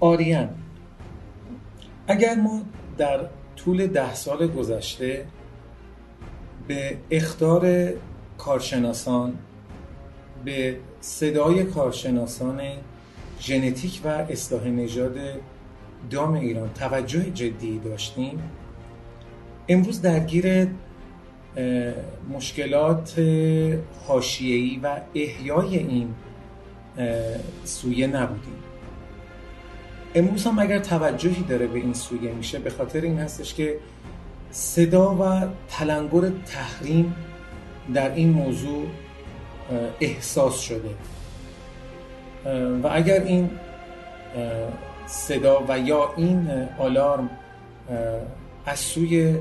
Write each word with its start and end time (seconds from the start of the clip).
آریان 0.00 0.48
اگر 2.08 2.34
ما 2.34 2.62
در 2.98 3.20
طول 3.56 3.86
ده 3.86 4.14
سال 4.14 4.46
گذشته 4.46 5.26
به 6.68 6.96
اختار 7.10 7.92
کارشناسان 8.38 9.38
به 10.44 10.76
صدای 11.00 11.64
کارشناسان 11.64 12.60
ژنتیک 13.40 14.00
و 14.04 14.08
اصلاح 14.08 14.68
نژاد 14.68 15.16
دام 16.10 16.32
ایران 16.34 16.70
توجه 16.74 17.30
جدی 17.30 17.78
داشتیم 17.78 18.42
امروز 19.68 20.02
درگیر 20.02 20.68
مشکلات 22.30 23.18
حاشیه‌ای 24.06 24.80
و 24.82 25.00
احیای 25.14 25.78
این 25.78 26.14
سویه 27.64 28.06
نبودیم. 28.06 28.69
امروز 30.14 30.46
هم 30.46 30.58
اگر 30.58 30.78
توجهی 30.78 31.42
داره 31.42 31.66
به 31.66 31.78
این 31.78 31.94
سویه 31.94 32.32
میشه 32.32 32.58
به 32.58 32.70
خاطر 32.70 33.00
این 33.00 33.18
هستش 33.18 33.54
که 33.54 33.78
صدا 34.50 35.14
و 35.14 35.46
تلنگر 35.68 36.30
تحریم 36.46 37.14
در 37.94 38.14
این 38.14 38.30
موضوع 38.30 38.86
احساس 40.00 40.60
شده. 40.60 40.94
و 42.82 42.88
اگر 42.92 43.22
این 43.22 43.50
صدا 45.06 45.64
و 45.68 45.78
یا 45.78 46.14
این 46.16 46.50
آلارم 46.78 47.30
از 48.66 48.78
سوی 48.78 49.38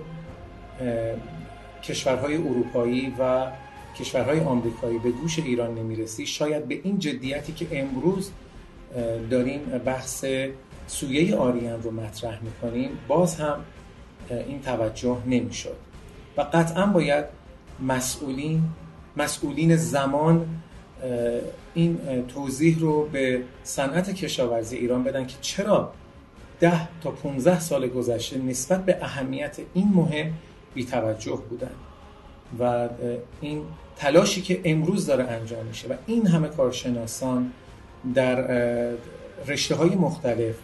کشورهای 1.83 2.35
اروپایی 2.35 3.13
و 3.19 3.47
کشورهای 3.99 4.39
آمریکایی 4.39 4.99
به 4.99 5.11
گوش 5.11 5.39
ایران 5.39 5.75
نمی‌رسی 5.75 6.25
شاید 6.25 6.67
به 6.67 6.79
این 6.83 6.99
جدیتی 6.99 7.53
که 7.53 7.79
امروز 7.79 8.31
داریم 9.29 9.59
بحث 9.59 10.25
سویه 10.87 11.35
آریان 11.35 11.83
رو 11.83 11.91
مطرح 11.91 12.39
می‌کنیم. 12.43 12.89
باز 13.07 13.35
هم 13.35 13.59
این 14.29 14.61
توجه 14.61 15.17
نمی‌شد. 15.27 15.75
و 16.37 16.41
قطعا 16.41 16.85
باید 16.85 17.25
مسئولین 17.81 18.63
مسئولین 19.17 19.75
زمان 19.75 20.47
این 21.73 21.97
توضیح 22.27 22.79
رو 22.79 23.05
به 23.05 23.41
صنعت 23.63 24.13
کشاورزی 24.13 24.77
ایران 24.77 25.03
بدن 25.03 25.27
که 25.27 25.35
چرا 25.41 25.91
ده 26.59 26.99
تا 27.01 27.11
15 27.11 27.59
سال 27.59 27.87
گذشته 27.87 28.37
نسبت 28.37 28.85
به 28.85 28.97
اهمیت 29.01 29.57
این 29.73 29.91
مهم 29.95 30.33
بی 30.73 30.85
توجه 30.85 31.39
بودن. 31.49 31.71
و 32.59 32.89
این 33.41 33.61
تلاشی 33.97 34.41
که 34.41 34.61
امروز 34.63 35.05
داره 35.05 35.23
انجام 35.23 35.65
میشه 35.65 35.87
و 35.87 35.93
این 36.07 36.27
همه 36.27 36.47
کارشناسان 36.47 37.51
در 38.15 38.35
رشته 39.47 39.75
های 39.75 39.95
مختلف 39.95 40.55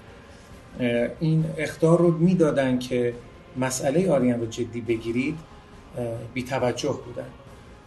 این 1.20 1.46
اختار 1.58 2.00
رو 2.00 2.12
می‌دادن 2.12 2.80
که 2.80 3.14
مسئله 3.58 4.12
آریان 4.12 4.40
رو 4.40 4.46
جدی 4.46 4.82
بگیرید 4.82 5.38
بی 6.34 6.44
توجه 6.44 7.00
بودن. 7.06 7.28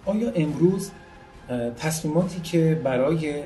آیا 0.06 0.30
امروز 0.30 0.90
تصمیماتی 1.78 2.40
که 2.40 2.80
برای 2.84 3.42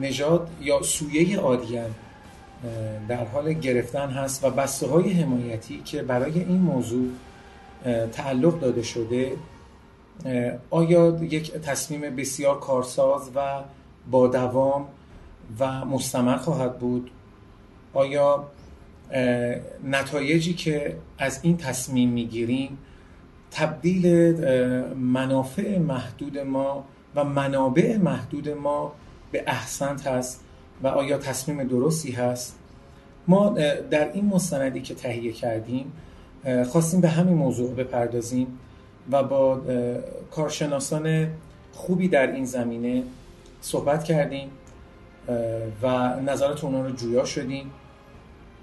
نژاد 0.00 0.48
یا 0.60 0.82
سویه 0.82 1.40
آریان 1.40 1.94
در 3.08 3.24
حال 3.24 3.52
گرفتن 3.52 4.10
هست 4.10 4.44
و 4.44 4.50
بسته 4.50 4.86
های 4.86 5.12
حمایتی 5.12 5.82
که 5.84 6.02
برای 6.02 6.38
این 6.40 6.60
موضوع 6.60 7.08
تعلق 8.12 8.60
داده 8.60 8.82
شده 8.82 9.32
آیا 10.70 11.18
یک 11.22 11.52
تصمیم 11.52 12.16
بسیار 12.16 12.60
کارساز 12.60 13.30
و 13.34 13.40
با 14.10 14.26
دوام 14.26 14.86
و 15.58 15.84
مستمر 15.84 16.36
خواهد 16.36 16.78
بود. 16.78 17.10
آیا 17.92 18.44
نتایجی 19.84 20.54
که 20.54 20.96
از 21.18 21.40
این 21.42 21.56
تصمیم 21.56 22.10
می‌گیریم 22.10 22.78
تبدیل 23.50 24.06
منافع 24.94 25.78
محدود 25.78 26.38
ما 26.38 26.84
و 27.14 27.24
منابع 27.24 27.96
محدود 27.96 28.48
ما 28.48 28.92
به 29.32 29.44
احسنت 29.46 30.06
هست 30.06 30.40
و 30.82 30.86
آیا 30.86 31.18
تصمیم 31.18 31.64
درستی 31.64 32.12
هست؟ 32.12 32.58
ما 33.28 33.48
در 33.90 34.12
این 34.12 34.26
مستندی 34.26 34.80
که 34.80 34.94
تهیه 34.94 35.32
کردیم 35.32 35.92
خواستیم 36.66 37.00
به 37.00 37.08
همین 37.08 37.34
موضوع 37.34 37.74
بپردازیم 37.74 38.58
و 39.10 39.22
با 39.22 39.60
کارشناسان 40.30 41.28
خوبی 41.72 42.08
در 42.08 42.32
این 42.32 42.44
زمینه 42.44 43.02
صحبت 43.64 44.04
کردیم 44.04 44.50
و 45.82 45.86
نظرات 46.20 46.64
اونا 46.64 46.82
رو 46.86 46.90
جویا 46.90 47.24
شدیم. 47.24 47.70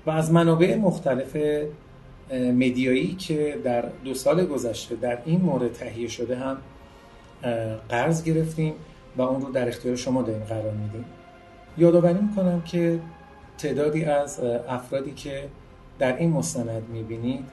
و 0.06 0.10
از 0.10 0.32
منابع 0.32 0.76
مختلف 0.76 1.38
مدیایی 2.34 3.16
که 3.16 3.60
در 3.64 3.82
دو 3.82 4.14
سال 4.14 4.46
گذشته 4.46 4.96
در 4.96 5.18
این 5.26 5.42
مورد 5.42 5.74
تهیه 5.74 6.08
شده 6.08 6.36
هم 6.36 6.58
قرض 7.90 8.24
گرفتیم 8.24 8.74
و 9.18 9.22
اون 9.22 9.42
رو 9.42 9.52
در 9.52 9.68
اختیار 9.68 9.96
شما 9.96 10.22
داریم 10.22 10.44
قرار 10.44 10.74
میدیم. 10.74 11.06
یادآوری 11.78 12.20
می‌کنم 12.20 12.62
که 12.62 13.00
تعدادی 13.58 14.06
از 14.06 14.40
افرادی 14.68 15.12
که 15.12 15.50
در 16.00 16.18
این 16.18 16.30
مستند 16.30 16.90
می‌بینید 16.90 17.46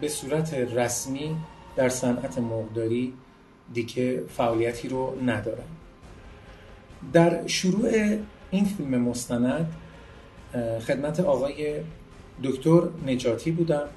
به 0.00 0.08
صورت 0.08 0.54
رسمی 0.54 1.36
در 1.76 1.88
صنعت 1.88 2.38
مرغداری 2.38 3.12
دیگه 3.72 4.22
فعالیتی 4.36 4.88
رو 4.88 5.18
ندارن. 5.26 5.64
در 7.12 7.46
شروع 7.46 7.90
این 8.50 8.64
فیلم 8.64 9.00
مستند 9.00 9.74
خدمت 10.86 11.20
آقای 11.20 11.80
دکتر 12.44 12.82
نجاتی 13.06 13.50
بودم 13.50 13.88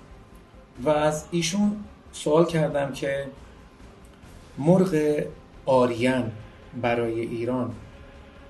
و 0.84 0.90
از 0.90 1.26
ایشون 1.32 1.84
سوال 2.12 2.46
کردم 2.46 2.92
که 2.92 3.28
مرغ 4.58 5.24
آریان 5.66 6.32
برای 6.82 7.22
ایران 7.22 7.76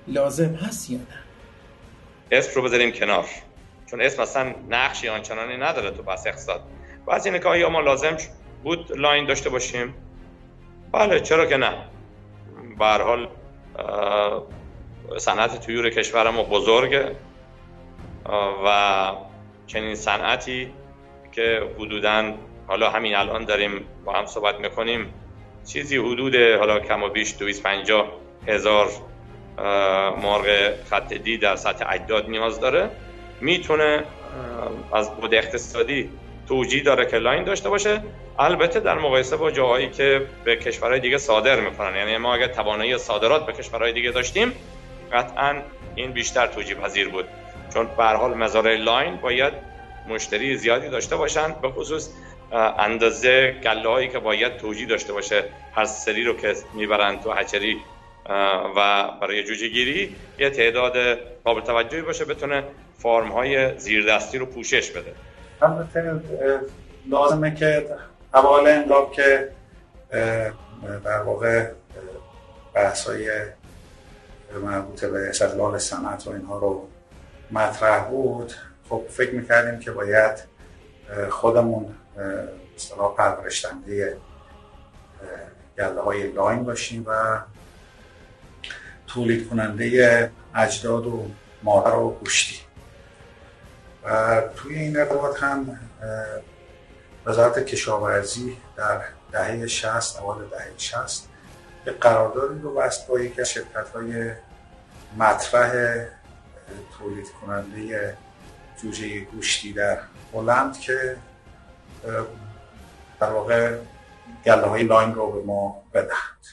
لازم 0.08 0.54
هست 0.54 0.90
یا 0.90 0.98
نه؟ 0.98 1.04
اسم 2.30 2.50
رو 2.54 2.62
بذاریم 2.62 2.90
کنار. 2.90 3.24
چون 3.86 4.00
اسم 4.00 4.22
اصلا 4.22 4.54
نقشی 4.70 5.08
آنچنانی 5.08 5.56
نداره 5.56 5.90
تو 5.90 6.02
بحث 6.02 6.26
اقتصاد. 6.26 6.62
بعض 7.06 7.26
اینه 7.26 7.38
که 7.38 7.48
آیا 7.48 7.70
ما 7.70 7.80
لازم 7.80 8.16
بود 8.62 8.92
لاین 8.98 9.26
داشته 9.26 9.50
باشیم. 9.50 9.94
بله 10.92 11.20
چرا 11.20 11.46
که 11.46 11.56
نه. 11.56 11.74
به 12.78 12.86
حال 12.86 13.28
صنعت 15.16 15.66
تویور 15.66 15.90
کشور 15.90 16.30
ما 16.30 16.42
بزرگه 16.42 17.16
و 18.64 19.12
چنین 19.66 19.94
صنعتی 19.94 20.72
که 21.32 21.62
حدودا 21.78 22.34
حالا 22.66 22.90
همین 22.90 23.14
الان 23.16 23.44
داریم 23.44 23.84
با 24.04 24.12
هم 24.12 24.26
صحبت 24.26 24.60
می‌کنیم 24.60 25.14
چیزی 25.66 25.96
حدود 25.96 26.34
حالا 26.34 26.80
کم 26.80 27.02
و 27.02 27.08
بیش 27.08 27.36
250 27.38 28.12
هزار 28.46 28.88
مرغ 30.22 30.74
خط 30.90 31.12
دی 31.12 31.38
در 31.38 31.56
سطح 31.56 31.84
اجداد 31.88 32.28
نیاز 32.30 32.60
داره. 32.60 32.90
می‌تونه 33.40 34.04
از 34.92 35.16
بود 35.16 35.34
اقتصادی 35.34 36.10
توجیه 36.48 36.82
داره 36.82 37.06
که 37.06 37.18
لاین 37.18 37.44
داشته 37.44 37.68
باشه. 37.68 38.02
البته 38.38 38.80
در 38.80 38.98
مقایسه 38.98 39.36
با 39.36 39.50
جاهایی 39.50 39.88
که 39.88 40.26
به 40.44 40.56
کشورهای 40.56 41.00
دیگه 41.00 41.18
صادر 41.18 41.60
می‌کنن. 41.60 41.96
یعنی 41.96 42.16
ما 42.16 42.34
اگر 42.34 42.46
توانایی 42.46 42.98
صادرات 42.98 43.46
به 43.46 43.52
کشورهای 43.52 43.92
دیگه 43.92 44.10
داشتیم 44.10 44.52
قطعا 45.12 45.62
این 45.94 46.12
بیشتر 46.12 46.46
توجیه 46.46 46.74
پذیر 46.74 47.08
بود. 47.08 47.24
چون 47.74 47.88
به 47.96 48.04
حال 48.04 48.34
مزارع 48.34 48.76
لاین 48.76 49.16
باید 49.16 49.52
مشتری 50.08 50.56
زیادی 50.56 50.88
داشته 50.88 51.16
باشن 51.16 51.54
به 51.62 51.68
خصوص 51.68 52.08
اندازه 52.78 53.54
گله 53.64 53.88
هایی 53.88 54.08
که 54.08 54.18
باید 54.18 54.56
توجیه 54.56 54.86
داشته 54.86 55.12
باشه. 55.12 55.44
هر 55.74 55.84
سری 55.84 56.24
رو 56.24 56.36
که 56.36 56.54
می‌برن 56.74 57.20
تو 57.20 57.32
هچری 57.32 57.76
و 58.76 59.08
برای 59.20 59.44
جوجه 59.44 59.68
گیری 59.68 60.16
یه 60.38 60.50
تعداد 60.50 60.96
قابل 61.44 61.60
توجهی 61.60 62.02
باشه 62.02 62.24
بتونه 62.24 62.64
فرم 62.98 63.28
های 63.28 63.78
زیردستی 63.78 64.38
رو 64.38 64.46
پوشش 64.46 64.90
بده. 64.90 65.12
البته 65.62 66.20
لازمه 67.08 67.54
که 67.54 67.88
اول 68.34 68.66
انقلاب 68.66 69.12
که 69.12 69.48
در 71.04 71.22
واقع 71.22 71.70
بحث 72.74 73.06
های 73.06 73.30
مربوط 74.62 75.04
به 75.04 75.28
استقلال 75.28 75.78
صنعت 75.78 76.26
و 76.26 76.30
اینها 76.30 76.58
رو 76.58 76.88
مطرح 77.50 78.04
بود. 78.04 78.52
خب 78.88 79.02
فکر 79.10 79.34
می‌کردیم 79.34 79.80
که 79.80 79.90
باید 79.90 80.38
خودمون 81.30 81.94
اصطلاح 82.76 83.14
پرورشتنده 83.14 84.16
گله 85.78 86.00
های 86.00 86.32
لاین 86.32 86.64
باشیم 86.64 87.04
و 87.06 87.38
تولید 89.06 89.48
کننده 89.48 90.30
اجداد 90.54 91.06
و 91.06 91.26
مادر 91.62 91.94
و 91.94 92.10
گوشتی. 92.10 92.67
توی 94.56 94.74
این 94.74 94.96
ارتباط 94.96 95.42
هم 95.42 95.78
وزارت 97.26 97.66
کشاورزی 97.66 98.56
در 98.76 99.00
دهه 99.32 99.66
60 99.66 100.20
اوایل 100.20 100.48
دهه 100.48 100.72
60 100.76 101.28
یک 101.86 101.98
قراردادی 101.98 102.60
رو 102.60 102.74
بست 102.74 103.06
با 103.06 103.20
یکی 103.20 103.40
از 103.40 103.50
شرکت 103.50 103.88
های 103.94 104.32
مطرح 105.18 105.72
تولید 106.98 107.26
کننده 107.40 108.16
جوجه 108.82 109.20
گوشتی 109.20 109.72
در 109.72 109.98
هلند 110.34 110.78
که 110.78 111.16
در 113.20 113.30
واقع 113.30 113.78
گله 114.44 114.66
های 114.66 114.82
لاین 114.82 115.14
رو 115.14 115.32
به 115.32 115.46
ما 115.46 115.82
بدهند. 115.94 116.46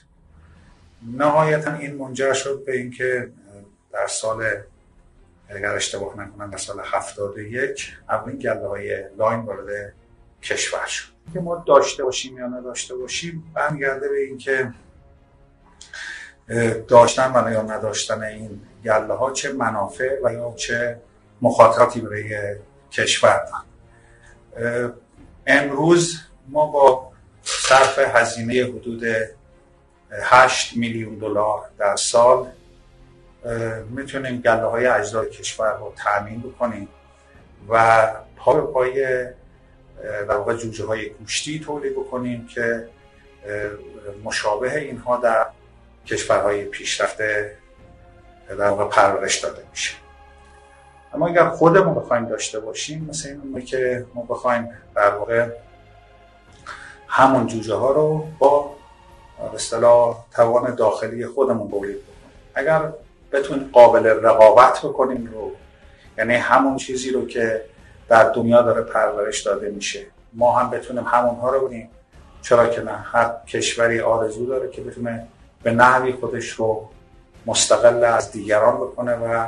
نهایتا 1.02 1.74
این 1.74 1.96
منجر 1.96 2.34
شد 2.34 2.66
به 2.66 2.78
اینکه 2.78 3.32
در 3.94 4.08
سال 4.08 4.46
اگر 5.50 5.76
اشتباه 5.76 6.20
نکنم 6.20 6.52
در 6.52 6.58
سال 6.58 6.82
71 6.84 7.98
اولین 8.10 8.40
گله 8.40 8.68
های 8.68 9.04
لاین 9.18 9.40
وارد 9.40 9.94
کشور 10.44 10.86
شد. 10.86 11.16
که 11.34 11.40
ما 11.40 11.64
داشته 11.68 12.04
باشیم 12.04 12.38
یا 12.38 12.48
نداشته 12.48 12.96
باشیم 12.96 13.52
برمیگرده 13.54 14.10
به 14.10 14.20
اینکه 14.20 14.74
داشتن 16.88 17.32
و 17.36 17.52
یا 17.52 17.62
نداشتن 17.62 18.24
این 18.24 18.62
گله 18.86 19.14
ها 19.14 19.32
چه 19.32 19.54
منافع 19.54 20.20
و 20.24 20.34
یا 20.34 20.54
چه 20.58 21.00
مخاطراتی 21.42 22.02
برای 22.02 22.56
کشور 22.92 23.46
دارن. 23.46 24.94
امروز 25.48 26.20
ما 26.48 26.66
با 26.66 27.12
صرف 27.44 28.00
هزینه 28.00 28.64
حدود 28.64 29.04
8 30.22 30.78
میلیون 30.78 31.16
دلار 31.16 31.70
در 31.78 31.96
سال 31.96 32.48
می‌تونیم 33.90 34.42
گله 34.42 34.66
های 34.66 34.88
اجزای 34.88 35.30
کشور 35.30 35.78
رو 35.78 35.94
تأمین 35.98 36.42
بکنیم 36.42 36.90
و 37.70 38.08
پا 38.36 38.54
به 38.54 38.72
پای 38.72 39.26
در 40.04 40.38
واقع 40.38 40.56
جوجه 40.56 40.86
های 40.86 41.10
گوشتی 41.10 41.60
تولید 41.60 41.94
بکنیم 41.94 42.48
که 42.48 42.88
مشابه 44.24 44.80
اینها 44.80 45.18
در 45.18 45.46
کشورهای 46.06 46.66
پیشرفته 46.66 47.56
در 48.50 48.70
واقع 48.70 48.86
پرورش 48.86 49.40
داده 49.40 49.64
میشه. 49.72 49.96
اما 51.14 51.28
اگر 51.28 51.50
خودمون 51.50 51.96
بخوایم 51.96 52.26
داشته 52.26 52.60
باشیم 52.60 53.06
مثل 53.10 53.30
این 53.30 53.66
که 53.66 54.06
ما 54.14 54.22
بخوایم 54.22 54.70
در 54.96 55.10
واقع 55.16 55.50
همون 57.08 57.48
جوجه 57.48 57.76
ها 57.76 57.92
رو 57.92 58.28
با 58.40 58.76
به 59.38 59.56
اصطلاح 59.56 60.26
توان 60.32 60.76
داخلی 60.76 61.28
خودمون 61.28 61.68
تولید 61.68 61.96
بکنیم. 61.96 62.06
اگر 62.56 62.92
بتونیم 63.36 63.70
قابل 63.74 64.06
رقابت 64.06 64.80
بکنیم 64.84 65.30
رو. 65.34 65.52
یعنی 66.18 66.34
همون 66.34 66.78
چیزی 66.78 67.12
رو 67.12 67.28
که 67.28 67.62
در 68.10 68.30
دنیا 68.30 68.62
داره 68.62 68.82
پرورش 68.82 69.42
داده 69.42 69.70
میشه. 69.70 70.06
ما 70.34 70.60
هم 70.60 70.70
بتونیم 70.70 71.04
همونها 71.04 71.50
رو 71.50 71.60
بودیم 71.60 71.90
چرا 72.42 72.68
که 72.68 72.82
نه؟ 72.82 72.92
هر 72.92 73.32
کشوری 73.48 74.00
آرزو 74.00 74.46
داره 74.46 74.70
که 74.70 74.82
بتونه 74.82 75.28
به 75.64 75.72
نحوی 75.72 76.14
خودش 76.14 76.50
رو 76.50 76.90
مستقل 77.46 78.04
از 78.04 78.32
دیگران 78.32 78.78
بکنه 78.78 79.14
و 79.14 79.48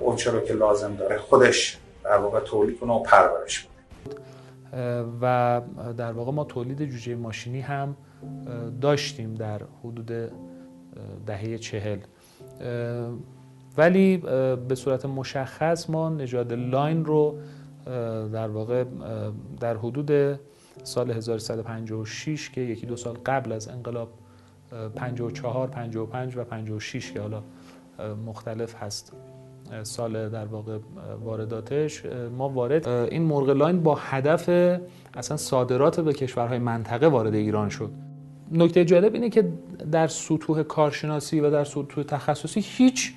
اون 0.00 0.18
رو 0.18 0.40
که 0.40 0.54
لازم 0.54 0.94
داره 0.94 1.18
خودش 1.18 1.78
در 2.04 2.18
واقع 2.18 2.40
تولید 2.40 2.80
کنه 2.80 2.92
و 2.92 3.02
پرورش 3.02 3.64
کنه 3.64 3.76
و 5.20 5.60
در 5.96 6.12
واقع 6.12 6.32
ما 6.32 6.44
تولید 6.44 6.84
جوجه 6.84 7.14
ماشینی 7.14 7.60
هم 7.60 7.96
داشتیم 8.80 9.34
در 9.34 9.60
حدود 9.84 10.12
دهه 11.26 11.58
چهل. 11.58 11.98
ولی 13.78 14.16
به 14.68 14.74
صورت 14.74 15.06
مشخص 15.06 15.90
ما 15.90 16.08
نژاد 16.08 16.52
لاین 16.52 17.04
رو 17.04 17.38
در 18.32 18.48
واقع 18.48 18.84
در 19.60 19.76
حدود 19.76 20.38
سال 20.82 21.10
1356 21.10 22.50
که 22.50 22.60
یکی 22.60 22.86
دو 22.86 22.96
سال 22.96 23.16
قبل 23.26 23.52
از 23.52 23.68
انقلاب 23.68 24.08
54 24.94 25.68
55 25.68 26.36
و 26.36 26.44
56 26.44 27.12
که 27.12 27.20
حالا 27.20 27.42
مختلف 28.26 28.74
هست 28.74 29.12
سال 29.82 30.28
در 30.28 30.44
واقع 30.44 30.78
وارداتش 31.24 32.02
ما 32.38 32.48
وارد 32.48 32.88
این 32.88 33.22
مرغ 33.22 33.50
لاین 33.50 33.82
با 33.82 33.94
هدف 33.94 34.48
اصلا 35.14 35.36
صادرات 35.36 36.00
به 36.00 36.12
کشورهای 36.12 36.58
منطقه 36.58 37.06
وارد 37.06 37.34
ایران 37.34 37.68
شد. 37.68 37.90
نکته 38.52 38.84
جالب 38.84 39.14
اینه 39.14 39.30
که 39.30 39.48
در 39.92 40.06
سطوح 40.06 40.62
کارشناسی 40.62 41.40
و 41.40 41.50
در 41.50 41.64
سطوح 41.64 42.04
تخصصی 42.04 42.60
هیچ 42.60 43.12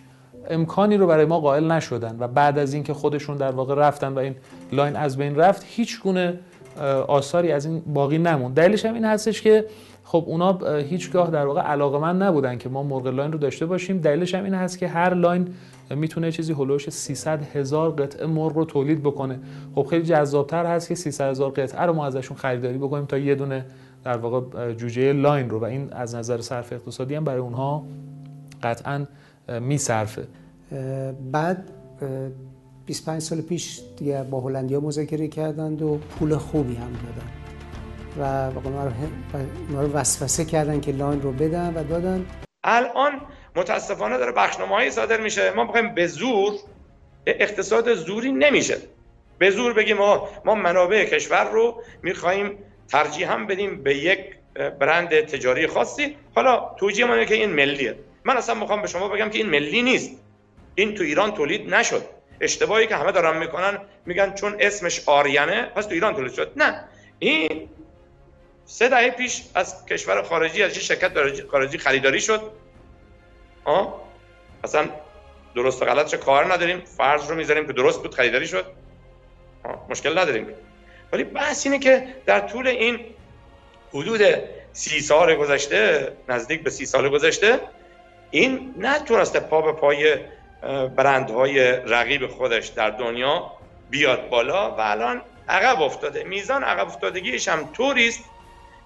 امکانی 0.49 0.97
رو 0.97 1.07
برای 1.07 1.25
ما 1.25 1.39
قائل 1.39 1.71
نشدن 1.71 2.17
و 2.19 2.27
بعد 2.27 2.59
از 2.59 2.73
اینکه 2.73 2.93
خودشون 2.93 3.37
در 3.37 3.51
واقع 3.51 3.75
رفتن 3.75 4.13
و 4.13 4.17
این 4.17 4.35
لاین 4.71 4.95
از 4.95 5.17
بین 5.17 5.35
رفت 5.35 5.63
هیچ 5.67 6.01
گونه 6.01 6.39
آثاری 7.07 7.51
از 7.51 7.65
این 7.65 7.79
باقی 7.79 8.17
نموند. 8.17 8.55
دلیلش 8.55 8.85
هم 8.85 8.93
این 8.93 9.05
هستش 9.05 9.41
که 9.41 9.65
خب 10.03 10.23
اونا 10.27 10.77
هیچگاه 10.77 11.29
در 11.29 11.45
واقع 11.45 11.61
علاقه‌مند 11.61 12.21
نبودن 12.21 12.57
که 12.57 12.69
ما 12.69 12.83
مرغ 12.83 13.07
لاین 13.07 13.31
رو 13.31 13.37
داشته 13.37 13.65
باشیم. 13.65 13.97
دلیلش 13.97 14.35
هم 14.35 14.43
این 14.43 14.53
هست 14.53 14.77
که 14.77 14.87
هر 14.87 15.13
لاین 15.13 15.47
می‌تونه 15.89 16.31
چیزی 16.31 16.53
هلوش 16.53 16.89
300 16.89 17.55
هزار 17.55 17.91
قطعه 17.91 18.25
مرغ 18.25 18.57
رو 18.57 18.65
تولید 18.65 19.03
بکنه. 19.03 19.39
خب 19.75 19.87
خیلی 19.89 20.03
جذابتر 20.03 20.65
هست 20.65 20.87
که 20.87 20.95
300 20.95 21.29
هزار 21.29 21.51
قطعه 21.51 21.81
رو 21.81 21.93
ما 21.93 22.05
ازشون 22.05 22.37
خریداری 22.37 22.77
بکنیم 22.77 23.05
تا 23.05 23.17
یه 23.17 23.35
دونه 23.35 23.65
در 24.03 24.17
واقع 24.17 24.73
جوجه 24.73 25.13
لاین 25.13 25.49
رو 25.49 25.59
و 25.59 25.63
این 25.63 25.93
از 25.93 26.15
نظر 26.15 26.41
صرف 26.41 26.73
اقتصادی 26.73 27.15
هم 27.15 27.23
برای 27.23 27.39
اونها 27.39 27.85
قطعا 28.63 29.05
میصرفه. 29.61 30.27
بعد 31.31 31.71
25 32.85 33.21
سال 33.21 33.41
پیش 33.41 33.81
دیگه 33.97 34.23
با 34.23 34.41
هلندیا 34.41 34.79
مذاکره 34.79 35.27
کردند 35.27 35.81
و 35.81 35.97
پول 35.97 36.37
خوبی 36.37 36.75
هم 36.75 36.91
دادن 36.91 37.29
و 38.19 38.51
اونا 38.63 39.81
رو 39.81 39.93
وسوسه 39.93 40.45
کردن 40.45 40.79
که 40.79 40.91
لاین 40.91 41.21
رو 41.21 41.31
بدن 41.31 41.73
و 41.73 41.83
دادن. 41.83 42.25
الان 42.63 43.11
متاسفانه 43.55 44.17
داره 44.17 44.31
بخشنامه 44.31 44.89
صادر 44.89 45.21
میشه. 45.21 45.53
ما 45.55 45.65
بخوایم 45.65 45.95
به 45.95 46.07
زور 46.07 46.53
اقتصاد 47.25 47.93
زوری 47.93 48.31
نمیشه. 48.31 48.77
به 49.37 49.51
زور 49.51 49.73
بگیم 49.73 49.97
ما 49.97 50.27
ما 50.45 50.55
منابع 50.55 51.05
کشور 51.05 51.51
رو 51.51 51.81
می‌خوایم 52.03 52.51
ترجیح 52.91 53.31
هم 53.31 53.47
بدیم 53.47 53.83
به 53.83 53.95
یک 53.95 54.19
برند 54.79 55.21
تجاری 55.21 55.67
خاصی. 55.67 56.17
حالا 56.35 56.75
توجیه 56.79 57.05
ما 57.05 57.23
که 57.23 57.35
این 57.35 57.49
ملیه. 57.49 57.95
من 58.23 58.37
اصلا 58.37 58.55
می‌خوام 58.55 58.81
به 58.81 58.87
شما 58.87 59.07
بگم 59.07 59.29
که 59.29 59.37
این 59.37 59.49
ملی 59.49 59.81
نیست. 59.81 60.11
این 60.75 60.95
تو 60.95 61.03
ایران 61.03 61.31
تولید 61.31 61.73
نشد. 61.73 62.05
اشتباهی 62.41 62.87
که 62.87 62.95
همه 62.95 63.11
دارن 63.11 63.37
می‌کنن 63.37 63.77
میگن 64.05 64.33
چون 64.33 64.55
اسمش 64.59 65.01
آریانه 65.05 65.63
پس 65.63 65.85
تو 65.85 65.93
ایران 65.93 66.15
تولید 66.15 66.33
شد. 66.33 66.51
نه. 66.55 66.83
این 67.19 67.69
سه 68.65 68.89
دهه 68.89 69.09
پیش 69.09 69.43
از 69.55 69.85
کشور 69.85 70.23
خارجی 70.23 70.63
از 70.63 70.77
شرکت 70.77 71.11
خارجی 71.47 71.77
خریداری 71.77 72.21
شد. 72.21 72.51
آه 73.65 74.01
اصلا 74.63 74.89
درست 75.55 75.81
و 75.81 75.85
غلطش 75.85 76.13
کار 76.13 76.53
نداریم. 76.53 76.79
فرض 76.79 77.29
رو 77.29 77.35
می‌ذاریم 77.35 77.67
که 77.67 77.73
درست 77.73 78.01
بود 78.01 78.15
خریداری 78.15 78.47
شد. 78.47 78.65
مشکل 79.89 80.17
نداریم 80.17 80.47
ولی 81.13 81.23
بحث 81.23 81.65
اینه 81.65 81.79
که 81.79 82.07
در 82.25 82.39
طول 82.39 82.67
این 82.67 82.99
حدود 83.93 84.21
سی 84.73 84.99
سال 85.01 85.35
گذشته 85.35 86.11
نزدیک 86.29 86.63
به 86.63 86.69
سی 86.69 86.85
سال 86.85 87.09
گذشته 87.09 87.59
این 88.31 88.75
نتونسته 88.77 89.39
پا 89.39 89.61
به 89.61 89.71
پای 89.71 90.17
برندهای 90.95 91.71
رقیب 91.71 92.27
خودش 92.27 92.67
در 92.67 92.89
دنیا 92.89 93.51
بیاد 93.89 94.29
بالا 94.29 94.71
و 94.71 94.79
الان 94.79 95.21
عقب 95.49 95.81
افتاده. 95.81 96.23
میزان 96.23 96.63
عقب 96.63 96.87
افتادگیش 96.87 97.47
هم 97.47 97.69
طوری 97.73 98.13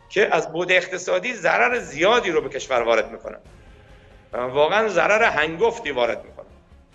که 0.09 0.35
از 0.35 0.51
بود 0.51 0.71
اقتصادی 0.71 1.33
ضرر 1.33 1.79
زیادی 1.79 2.31
رو 2.31 2.41
به 2.41 2.49
کشور 2.49 2.81
وارد 2.81 3.11
می‌کنه. 3.11 3.37
واقعا 4.33 4.87
ضرر 4.87 5.23
هنگفتی 5.23 5.91
وارد 5.91 6.25
می‌کنه. 6.25 6.45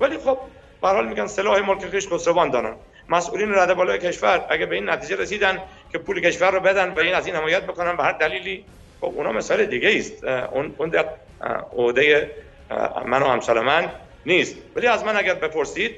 ولی 0.00 0.18
خب 0.18 0.38
به 0.82 0.88
حال 0.88 1.08
میگن 1.08 1.26
سلاح 1.26 1.60
ملک 1.60 1.90
خیش 1.90 2.08
خسروان 2.08 2.50
دانن 2.50 2.76
مسئولین 3.08 3.54
رده 3.54 3.74
بالای 3.74 3.98
کشور 3.98 4.44
اگه 4.50 4.66
به 4.66 4.74
این 4.74 4.90
نتیجه 4.90 5.16
رسیدن 5.16 5.58
که 5.92 5.98
پول 5.98 6.20
کشور 6.20 6.50
رو 6.50 6.60
بدن 6.60 6.90
و 6.90 7.00
این 7.00 7.14
از 7.14 7.26
این 7.26 7.36
حمایت 7.36 7.62
بکنن 7.62 7.96
به 7.96 8.02
هر 8.02 8.12
دلیلی 8.12 8.64
خب 9.00 9.12
اونا 9.16 9.32
مثال 9.32 9.66
دیگه 9.66 9.98
است 9.98 10.24
اون 10.24 10.74
اون 10.78 10.88
در 10.88 11.04
عهده 11.76 12.30
من 13.06 13.22
و 13.22 13.26
همسال 13.26 13.60
من 13.60 13.90
نیست. 14.26 14.54
ولی 14.76 14.86
از 14.86 15.04
من 15.04 15.16
اگر 15.16 15.34
بپرسید 15.34 15.92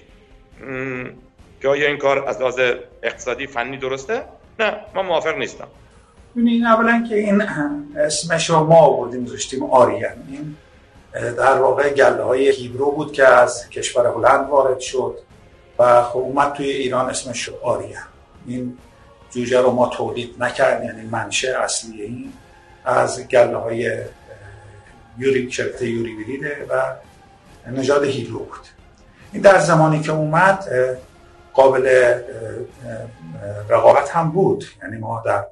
که 1.62 1.69
آیا 1.69 1.88
این 1.88 1.99
کار 1.99 2.29
از 2.29 2.40
لحاظ 2.40 2.61
اقتصادی 3.02 3.47
فنی 3.47 3.76
درسته؟ 3.76 4.23
نه 4.61 4.76
من 4.95 5.07
موافق 5.07 5.37
نیستم. 5.37 5.69
این 6.37 6.67
اولا 6.67 7.07
که 7.09 7.14
این 7.14 7.43
اسمش 7.97 8.50
رو 8.50 8.64
ما 8.64 8.76
آوردیم 8.76 9.25
گذاشتیم 9.25 9.62
آریان 9.62 10.12
این 10.31 10.57
در 11.37 11.59
واقع 11.59 11.90
گله 11.90 12.23
های 12.23 12.50
هیبرو 12.50 12.90
بود 12.93 13.12
که 13.12 13.25
از 13.25 13.71
کشور 13.71 14.07
هلند 14.07 14.49
وارد 14.49 14.81
شد. 14.81 15.19
و 15.80 16.02
خب 16.02 16.18
اومد 16.18 16.52
توی 16.52 16.66
ایران 16.66 17.10
اسمش 17.10 17.38
شد 17.38 17.58
آریان 17.62 18.02
این 18.46 18.78
جوجه 19.30 19.60
رو 19.60 19.70
ما 19.70 19.88
تولید 19.88 20.42
نکردیم 20.42 20.88
یعنی 20.88 21.08
منشه 21.08 21.58
اصلی 21.58 22.02
این 22.02 22.32
از 22.84 23.28
گله 23.28 23.56
های 23.56 24.04
یوری 25.18 25.50
شرکت 25.50 25.82
یوری 25.82 26.16
ویلیده 26.16 26.66
و 26.70 26.82
نژاد 27.70 28.04
هیدرو 28.04 28.38
بود. 28.38 28.66
این 29.32 29.42
در 29.42 29.58
زمانی 29.58 30.00
که 30.00 30.12
اومد 30.12 30.64
قابل 31.52 32.14
رقابت 33.68 34.10
هم 34.10 34.30
بود. 34.30 34.64
یعنی 34.82 34.96
ما 34.96 35.22
در 35.26 35.44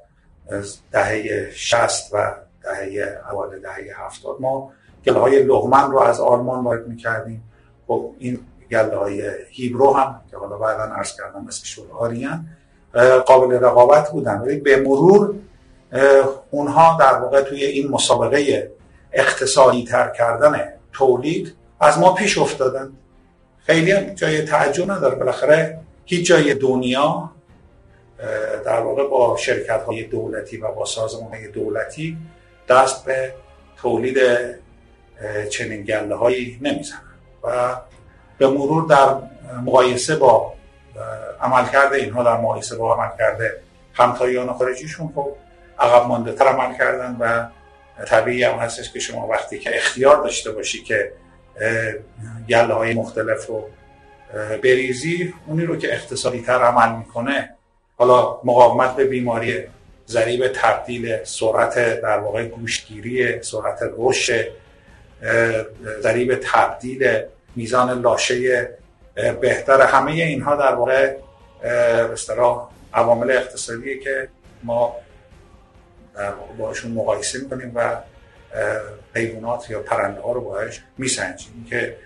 دهه 0.91 1.51
60 1.51 2.13
و 2.13 2.35
دهه 2.63 3.21
اوایل 3.31 3.61
دهه 3.61 4.05
70 4.05 4.37
ما 4.39 4.71
گله 5.05 5.19
های 5.19 5.43
لغمن 5.43 5.91
رو 5.91 5.99
از 5.99 6.19
آلمان 6.19 6.63
وارد 6.63 6.87
می‌کردیم. 6.87 7.43
خب 7.87 8.11
این 8.19 8.39
گله 8.71 8.97
های 8.97 9.31
هیبرو 9.49 9.93
هم 9.93 10.21
که 10.31 10.37
حالا 10.37 10.57
بعدا 10.57 10.83
عرض 10.83 11.17
کردم 11.17 11.45
مثل 11.47 11.65
شور 11.65 11.85
آریان 11.91 12.45
قابل 13.25 13.55
رقابت 13.55 14.11
بودن. 14.11 14.37
ولی 14.37 14.55
به 14.59 14.77
مرور 14.79 15.35
اونها 16.51 16.97
در 16.99 17.13
واقع 17.13 17.41
توی 17.41 17.63
این 17.63 17.91
مسابقه 17.91 18.71
اقتصادی 19.13 19.83
تر 19.83 20.09
کردن 20.09 20.73
تولید 20.93 21.53
از 21.79 21.99
ما 21.99 22.13
پیش 22.13 22.37
افتادن. 22.37 22.91
خیلی 23.59 23.91
هم 23.91 24.13
جای 24.13 24.41
تعجب 24.41 24.91
نداره. 24.91 25.15
بالاخره 25.15 25.79
هیچ 26.05 26.27
جای 26.27 26.53
دنیا 26.53 27.31
در 28.65 28.79
واقع 28.79 29.07
با 29.07 29.37
شرکت 29.37 29.83
های 29.83 30.03
دولتی 30.03 30.57
و 30.57 30.71
با 30.71 30.85
سازمان 30.85 31.29
های 31.31 31.47
دولتی 31.47 32.17
دست 32.69 33.05
به 33.05 33.33
تولید 33.77 34.17
چنین 35.49 35.83
گله 35.83 36.15
هایی 36.15 36.59
نمی‌زنن. 36.61 36.99
و 37.43 37.75
به 38.39 38.47
مرور 38.47 38.87
در 38.87 39.15
مقایسه 39.65 40.15
با 40.15 40.53
عملکرد 41.41 41.93
اینها 41.93 42.23
در 42.23 42.37
مقایسه 42.37 42.77
با 42.77 42.95
عملکرد 42.95 43.37
همتایان 43.93 44.53
خارجیشون 44.53 45.11
خب 45.15 45.35
عقب 45.79 46.07
مانده 46.07 46.33
تر 46.33 46.45
عمل 46.45 46.77
کردن 46.77 47.17
و 47.19 47.47
طبیعی 48.05 48.43
هم 48.43 48.59
هستش 48.59 48.91
که 48.91 48.99
شما 48.99 49.27
وقتی 49.27 49.59
که 49.59 49.75
اختیار 49.75 50.23
داشته 50.23 50.51
باشی 50.51 50.83
که 50.83 51.11
گله 52.49 52.73
های 52.73 52.93
مختلف 52.93 53.45
رو 53.45 53.69
بریزی 54.63 55.33
اونی 55.47 55.65
رو 55.65 55.75
که 55.75 55.93
اقتصادی 55.93 56.41
تر 56.41 56.63
عمل 56.63 56.97
می‌کنه 56.97 57.55
حالا 57.97 58.37
مقاومت 58.43 58.95
به 58.95 59.05
بیماری 59.05 59.63
ضریب 60.07 60.47
تبدیل 60.47 61.23
سرعت 61.23 62.01
در 62.01 62.19
واقع 62.19 62.45
گوشگیری 62.45 63.43
سرعت 63.43 63.79
رشد 63.97 64.45
ضریب 66.01 66.39
تبدیل 66.43 67.21
میزان 67.55 68.01
لاشه 68.01 68.69
بهتر. 69.41 69.81
همه 69.81 70.11
اینها 70.11 70.55
در 70.55 70.75
واقع 70.75 71.15
اصطلاح 72.13 72.69
عوامل 72.93 73.31
اقتصادیه 73.31 73.99
که 73.99 74.27
ما 74.63 74.95
در 76.15 76.33
واقع 76.33 76.53
باشون 76.53 76.91
مقایسه 76.91 77.39
می‌کنیم 77.39 77.71
و 77.75 77.97
حیوانات 79.15 79.69
یا 79.69 79.79
پرنده 79.79 80.21
ها 80.21 80.31
رو 80.31 80.41
باش 80.41 80.81
میسنجیم. 80.97 81.65
که 81.69 81.97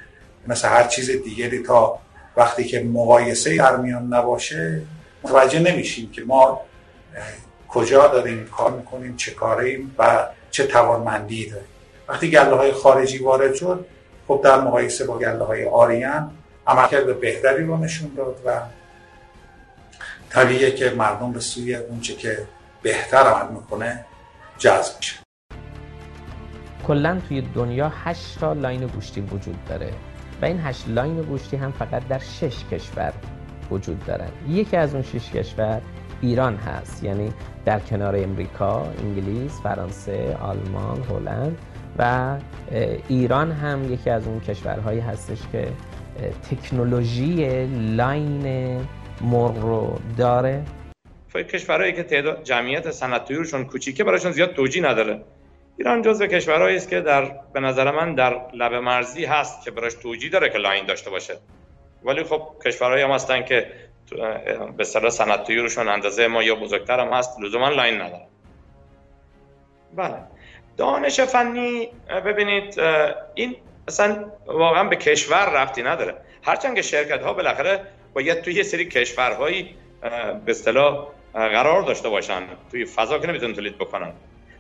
مثل 0.47 0.67
هر 0.67 0.87
چیز 0.87 1.09
دیگری 1.09 1.63
تا 1.63 1.99
وقتی 2.37 2.63
که 2.63 2.79
مقایسه 2.79 3.57
در 3.57 3.75
میان 3.75 4.13
نباشه 4.13 4.81
متوجه 5.23 5.59
نمیشیم 5.59 6.11
که 6.11 6.21
ما 6.21 6.61
کجا 7.67 8.07
داریم 8.07 8.49
کار 8.57 8.71
می‌کنیم 8.71 9.15
چه 9.15 9.31
کاریم 9.31 9.95
و 9.99 10.27
چه 10.51 10.67
توانمندی 10.67 11.49
داریم. 11.49 11.67
وقتی 12.07 12.31
گله 12.31 12.55
های 12.55 12.71
خارجی 12.71 13.17
وارد 13.17 13.53
شد 13.53 13.85
خب 14.27 14.41
در 14.43 14.61
مقایسه 14.61 15.05
با 15.07 15.17
گله 15.17 15.43
های 15.43 15.65
آریان 15.65 16.31
عملکرد 16.67 17.19
بهتری 17.19 17.63
رو 17.63 17.77
نشون 17.77 18.11
داد 18.17 18.35
و 18.45 18.61
طبیعیه 20.29 20.71
که 20.71 20.89
مردم 20.89 21.31
به 21.31 21.39
سوی 21.39 21.75
اونچه 21.75 22.13
که 22.15 22.37
بهتر 22.81 23.17
عمل 23.17 23.51
می‌کنه 23.51 24.05
جذب 24.57 24.97
میشه. 24.97 25.15
کلا 26.87 27.21
توی 27.27 27.41
دنیا 27.41 27.91
8 28.03 28.39
تا 28.39 28.53
لاین 28.53 28.87
گوشتی 28.87 29.21
وجود 29.21 29.65
داره 29.69 29.93
و 30.41 30.45
این 30.45 30.59
8 30.59 30.83
لاین 30.87 31.21
گوشتی 31.21 31.57
هم 31.57 31.71
فقط 31.71 32.07
در 32.07 32.19
6 32.19 32.65
کشور 32.71 33.13
وجود 33.71 34.05
دارن. 34.05 34.29
یکی 34.49 34.77
از 34.77 34.93
اون 34.93 35.03
6 35.03 35.31
کشور 35.31 35.81
ایران 36.21 36.55
هست 36.55 37.03
یعنی 37.03 37.33
در 37.65 37.79
کنار 37.79 38.15
امریکا، 38.15 38.83
انگلیس، 38.83 39.61
فرانسه، 39.61 40.37
آلمان، 40.41 41.03
هلند. 41.03 41.57
و 41.97 42.37
ایران 43.07 43.51
هم 43.51 43.93
یکی 43.93 44.09
از 44.09 44.27
اون 44.27 44.39
کشورهایی 44.39 44.99
هستش 44.99 45.39
که 45.51 45.67
تکنولوژی 46.49 47.65
لاین 47.95 48.45
مرغ 49.21 49.57
رو 49.57 49.99
داره. 50.17 50.63
کشورهایی 51.35 51.93
که 51.93 52.03
تعداد 52.03 52.43
جمعیت 52.43 52.91
صنعتیشون 52.91 53.65
کوچیکه 53.65 54.03
براشون 54.03 54.31
زیاد 54.31 54.53
توجیه 54.53 54.85
نداره. 54.85 55.23
ایران 55.77 56.01
جزو 56.01 56.25
کشورهایی 56.25 56.77
است 56.77 56.89
که 56.89 57.01
در 57.01 57.31
به 57.53 57.59
نظر 57.59 57.91
من 57.91 58.15
در 58.15 58.41
لب 58.53 58.73
مرزی 58.73 59.25
هست 59.25 59.63
که 59.63 59.71
براش 59.71 59.93
توجیه 59.93 60.29
داره 60.29 60.49
که 60.49 60.57
لاین 60.57 60.85
داشته 60.85 61.09
باشه. 61.09 61.33
ولی 62.03 62.23
خب 62.23 62.41
کشورهایی 62.65 63.03
هم 63.03 63.11
هستن 63.11 63.43
که 63.43 63.67
به 64.77 64.81
اصطلاح 64.81 65.09
صنعتیشون 65.09 65.87
اندازه 65.87 66.27
ما 66.27 66.43
یا 66.43 66.55
بزرگتر 66.55 66.99
هم 66.99 67.07
هست 67.07 67.39
لزوما 67.39 67.69
لاین 67.69 68.01
نداره 68.01 68.27
بله. 69.95 70.32
دانش 70.77 71.19
فنی 71.19 71.89
ببینید 72.25 72.79
این 73.35 73.55
اصلا 73.87 74.25
واقعا 74.45 74.83
به 74.83 74.95
کشور 74.95 75.49
رفتی 75.49 75.83
نداره. 75.83 76.15
هرچند 76.43 76.75
که 76.75 76.81
شرکت 76.81 77.21
ها 77.21 77.33
بالاخره 77.33 77.81
باید 78.13 78.41
توی 78.41 78.53
یه 78.53 78.63
سری 78.63 78.85
کشورهایی 78.85 79.75
به 80.45 80.51
اصطلاح 80.51 81.07
قرار 81.33 81.81
داشته 81.81 82.09
باشن 82.09 82.41
توی 82.71 82.85
فضا 82.85 83.19
که 83.19 83.27
نمی‌تونن 83.27 83.53
تولید 83.53 83.77
بکنن. 83.77 84.11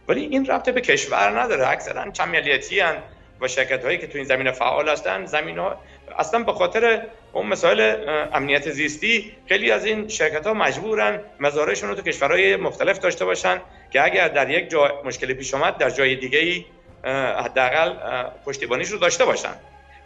ولی 0.07 0.21
این 0.21 0.45
رابطه 0.45 0.71
به 0.71 0.81
کشور 0.81 1.41
نداره. 1.41 1.69
اکثرا 1.69 2.11
چمیلیتی 2.11 2.79
هن 2.79 2.95
و 3.41 3.47
شرکت 3.47 3.85
هایی 3.85 3.97
که 3.97 4.07
تو 4.07 4.17
این 4.17 4.27
زمینه 4.27 4.51
فعال 4.51 4.89
هستن 4.89 5.25
زمین 5.25 5.57
ها 5.57 5.81
اصلا 6.19 6.43
به 6.43 6.53
خاطر 6.53 7.01
اون 7.33 7.45
مسائل 7.45 7.95
امنیت 8.33 8.69
زیستی 8.69 9.35
خیلی 9.47 9.71
از 9.71 9.85
این 9.85 10.07
شرکت 10.07 10.47
ها 10.47 10.53
مجبورن 10.53 11.19
مزارعشون 11.39 11.89
رو 11.89 11.95
تو 11.95 12.01
کشورهای 12.01 12.55
مختلف 12.55 12.99
داشته 12.99 13.25
باشن 13.25 13.61
که 13.91 14.03
اگر 14.03 14.27
در 14.27 14.49
یک 14.49 14.69
جا 14.69 15.01
مشکلی 15.05 15.33
پیش 15.33 15.53
اومد 15.53 15.77
در 15.77 15.89
جای 15.89 16.15
دیگه 16.15 16.39
ای 16.39 16.65
حداقل 17.43 17.93
پشتیبانیش 18.45 18.89
رو 18.89 18.97
داشته 18.97 19.25
باشن. 19.25 19.55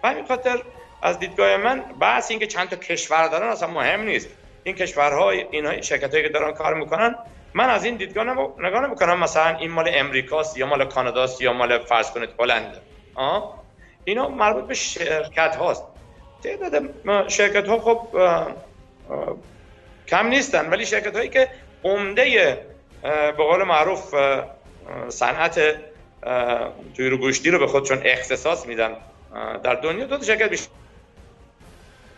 و 0.04 0.10
همین 0.10 0.26
خاطر 0.26 0.62
از 1.02 1.20
دیدگاه 1.20 1.58
من 1.58 1.80
بحث 1.80 2.32
اینکه 2.32 2.48
چند 2.48 2.70
تا 2.70 2.76
کشور 2.76 3.28
دارن 3.28 3.48
اصلا 3.48 3.70
مهم 3.70 4.02
نیست. 4.02 4.30
این 4.64 4.76
کشورها 4.76 5.30
اینها 5.30 5.82
شرکت 5.82 6.12
هایی 6.12 6.24
که 6.24 6.30
دارن 6.30 6.54
کار 6.54 6.74
می‌کنن 6.74 7.16
من 7.54 7.70
از 7.70 7.86
این 7.86 7.96
دیدگاه 7.96 8.26
نگاه 8.60 8.88
نمی‌کنم 8.88 9.20
مثلا 9.20 9.58
این 9.58 9.72
مال 9.72 9.90
امریکاست 9.94 10.58
یا 10.58 10.66
مال 10.66 10.86
کاناداست 10.86 11.42
یا 11.42 11.54
مال 11.54 11.78
فرض 11.78 12.12
کنید 12.12 12.30
هلند. 12.40 12.82
اینا 14.04 14.30
مربوط 14.30 14.68
به 14.68 14.74
شرکت 14.74 15.56
هاست. 15.56 15.84
تعداد 16.56 17.30
شرکت 17.30 17.68
ها 17.68 17.80
خب 17.80 18.08
کم 20.08 20.28
نیستن 20.28 20.70
ولی 20.70 20.86
شرکت 20.86 21.16
هایی 21.16 21.30
که 21.30 21.48
عمده 21.84 22.58
به 23.04 23.44
قول 23.44 23.64
معروف 23.64 24.16
صنعت 25.10 25.60
توی 26.96 27.10
رو 27.10 27.18
گوشتی 27.18 27.50
رو 27.50 27.60
به 27.60 27.68
خودشون 27.68 28.02
اختصاص 28.06 28.66
میدن 28.66 28.96
در 29.64 29.76
دنیا 29.76 30.06
دو 30.06 30.24
شرکت 30.24 30.50
بیشتر. 30.50 30.72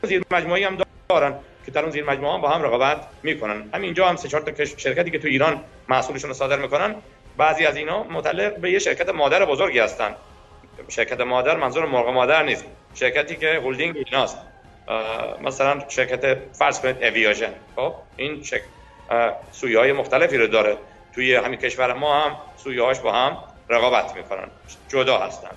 زیر 0.03 0.23
مجموعی 0.31 0.63
هم 0.63 0.77
دارن 1.09 1.33
که 1.65 1.71
در 1.71 1.81
اون 1.81 1.91
زیر 1.91 2.03
مجموعه 2.03 2.33
هم 2.33 2.41
با 2.41 2.49
هم 2.49 2.63
رقابت 2.63 3.07
می‌کنن. 3.23 3.69
همینجا 3.73 4.07
هم 4.07 4.15
سه 4.15 4.27
چهار 4.27 4.43
تا 4.43 4.65
شرکتی 4.65 5.11
که 5.11 5.19
تو 5.19 5.27
ایران 5.27 5.63
محصولشون 5.89 6.27
رو 6.27 6.33
صادر 6.33 6.57
می‌کنن 6.57 6.95
بعضی 7.37 7.65
از 7.65 7.75
اینا 7.75 8.03
متعلق 8.03 8.55
به 8.57 8.71
یه 8.71 8.79
شرکت 8.79 9.09
مادر 9.09 9.45
بزرگی 9.45 9.79
هستن. 9.79 10.15
شرکت 10.87 11.21
مادر 11.21 11.57
منظور 11.57 11.85
مرغ 11.85 12.09
مادر 12.09 12.43
نیست. 12.43 12.65
شرکتی 12.99 13.35
که 13.35 13.47
هولدینگ 13.47 13.95
ایناست. 13.97 14.37
مثلا 15.41 15.89
شرکت 15.89 16.37
فرض 16.53 16.81
کنید 16.81 17.03
اویاژن 17.03 17.53
خب 17.75 17.93
این 18.17 18.43
شک... 18.43 18.61
سویه 19.51 19.79
های 19.79 19.93
مختلفی 19.93 20.37
رو 20.37 20.47
داره. 20.47 20.77
توی 21.15 21.35
همین 21.35 21.59
کشور 21.59 21.93
ما 21.93 22.21
هم 22.21 22.37
سویه 22.57 22.83
هاش 22.83 22.99
با 22.99 23.11
هم 23.11 23.37
رقابت 23.69 24.15
می‌کنن. 24.15 24.47
جدا 24.87 25.17
هستن. 25.17 25.49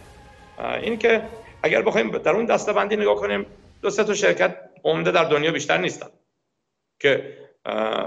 این 0.82 0.99
که 0.99 1.22
اگر 1.62 1.82
بخوایم 1.82 2.18
در 2.18 2.30
اون 2.30 2.44
دسته 2.44 2.72
بندی 2.72 2.96
نگاه 2.96 3.16
کنیم 3.16 3.46
دو 3.82 3.90
سه 3.90 4.04
تا 4.04 4.14
شرکت 4.14 4.56
عمده 4.84 5.11
در 5.11 5.25
دنیا 5.25 5.50
بیشتر 5.50 5.78
نیستن. 5.78 6.08
که 7.00 7.38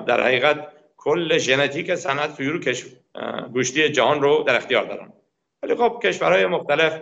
در 0.08 0.22
حقیقت 0.24 0.68
کل 0.98 1.38
ژنتیک 1.38 1.96
صنعت 1.96 2.42
رو 2.42 2.60
کش... 2.60 2.86
گوشتی 3.54 3.90
جهان 3.90 4.22
رو 4.22 4.44
در 4.44 4.56
اختیار 4.56 4.86
دارن. 4.86 5.14
ولی 5.64 5.76
خب 5.76 6.00
کشورهای 6.04 6.46
مختلف 6.46 7.02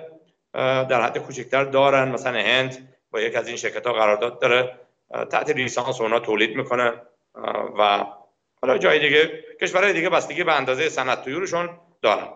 در 0.53 1.01
حد 1.01 1.17
کوچکتر 1.17 1.63
دارن. 1.63 2.11
مثلا 2.11 2.39
هند 2.39 2.89
با 3.11 3.21
یک 3.21 3.35
از 3.35 3.47
این 3.47 3.57
شرکت 3.57 3.87
ها 3.87 3.93
قرارداد 3.93 4.41
داره. 4.41 4.79
تحت 5.31 5.49
لیسانس 5.49 6.01
اونا 6.01 6.19
تولید 6.19 6.55
می‌کنه. 6.55 6.91
و 7.79 8.05
حالا 8.61 8.77
جای 8.77 8.99
دیگه 8.99 9.43
کشورهای 9.61 9.93
دیگه 9.93 10.09
بستگی 10.09 10.43
به 10.43 10.53
اندازه 10.53 10.89
صنعت 10.89 11.23
تویورشون 11.23 11.69
دارن. 12.01 12.27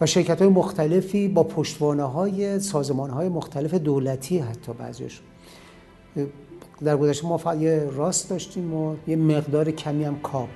و 0.00 0.06
شرکت 0.06 0.38
های 0.38 0.50
مختلفی 0.50 1.28
با 1.28 1.42
پشتوانه 1.42 2.02
های 2.02 2.60
سازمان 2.60 3.10
های 3.10 3.28
مختلف 3.28 3.74
دولتی 3.74 4.38
حتی 4.38 4.72
بعضیش 4.72 5.20
در 6.84 6.96
گذشته 6.96 7.26
ما 7.26 7.54
یه 7.54 7.90
راست 7.96 8.30
داشتیم 8.30 8.74
و 8.74 8.96
یه 9.06 9.16
مقدار 9.16 9.70
کمی 9.70 10.04
هم 10.04 10.20
کاب 10.20 10.48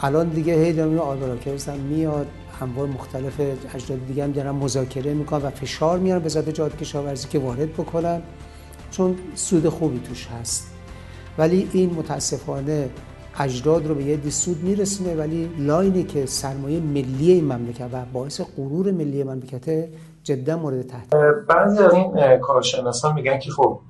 الان 0.00 0.28
دیگه 0.28 0.54
هی 0.54 0.72
دارم 0.72 0.98
آدراکرز 0.98 1.68
هم 1.68 1.78
میاد. 1.78 2.26
انواع 2.60 2.86
مختلف 2.86 3.40
اجداد 3.74 4.06
دیگه 4.06 4.24
هم 4.24 4.32
دارن 4.32 4.50
مذاکره 4.50 5.14
می‌کنن 5.14 5.42
و 5.42 5.50
فشار 5.50 5.98
میارن 5.98 6.22
به 6.22 6.28
ذات 6.28 6.48
جهاد 6.48 6.76
کشاورزی 6.76 7.28
که 7.28 7.38
وارد 7.38 7.72
بکنن 7.72 8.22
چون 8.90 9.16
سود 9.34 9.68
خوبی 9.68 10.00
توش 10.08 10.26
هست. 10.26 10.70
ولی 11.38 11.68
این 11.72 11.90
متاسفانه 11.94 12.90
اجداد 13.38 13.86
رو 13.86 13.94
به 13.94 14.04
یه 14.04 14.30
سود 14.30 14.62
میرسونه 14.62 15.14
ولی 15.14 15.50
لاینی 15.58 16.04
که 16.04 16.26
سرمایه 16.26 16.80
ملی 16.80 17.32
این 17.32 17.44
مملکت 17.44 17.88
و 17.92 18.04
باعث 18.12 18.40
غرور 18.56 18.90
ملی 18.90 19.24
مملکت 19.24 19.88
جدا 20.22 20.58
مورد 20.58 20.82
تحت. 20.82 21.14
بعضی 21.48 21.78
از 21.78 21.92
این 21.92 22.38
کارشناسان 22.38 23.14
میگن 23.14 23.38
که 23.38 23.50
خب 23.50 23.80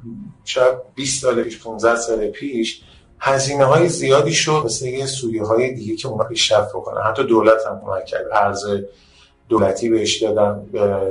شاید 0.45 0.75
20 0.95 1.23
سال 1.23 1.43
پیش 1.43 1.63
15 1.63 1.97
سال 1.97 2.27
پیش 2.27 2.83
هزینه 3.21 3.65
های 3.65 3.89
زیادی 3.89 4.33
شد. 4.33 4.63
مثل 4.65 4.87
یه 4.87 5.07
سویه 5.07 5.71
دیگه 5.75 5.97
که 5.97 6.09
اونا 6.09 6.25
پیشرفت 6.25 6.69
بکنن. 6.69 7.03
حتی 7.03 7.25
دولت 7.25 7.67
هم 7.71 7.81
کمک 7.85 8.05
کرد. 8.05 8.25
ارز 8.33 8.65
دولتی 9.49 9.89
بهش 9.89 10.23
دادن 10.23 10.63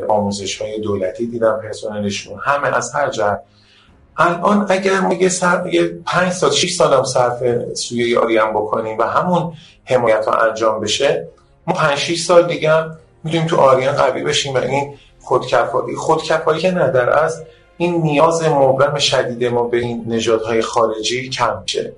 آموزش 0.07 0.61
های 0.61 0.79
دولتی 0.79 1.27
دیدم 1.27 1.59
پرسنلشون. 1.63 2.39
همه 2.43 2.77
از 2.77 2.95
هر 2.95 3.09
جهت. 3.09 3.41
الان 4.17 4.65
اگر 4.69 4.99
میگه 4.99 5.29
سر 5.29 5.67
یه 5.67 5.99
5 6.05 6.31
سال 6.33 6.51
6 6.51 6.73
سال 6.73 6.93
هم 6.93 7.03
صرف 7.03 7.43
سویه 7.73 8.19
آریان 8.19 8.53
بکنیم 8.53 8.97
و 8.97 9.03
همون 9.03 9.53
حمایت 9.83 10.25
ها 10.25 10.33
انجام 10.33 10.81
بشه 10.81 11.27
ما 11.67 11.73
5 11.73 11.97
6 11.97 12.19
سال 12.19 12.47
دیگه 12.47 12.71
هم 12.71 12.97
می‌تونیم 13.23 13.47
تو 13.47 13.55
آریان 13.57 13.95
قوی 13.95 14.23
بشیم. 14.23 14.53
و 14.53 14.57
این 14.57 14.95
خودکفایی. 15.19 15.95
خودکفایی 15.95 16.61
که 16.61 16.71
نداره 16.71 17.15
از 17.15 17.43
این 17.77 18.01
نیاز 18.01 18.43
مبرم 18.43 18.99
شدید 18.99 19.45
ما 19.45 19.63
به 19.63 19.77
این 19.77 20.03
نژادهای 20.07 20.61
خارجی 20.61 21.29
کم 21.29 21.63
شه. 21.65 21.93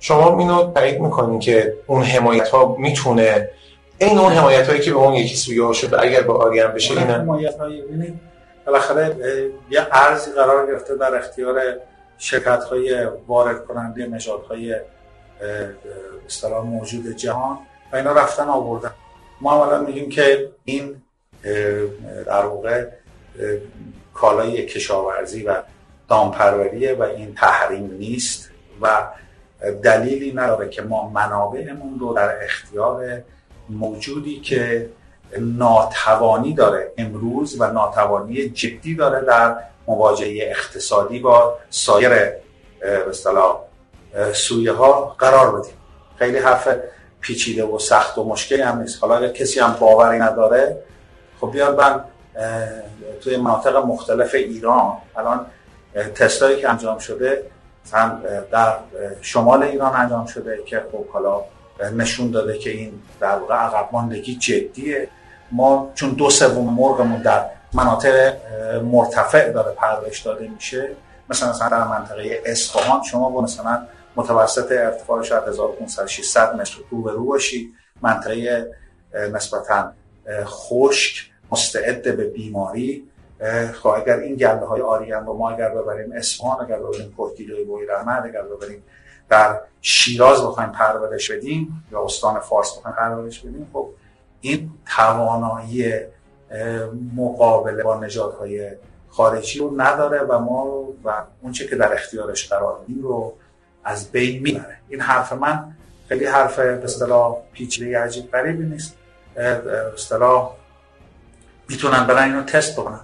شما 0.00 0.38
اینو 0.38 0.72
تایید 0.72 1.00
می‌کنین 1.00 1.38
که 1.38 1.74
اون 1.86 2.02
حمایت 2.02 2.48
ها 2.48 2.76
می‌تونه 2.78 3.50
این 3.98 4.18
اون 4.18 4.32
حمایت 4.32 4.68
هایی 4.68 4.80
که 4.80 4.90
به 4.90 4.96
اون 4.96 5.14
یکی 5.14 5.36
سویه 5.36 5.64
ها 5.64 5.72
شده 5.72 6.02
اگر 6.02 6.22
با 6.22 6.34
آریان 6.34 6.72
بشه 6.72 6.98
این 6.98 7.10
حمایت 7.10 7.58
هایی 7.58 7.82
بالاخره 8.66 9.16
یه 9.70 9.86
ارزی 9.92 10.30
قرار 10.30 10.66
گرفته 10.66 10.96
در 10.96 11.14
اختیار 11.14 11.60
شرکت 12.18 12.64
های 12.64 13.06
وارد 13.28 13.64
کننده 13.64 14.06
نژادهای 14.06 14.76
اصطلاح 16.26 16.64
موجود 16.64 17.16
جهان 17.16 17.58
و 17.92 17.96
اینا 17.96 18.12
رفتن 18.12 18.48
آوردن. 18.48 18.90
ما 19.40 19.64
اولا 19.64 19.82
میگیم 19.82 20.08
که 20.08 20.48
این 20.64 21.02
در 22.26 22.46
واقع 22.46 22.86
کالای 24.14 24.66
کشاورزی 24.66 25.42
و 25.42 25.62
دامپروریه 26.08 26.94
و 26.94 27.02
این 27.02 27.34
تحریم 27.34 27.96
نیست 27.98 28.50
و 28.82 29.06
دلیلی 29.82 30.32
نداره 30.32 30.68
که 30.68 30.82
ما 30.82 31.08
منابعمون 31.08 31.98
رو 31.98 32.14
در 32.14 32.44
اختیار 32.44 33.22
موجودی 33.68 34.40
که 34.40 34.90
ناتوانی 35.38 36.54
داره 36.54 36.92
امروز 36.98 37.60
و 37.60 37.72
ناتوانی 37.72 38.48
جدی 38.48 38.94
داره 38.94 39.26
در 39.26 39.56
مواجهه 39.86 40.38
اقتصادی 40.50 41.18
با 41.18 41.58
سایر 41.70 42.10
به 42.80 43.12
سویه 44.32 44.72
ها 44.72 45.16
قرار 45.18 45.60
بدیم. 45.60 45.74
خیلی 46.18 46.38
حرف 46.38 46.68
پیچیده 47.20 47.64
و 47.64 47.78
سخت 47.78 48.18
و 48.18 48.24
مشکلی 48.24 48.62
هم 48.62 48.78
نیست. 48.78 49.04
حالا 49.04 49.28
کسی 49.28 49.60
هم 49.60 49.76
باوری 49.80 50.18
نداره 50.18 50.82
خب 51.40 51.50
بیاد 51.52 51.80
من 51.80 52.04
توی 53.20 53.36
مناطق 53.36 53.76
مختلف 53.76 54.34
ایران. 54.34 54.96
الان 55.16 55.46
تستایی 56.14 56.60
که 56.60 56.70
انجام 56.70 56.98
شده 56.98 57.42
در 58.52 58.76
شمال 59.20 59.62
ایران 59.62 59.96
انجام 59.96 60.26
شده 60.26 60.62
که 60.66 60.84
خب 60.92 61.08
حالا 61.08 61.44
نشون 61.96 62.30
داده 62.30 62.58
که 62.58 62.70
این 62.70 63.02
در 63.20 63.38
واقع 63.38 63.54
عقب 63.54 63.88
ماندگی 63.92 64.36
جدیه. 64.36 65.08
ما 65.52 65.92
چون 65.94 66.10
دو 66.10 66.30
سوم 66.30 66.74
مرغمون 66.74 67.22
در 67.22 67.44
مناطق 67.72 68.36
مرتفع 68.82 69.52
داره 69.52 69.72
پرورش 69.72 70.20
داده 70.20 70.48
میشه. 70.48 70.90
مثلا 71.30 71.50
مثلا 71.50 71.68
در 71.68 71.84
منطقه 71.84 72.42
اصفهان 72.46 73.02
شما 73.02 73.30
با 73.30 73.40
مثلا 73.40 73.86
متوسط 74.16 74.72
ارتفاع 74.72 75.22
شاید 75.22 75.42
1500 75.48 76.06
600 76.06 76.54
متر 76.54 76.76
رو 76.90 77.02
به 77.02 77.12
رو 77.12 77.24
باشی. 77.24 77.72
منطقه 78.02 78.66
نسبتا 79.32 79.92
خشک. 80.44 81.29
مستعد 81.52 82.16
به 82.16 82.24
بیماری 82.24 83.04
خب 83.72 83.88
اگر 83.88 84.16
این 84.16 84.36
گله 84.36 84.66
های 84.66 84.80
آریان 84.80 85.26
رو 85.26 85.36
ما 85.36 85.50
اگر 85.50 85.68
ببریم 85.68 86.12
اصفهان 86.12 86.64
اگر 86.64 86.78
ببریم 86.78 87.14
کوهگیری 87.16 87.64
بوی 87.64 87.86
رحمت 87.86 88.24
اگر 88.24 88.42
ببریم 88.42 88.82
در 89.28 89.60
شیراز 89.80 90.42
بخوایم 90.42 90.72
پرورش 90.72 91.30
بدیم 91.30 91.84
یا 91.92 92.04
استان 92.04 92.40
فارس 92.40 92.78
بخوایم 92.78 92.96
پرورش 92.96 93.40
بدیم 93.40 93.70
خب 93.72 93.88
این 94.40 94.70
توانایی 94.96 95.92
مقابله 97.16 97.82
با 97.82 98.00
نژادهای 98.00 98.70
خارجی 99.08 99.58
رو 99.58 99.80
نداره 99.80 100.20
و 100.20 100.38
ما 100.38 100.88
و 101.04 101.22
اونچه 101.42 101.66
که 101.66 101.76
در 101.76 101.92
اختیارش 101.92 102.48
قرار 102.48 102.78
میدیم 102.88 103.02
رو 103.02 103.34
از 103.84 104.10
بین 104.10 104.42
می‌بره. 104.42 104.76
این 104.88 105.00
حرف 105.00 105.32
من 105.32 105.76
خیلی 106.08 106.24
حرف 106.24 106.58
به 106.58 106.84
اصطلاح 106.84 107.36
پیچیده 107.52 107.98
عجیب 107.98 108.30
غریبی 108.30 108.64
نیست. 108.64 108.96
به 109.34 109.92
اصطلاح 109.94 110.56
می‌تونن 111.70 112.06
برن 112.06 112.22
اینو 112.22 112.42
تست 112.42 112.72
بکنن. 112.72 113.00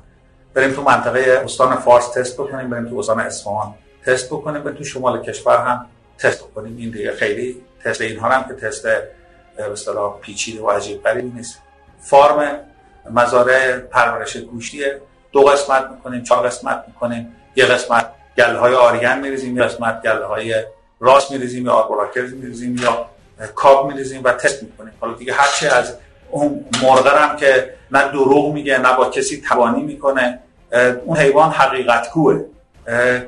بریم 0.55 0.73
تو 0.73 0.83
منطقه 0.83 1.41
استان 1.45 1.77
فارس 1.77 2.09
تست 2.09 2.35
بکنیم 2.35 2.71
بریم 2.71 2.89
تو 2.89 2.99
استان 2.99 3.21
اصفهان 3.21 3.75
تست 4.07 4.27
بکنیم 4.27 4.63
بریم 4.63 4.77
تو 4.77 4.85
شمال 4.85 5.23
کشور 5.23 5.57
هم 5.57 5.87
تست 6.19 6.45
بکنیم. 6.45 6.77
این 6.77 6.91
دیگه 6.91 7.13
خیلی 7.13 7.63
تست 7.85 8.01
اینها 8.01 8.29
هم 8.29 8.49
که 8.49 8.55
تست 8.55 8.83
به 8.83 9.73
اصطلاح 9.73 10.21
پیچیده 10.21 10.63
و 10.63 10.71
عجیب 10.71 11.03
غریبی 11.03 11.33
نیست. 11.37 11.59
فارم 12.01 12.59
مزارع 13.11 13.79
پرورش 13.79 14.37
گوشتیه. 14.37 15.01
دو 15.33 15.41
قسمت 15.41 15.91
می‌کنیم 15.91 16.23
چهار 16.23 16.47
قسمت 16.47 16.85
می‌کنیم. 16.87 17.37
یه 17.57 17.65
قسمت 17.65 18.13
گله 18.37 18.59
های 18.59 18.75
آریان 18.75 19.21
میریزیم 19.21 19.57
یه 19.57 19.63
قسمت 19.63 20.03
گله 20.03 20.25
های 20.25 20.65
راست 21.01 21.31
میریزیم 21.31 21.67
یا 21.67 21.73
آربوراکر 21.73 22.23
میریزیم 22.23 22.77
یا 22.77 23.11
کاب 23.55 23.87
میریزیم 23.87 24.21
و 24.25 24.33
تست 24.33 24.63
می‌کنیم. 24.63 24.93
حالا 25.01 25.15
دیگه 25.15 25.33
هرچی 25.33 25.67
از 25.67 25.95
اون 26.31 26.65
هم 27.19 27.37
که 27.37 27.71
نه 27.91 28.09
دروغ 28.09 28.53
میگه 28.53 28.79
نه 28.79 28.97
با 28.97 29.11
کسی 29.11 29.43
توانی 29.49 29.83
می‌کنه. 29.83 30.39
اون 31.05 31.17
حیوان 31.17 31.51
حقیقت 31.51 32.11
کوه. 32.11 32.45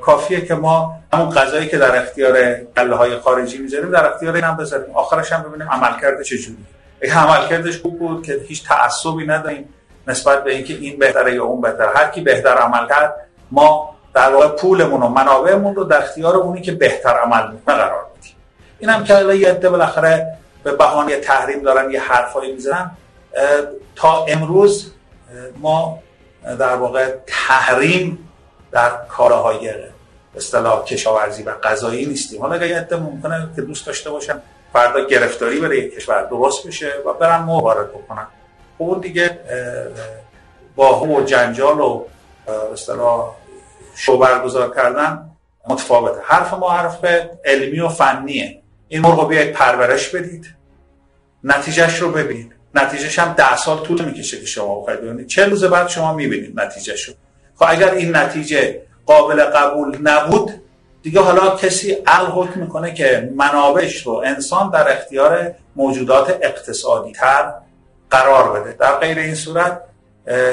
کافیه 0.01 0.41
که 0.41 0.55
ما 0.55 0.95
همون 1.13 1.31
غذایی 1.31 1.69
که 1.69 1.79
در 1.79 1.97
اختیار 1.97 2.55
گله 2.77 2.97
های 2.97 3.17
خارجی 3.17 3.59
می‌ذاریم 3.59 3.91
در 3.91 4.07
اختیار 4.07 4.35
این 4.35 4.45
هم 4.45 4.57
بذاریم. 4.57 4.95
آخرش 4.95 5.33
هم 5.33 5.43
ببینیم 5.43 5.69
عملکرد 5.71 6.23
چجوری 6.23 6.57
اگه 7.03 7.19
عملکردش 7.19 7.79
خوب 7.79 7.99
بود 7.99 8.27
که 8.27 8.41
هیچ 8.49 8.69
تعصبی 8.69 9.27
نداریم 9.27 9.69
نسبت 10.07 10.45
به 10.45 10.55
اینکه 10.55 10.75
این 10.75 10.99
بهتره 10.99 11.35
یا 11.35 11.45
اون 11.45 11.61
بهتره. 11.61 11.91
هر 11.95 12.09
کی 12.09 12.21
بهتر 12.21 12.55
عمل 12.55 12.89
کرد 12.89 13.15
ما 13.51 13.95
در 14.15 14.31
واقع 14.35 14.49
پولمون 14.49 15.03
و 15.03 15.09
منابعمون 15.09 15.75
رو 15.75 15.85
در 15.85 15.99
اختیار 15.99 16.37
اونی 16.37 16.63
که 16.63 16.73
بهتر 16.73 17.19
عمل 17.19 17.53
می‌کنه 17.53 17.75
قرار 17.75 18.07
میدیم. 18.17 18.33
اینم 18.79 19.05
که 19.05 19.35
یه 19.35 19.49
عده 19.49 19.71
بالاخره 19.71 20.39
به 20.71 20.77
بهانه 20.77 21.17
تحریم 21.17 21.63
دارن 21.63 21.91
یه 21.91 22.01
حرفایی 22.01 22.53
می‌زنن 22.53 22.91
تا 23.97 24.25
امروز 24.25 24.93
ما 25.57 25.99
در 26.59 26.77
واقع 26.77 27.15
تحریم 27.27 28.29
در 28.73 28.91
کارهای 29.09 29.71
اصطلاح 30.37 30.85
کشاورزی 30.85 31.43
و 31.43 31.53
غذایی 31.63 32.07
نیستیم. 32.07 32.41
حالا 32.41 32.67
یه 32.67 32.79
عده 32.79 32.97
ممکنه 32.97 33.49
که 33.57 33.63
دوست 33.63 33.87
داشته 33.87 34.11
باشن 34.11 34.43
فردا 34.73 35.05
گرفتاری 35.05 35.61
بره 35.61 35.79
یک 35.79 35.95
کشور 35.95 36.23
درست 36.23 36.67
بشه 36.67 36.93
و 37.07 37.13
برن 37.13 37.43
مو 37.43 37.61
وارد 37.61 37.89
بکنن 37.89 38.27
خب 38.79 38.85
اون 38.85 39.01
دیگه 39.01 39.39
با 40.77 41.01
و 41.01 41.25
جنجال 41.25 41.81
و 41.81 42.05
اصطلاح 42.73 43.35
شو 43.95 44.19
برگزار 44.19 44.75
کردن 44.75 45.31
متفاوته. 45.69 46.21
حرف 46.25 46.55
ما 46.55 46.71
حرف 46.71 47.05
علمی 47.45 47.81
و 47.81 47.89
فنیه. 47.89 48.63
این 48.89 49.03
مرغ 49.03 49.29
بیاید 49.29 49.53
پرورش 49.53 50.09
بدید. 50.09 50.58
نتیجهش 51.45 51.99
رو 51.99 52.13
ببینید 52.13 52.53
نتیجهش 52.75 53.19
هم 53.19 53.33
ده 53.33 53.57
سال 53.57 53.79
طول 53.79 54.05
می‌کشه 54.05 54.41
که 54.41 54.47
شما 54.47 54.81
بخواید 54.81 55.01
ببینید. 55.01 55.27
چه 55.27 55.45
روز 55.45 55.65
بعد 55.65 55.89
شما 55.89 56.15
می‌بینید 56.15 56.61
نتیجهش 56.61 57.05
رو. 57.05 57.15
خب 57.57 57.67
اگر 57.69 57.91
این 57.91 58.17
نتیجه 58.17 58.83
قابل 59.07 59.45
قبول 59.45 59.99
نبود 60.03 60.53
دیگه 61.03 61.21
حالا 61.21 61.57
کسی 61.57 61.93
عقل 61.93 62.27
حکم 62.27 62.61
می‌کنه 62.61 62.95
که 62.95 63.33
منابعش 63.37 64.07
رو 64.07 64.13
انسان 64.13 64.71
در 64.71 64.93
اختیار 64.93 65.55
موجودات 65.77 66.39
اقتصادی 66.43 67.13
تر 67.13 67.53
قرار 68.11 68.61
بده. 68.61 68.73
در 68.73 68.99
غیر 68.99 69.19
این 69.19 69.35
صورت 69.35 69.81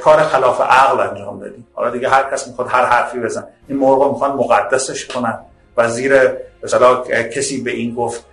کار 0.04 0.24
خلاف 0.24 0.62
عقل 0.62 1.00
انجام 1.00 1.39
بدیم 1.39 1.67
حالا 1.74 1.89
دیگه 1.89 2.10
هر 2.10 2.24
کس 2.32 2.48
می‌خواد 2.48 2.67
هر 2.69 2.86
حرفی 2.86 3.19
بزن 3.19 3.43
این 3.67 3.78
مرغ 3.78 4.12
می‌خوان 4.12 4.32
مقدسش 4.32 5.06
کنن 5.06 5.39
و 5.78 5.89
زیر 5.89 6.32
مثلا 6.63 7.04
کسی 7.36 7.62
به 7.62 7.71
این 7.71 7.95
گفت 7.95 8.24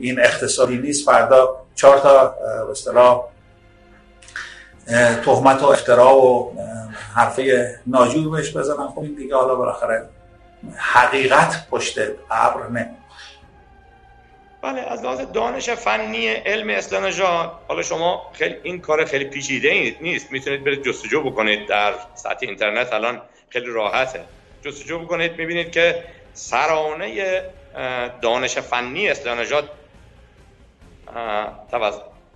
این 0.00 0.20
اقتصادی 0.20 0.78
نیست. 0.78 1.06
فردا 1.06 1.56
چهار 1.74 1.98
تا 1.98 2.34
به 2.66 2.74
تهمت 5.24 5.62
و 5.62 5.66
افترا 5.66 6.16
و 6.16 6.54
حرفه 7.14 7.74
ناجور 7.86 8.36
بهش 8.36 8.56
بزنن. 8.56 8.88
خب 8.88 8.98
این 8.98 9.14
دیگه 9.14 9.36
حالا 9.36 9.54
بالاخره 9.54 10.08
حقیقت 10.76 11.68
پشت 11.70 11.98
ابر 12.30 12.68
نه 12.68 12.90
بله 14.62 14.80
از 14.80 15.02
لحاظ 15.02 15.20
دانش 15.20 15.70
فنی 15.70 16.28
علم 16.28 16.70
اسلام 16.70 17.12
حالا 17.68 17.82
شما 17.82 18.22
خیلی 18.32 18.56
این 18.62 18.80
کار 18.80 19.04
خیلی 19.04 19.24
پیچیده 19.24 19.96
نیست. 20.00 20.32
می‌تونید 20.32 20.64
برید 20.64 20.84
جستجو 20.84 21.22
بکنید 21.22 21.68
در 21.68 21.94
سطح 22.14 22.38
اینترنت 22.40 22.92
الان 22.92 23.22
خیلی 23.48 23.66
راحته. 23.70 24.20
جستجو 24.64 24.98
بکنید 24.98 25.38
می‌بینید 25.38 25.72
که 25.72 26.04
سرانه 26.34 27.42
دانش 28.22 28.58
فنی 28.58 29.10
اسلام 29.10 29.40
نژاد 29.40 29.70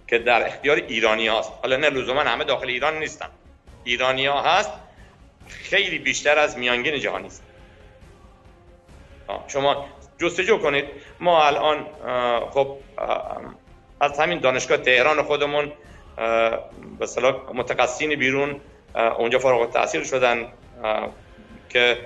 که 0.07 0.19
در 0.19 0.47
اختیار 0.47 0.77
ایرانی 0.77 1.29
هست 1.29 1.53
حالا 1.63 1.77
نه 1.77 1.91
لزوما 1.91 2.21
همه 2.21 2.45
داخل 2.45 2.69
ایران 2.69 2.99
نیستن. 2.99 3.29
ایرانی 3.85 4.27
ها 4.27 4.43
هست. 4.43 4.71
خیلی 5.49 5.99
بیشتر 5.99 6.39
از 6.39 6.59
میانگین 6.59 6.99
جهانی 7.01 7.27
است 7.27 7.43
شما 9.49 9.87
جستجو 10.19 10.59
کنید. 10.59 10.85
ما 11.21 11.47
الان 11.47 11.87
خب 12.51 12.77
از 14.01 14.21
همین 14.21 14.39
دانشگاه 14.39 14.77
تهران 14.79 15.23
خودمون 15.23 15.73
به 16.99 17.07
متقصین 17.55 18.15
بیرون 18.15 18.61
اونجا 19.19 19.39
فارغ 19.39 19.61
التحصیل 19.61 20.05
شدن 20.05 20.53
که 21.69 21.99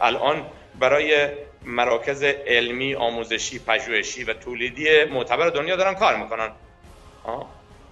الان 0.00 0.46
برای 0.78 1.28
مراکز 1.64 2.22
علمی 2.22 2.94
آموزشی 2.94 3.58
پژوهشی 3.58 4.24
و 4.24 4.34
تولیدی 4.34 5.04
معتبر 5.04 5.48
دنیا 5.48 5.76
دارن 5.76 5.94
کار 5.94 6.16
می‌کنن. 6.16 6.50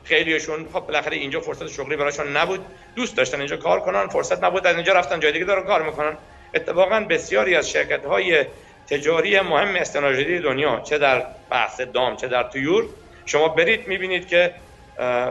خیلیشون 0.05 0.69
خب 0.73 0.81
بالاخره 0.81 1.17
اینجا 1.17 1.41
فرصت 1.41 1.69
شغلی 1.69 1.97
برایشون 1.97 2.37
نبود. 2.37 2.65
دوست 2.97 3.17
داشتن 3.17 3.39
اینجا 3.39 3.57
کار 3.57 3.81
کنن 3.81 4.07
فرصت 4.07 4.45
نبود 4.45 4.67
از 4.67 4.77
اینجا 4.77 4.93
رفتن 4.93 5.21
جای 5.21 5.33
دیگه 5.33 5.45
دارن 5.45 5.67
کار 5.67 5.83
می‌کنن. 5.83 6.17
اتفاقا 6.55 7.01
بسیاری 7.01 7.55
از 7.55 7.71
شرکت 7.71 8.05
های 8.05 8.45
تجاری 8.87 9.41
مهم 9.41 9.77
استناژری 9.77 10.41
دنیا 10.41 10.81
چه 10.81 10.99
در 10.99 11.27
بحث 11.51 11.81
دام 11.81 12.17
چه 12.17 12.29
در 12.29 12.43
تویور 12.43 12.85
شما 13.27 13.49
برید 13.49 13.89
می‌بینید 13.89 14.29
که 14.29 14.55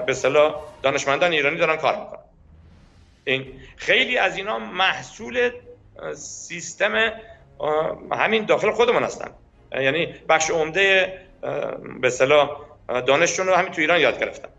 به 0.06 0.14
صلاح 0.14 0.56
دانشمندان 0.84 1.32
ایرانی 1.32 1.58
دارن 1.58 1.76
کار 1.76 1.96
می‌کنن. 1.96 2.20
این 3.26 3.46
خیلی 3.78 4.18
از 4.18 4.38
اینا 4.38 4.60
محصول 4.60 5.52
سیستم 6.16 7.14
همین 8.12 8.46
داخل 8.46 8.72
خودمون 8.72 9.04
هستن. 9.04 9.32
یعنی 9.72 10.16
بخش 10.30 10.50
عمده 10.50 11.14
به 12.02 12.10
صلاح 12.10 12.50
دانششون 13.08 13.48
رو 13.48 13.54
همین 13.54 13.72
تو 13.72 13.82
ایران 13.82 14.00
یاد 14.00 14.20
گرفتن. 14.20 14.50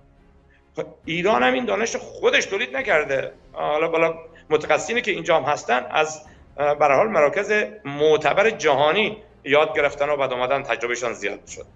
خب، 0.77 0.87
ایران 1.05 1.43
هم 1.43 1.55
این 1.55 1.65
دانش 1.65 1.97
خودش 1.97 2.45
تولید 2.45 2.77
نکرده. 2.77 3.33
حالا 3.53 3.89
بالا 3.89 4.15
متخصصینی 4.51 5.01
که 5.01 5.11
اینجا 5.11 5.37
هم 5.37 5.43
هستن 5.43 5.87
از 5.91 6.23
برای 6.57 6.97
حال 6.97 7.09
مراکز 7.09 7.53
معتبر 7.85 8.51
جهانی 8.51 9.17
یاد 9.45 9.77
گرفتن 9.77 10.09
و 10.09 10.17
بعد 10.17 10.33
اومدن 10.33 10.63
تجربهشان 10.63 11.13
زیاد 11.13 11.47
شد. 11.47 11.67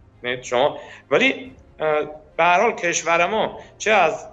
شما 0.42 0.78
ولی 1.10 1.52
به 2.36 2.44
هر 2.44 2.60
حال 2.60 2.72
کشور 2.72 3.26
ما 3.26 3.60
چه 3.78 3.90
از 3.90 4.26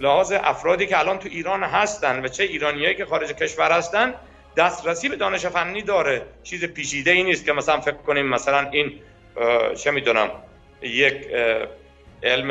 لحاظ 0.00 0.32
افرادی 0.32 0.86
که 0.86 0.98
الان 0.98 1.18
تو 1.18 1.28
ایران 1.28 1.62
هستن 1.62 2.24
و 2.24 2.28
چه 2.28 2.44
ایرانیایی 2.44 2.94
که 2.94 3.04
خارج 3.04 3.32
کشور 3.32 3.72
هستن 3.72 4.14
دسترسی 4.56 5.08
به 5.08 5.16
دانش 5.16 5.46
فنی 5.46 5.82
داره. 5.82 6.22
چیز 6.42 6.64
پیچیده 6.64 7.10
ای 7.10 7.22
نیست 7.22 7.44
که 7.44 7.52
مثلا 7.52 7.80
فکر 7.80 7.96
کنیم 7.96 8.26
مثلا 8.26 8.68
این 8.70 9.00
چه 9.74 9.90
می‌دونم 9.90 10.30
یک 10.82 11.26
علم 12.22 12.48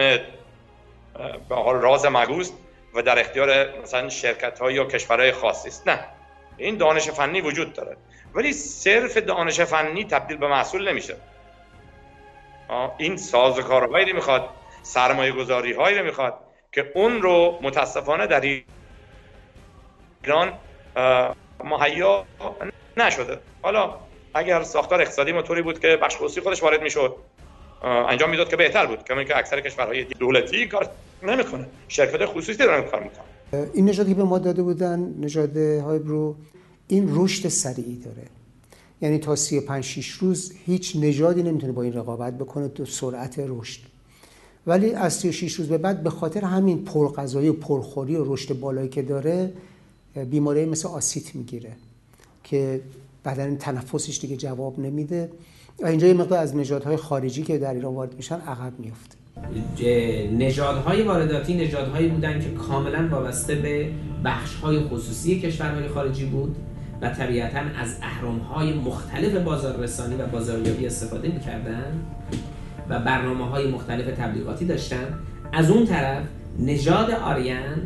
به 1.50 1.56
حال 1.56 1.82
راز 1.82 2.06
مگوست 2.06 2.54
و 2.94 3.02
در 3.02 3.20
اختیار 3.20 3.80
مثلا 3.82 4.10
شرکت 4.10 4.60
های 4.60 4.74
یا 4.74 4.86
کشورهای 4.86 5.32
خاصی 5.32 5.68
است. 5.68 5.88
نه. 5.88 6.00
این 6.58 6.78
دانش 6.78 7.10
فنی 7.10 7.42
وجود 7.42 7.74
داره. 7.74 7.98
ولی 8.34 8.54
صرف 8.54 9.18
دانش 9.18 9.62
فنی 9.62 10.06
تبدیل 10.06 10.38
به 10.38 10.48
محصول 10.48 10.90
نمیشه. 10.90 11.16
این 12.98 13.18
سازوکارهایی 13.18 14.14
می‌خواد 14.14 14.50
سرمایه 14.84 15.32
گذاری 15.32 15.74
هایی 15.74 15.98
رو 15.98 16.06
می‌خواد 16.06 16.34
که 16.72 16.92
اون 16.96 17.22
رو 17.22 17.60
متاسفانه 17.62 18.28
در 18.28 18.62
ایران 20.26 20.54
مهیا 21.66 22.26
نشده. 22.98 23.38
حالا 23.62 23.96
اگر 24.34 24.64
ساختار 24.64 25.02
اقتصادی 25.02 25.32
موتوری 25.32 25.62
بود 25.62 25.80
که 25.80 25.98
بخش 26.02 26.16
خصوصی 26.16 26.42
خودش 26.42 26.64
وارد 26.64 26.84
می‌شد 26.84 27.16
انجام 27.84 28.30
می‌داد 28.30 28.50
که 28.50 28.56
بهتر 28.56 28.86
بود. 28.86 29.04
کما 29.04 29.24
که 29.24 29.38
اکثر 29.38 29.62
کشورهای 29.62 30.04
دولتی 30.04 30.68
کار 30.68 30.90
نمی‌کنه. 31.24 31.66
شرکت 31.88 32.26
خصوصی 32.26 32.58
دارن 32.58 32.82
کار 32.82 33.04
می‌کنن. 33.04 33.70
این 33.74 33.90
نژادی 33.90 34.14
به 34.14 34.24
ما 34.24 34.40
داده 34.40 34.64
بودن 34.64 35.16
نژاد 35.20 35.58
هایبرو 35.58 36.36
این 36.88 37.10
رشد 37.16 37.48
سریعی 37.48 37.96
داره. 37.96 38.28
یعنی 39.02 39.20
تا 39.20 39.36
35 39.36 39.84
6 39.84 40.10
روز 40.10 40.54
هیچ 40.66 40.96
نژادی 40.96 41.44
نمی‌تونه 41.44 41.74
با 41.74 41.82
این 41.82 41.94
رقابت 41.94 42.38
بکنه 42.38 42.68
تو 42.68 42.86
سرعت 42.86 43.36
رشد. 43.48 43.82
ولی 44.68 44.94
از 44.94 45.14
36 45.14 45.54
روز 45.54 45.70
به 45.70 45.78
بعد 45.78 46.04
به 46.04 46.10
خاطر 46.10 46.42
همین 46.42 46.86
پرغذایی 46.86 47.50
و 47.50 47.54
پرخوری 47.54 48.16
و 48.16 48.34
رشد 48.34 48.60
بالایی 48.60 48.90
که 48.90 49.02
داره 49.02 49.54
بیماری 50.16 50.66
مثل 50.66 50.88
آسیت 50.88 51.36
می‌گیره 51.36 51.72
که 52.44 52.82
بدن 53.26 53.56
تنفسش 53.56 54.20
دیگه 54.20 54.38
جواب 54.38 54.80
نمیده 54.80 55.30
و 55.80 55.86
اینجا 55.86 56.08
یه 56.08 56.14
مقدار 56.14 56.40
از 56.40 56.56
نژادهای 56.56 56.98
خارجی 56.98 57.44
که 57.44 57.58
در 57.58 57.74
ایران 57.74 57.94
وارد 57.94 58.16
میشن 58.16 58.36
عقب 58.36 58.74
میفته 58.80 59.16
نژادهای 60.38 61.04
وارداتی 61.04 61.54
نژادهایی 61.54 62.08
بودن 62.08 62.40
که 62.40 62.50
کاملا 62.50 63.08
وابسته 63.12 63.56
به 63.56 63.92
بخشهای 64.26 64.80
خصوصی 64.80 65.40
کشورهای 65.40 65.88
خارجی 65.88 66.26
بود 66.26 66.56
و 67.02 67.10
طبیعتا 67.10 67.60
از 67.60 67.96
اهرمهای 68.02 68.74
مختلف 68.74 69.36
بازار 69.36 69.78
رسانی 69.78 70.16
و 70.16 70.28
بازاریابی 70.28 70.86
استفاده 70.86 71.28
می‌کردن 71.28 72.06
و 72.90 73.00
برنامه 73.00 73.46
های 73.46 73.68
مختلف 73.68 74.18
تبلیغاتی 74.18 74.66
داشتن. 74.66 75.20
از 75.54 75.72
اون 75.72 75.86
طرف 75.86 76.24
نژاد 76.60 77.12
آریان 77.12 77.82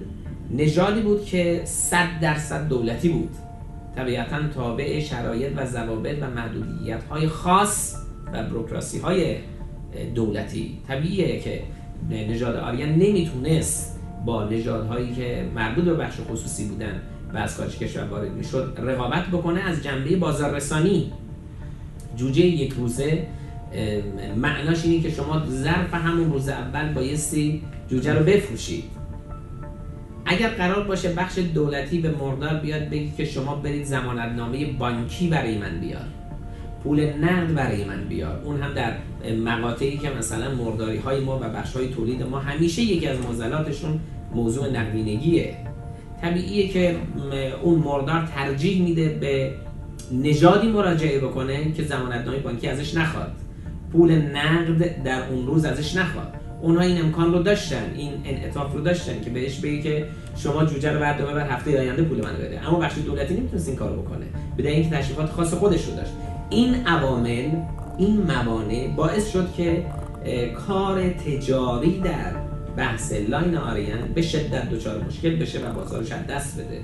نژادی 0.52 1.02
بود 1.02 1.26
که 1.26 1.62
صد 1.66 2.08
درصد 2.22 2.68
دولتی 2.68 3.10
بود. 3.10 3.30
طبیعتا 3.96 4.48
تابع 4.56 5.00
شرایط 5.00 5.52
و 5.56 5.66
ضوابط 5.66 6.16
و 6.22 6.30
محدودیت 6.30 7.04
های 7.04 7.28
خاص 7.28 7.96
و 8.34 8.44
بروکراسی 8.44 9.00
های 9.00 9.36
دولتی. 10.16 10.78
طبیعیه 10.88 11.40
که 11.40 11.62
نژاد 12.10 12.56
آریان 12.56 12.90
نمی‌تونست 12.90 14.00
با 14.26 14.50
نژادهایی 14.50 15.16
که 15.16 15.46
مربوط 15.56 15.84
به 15.84 15.94
بخش 15.94 16.16
خصوصی 16.32 16.66
بودن 16.66 17.02
و 17.34 17.38
از 17.38 17.58
خارج 17.58 17.78
کشور 17.78 18.04
وارد 18.04 18.32
می‌شد 18.32 18.78
رقابت 18.78 19.28
بکنه 19.28 19.62
از 19.62 19.84
جنبه 19.84 20.16
بازاررسانی. 20.16 21.12
جوجه 22.18 22.46
یک 22.46 22.74
روزه 22.74 23.28
معناش 24.36 24.86
اینه 24.86 25.04
که 25.04 25.10
شما 25.10 25.44
ظرف 25.50 25.94
همون 25.94 26.34
روز 26.34 26.50
اول 26.50 26.94
بایستی 26.94 27.62
جوجه 27.88 28.14
رو 28.14 28.26
بفروشید. 28.26 28.95
اگر 30.26 30.50
قرار 30.50 30.88
باشه 30.88 31.14
بخش 31.14 31.38
دولتی 31.38 32.00
به 32.00 32.12
مردار 32.12 32.54
بیاد 32.54 32.90
بگی 32.90 33.14
که 33.18 33.26
شما 33.26 33.56
برید 33.56 33.86
زمانتنامه 33.86 34.66
بانکی 34.66 35.28
برای 35.28 35.58
من 35.58 35.80
بیار. 35.80 36.06
پول 36.84 37.00
نقد 37.00 37.54
برای 37.54 37.84
من 37.84 38.04
بیار. 38.04 38.42
اون 38.44 38.62
هم 38.62 38.74
در 38.74 38.94
مقاطعی 39.36 39.98
که 39.98 40.10
مثلا 40.10 40.56
مرداری 40.56 40.98
های 40.98 41.20
ما 41.20 41.38
و 41.38 41.50
بخش 41.50 41.76
های 41.76 41.88
تولید 41.88 42.24
ما 42.24 42.40
همیشه 42.40 42.82
یکی 42.82 43.08
از 43.08 43.20
موزلاتشون 43.20 44.00
موضوع 44.36 44.70
نقدینگیه. 44.70 45.58
طبیعیه 46.22 46.68
که 46.68 46.96
اون 47.64 47.80
مردار 47.80 48.30
ترجیح 48.36 48.84
میده 48.84 49.10
به 49.10 49.52
نژادی 50.12 50.68
مراجعه 50.68 51.20
بکنه 51.20 51.72
که 51.72 51.84
زمانتنامه 51.84 52.40
بانکی 52.40 52.68
ازش 52.68 52.98
نخواد. 52.98 53.32
پول 53.92 54.12
نقد 54.12 55.04
در 55.04 55.30
اون 55.30 55.48
روز 55.48 55.66
ازش 55.66 55.96
نخواد. 55.96 56.34
اونها 56.66 56.84
این 56.84 57.02
امکان 57.02 57.34
رو 57.34 57.44
داشتن 57.44 57.94
این 57.96 58.12
انعطاف 58.26 58.74
رو 58.74 58.82
داشتن 58.82 59.22
که 59.22 59.30
بهش 59.30 59.60
بگی 59.60 59.82
که 59.84 60.08
شما 60.38 60.66
جوجه 60.66 60.92
رو 60.94 61.00
بعد 61.00 61.26
بر 61.26 61.50
هفته 61.50 61.80
آینده 61.80 62.04
پول 62.04 62.18
من 62.18 62.38
بده. 62.38 62.68
اما 62.68 62.80
بخش 62.80 62.98
دولتی 62.98 63.34
نمی‌تونست 63.34 63.68
این 63.68 63.78
کارو 63.78 64.02
بکنه 64.02 64.26
به 64.58 64.70
اینکه 64.70 64.98
تشریفات 64.98 65.30
خاص 65.30 65.54
خودش 65.54 65.86
رو 65.86 65.96
داشت. 65.96 66.12
این 66.50 66.88
عوامل 66.88 67.52
این 67.98 68.22
موانع 68.22 68.94
باعث 68.96 69.32
شد 69.32 69.54
که 69.54 69.86
کار 70.68 71.10
تجاری 71.10 72.02
در 72.02 72.32
بحث 72.78 73.14
لاین 73.14 73.58
آریان 73.58 74.14
به 74.14 74.22
شدت 74.22 74.70
دچار 74.70 74.98
مشکل 74.98 75.36
بشه 75.36 75.70
و 75.70 75.74
بازارش 75.74 76.12
از 76.12 76.28
دست 76.28 76.60
بده. 76.60 76.82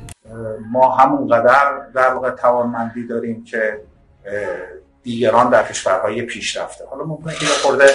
ما 0.71 0.95
همونقدر 0.95 1.79
در 1.95 2.13
واقع 2.13 2.29
توانمندی 2.29 3.07
داریم 3.07 3.43
که 3.43 3.81
دیگران 5.03 5.49
در 5.49 5.63
کشورهای 5.63 6.21
پیشرفته. 6.21 6.83
حالا 6.91 7.05
ممکنه 7.05 7.33
که 7.33 7.45
خورده 7.45 7.85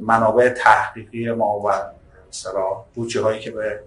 منابع 0.00 0.48
تحقیقی 0.48 1.30
ما 1.30 1.58
و 1.58 1.72
مثلا 2.28 2.64
بودجه 2.94 3.22
هایی 3.22 3.40
که 3.40 3.50
به 3.50 3.80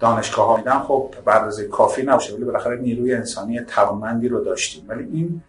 دانشگاه 0.00 0.46
ها 0.46 0.56
میدن 0.56 0.78
خب 0.78 1.14
بعد 1.24 1.44
از 1.44 1.60
کافی 1.60 2.02
نباشه 2.02 2.34
ولی 2.34 2.44
بالاخره 2.44 2.76
نیروی 2.76 3.14
انسانی 3.14 3.60
توانمندی 3.60 4.28
رو 4.28 4.44
داشتیم. 4.44 4.84
ولی 4.88 5.04
این 5.12 5.42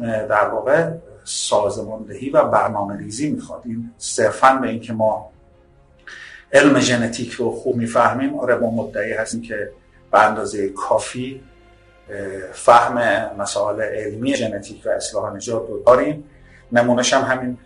در 0.00 0.48
واقع 0.48 0.90
سازماندهی 1.24 2.30
و 2.30 2.44
برنامه 2.44 2.96
ریزی 2.96 3.30
می‌خواد. 3.30 3.62
این 3.64 3.90
صرفا 3.98 4.58
به 4.62 4.68
اینکه 4.68 4.92
ما 4.92 5.30
علم 6.52 6.80
ژنتیک 6.80 7.32
رو 7.32 7.50
خوب 7.50 7.76
می‌فهمیم 7.76 8.38
آره 8.38 8.54
ما 8.54 8.70
مدعی 8.70 9.12
هستیم 9.12 9.42
که 9.42 9.70
به 10.12 10.26
اندازه 10.26 10.68
کافی 10.68 11.42
فهم 12.52 12.98
مسائل 13.38 13.80
علمی 13.80 14.34
ژنتیک 14.34 14.86
و 14.86 14.88
اصلاح 14.88 15.34
نژاد 15.34 15.68
رو 15.68 15.82
داریم. 15.86 16.24
نمونش 16.72 17.12
هم 17.12 17.22
همین 17.22 17.58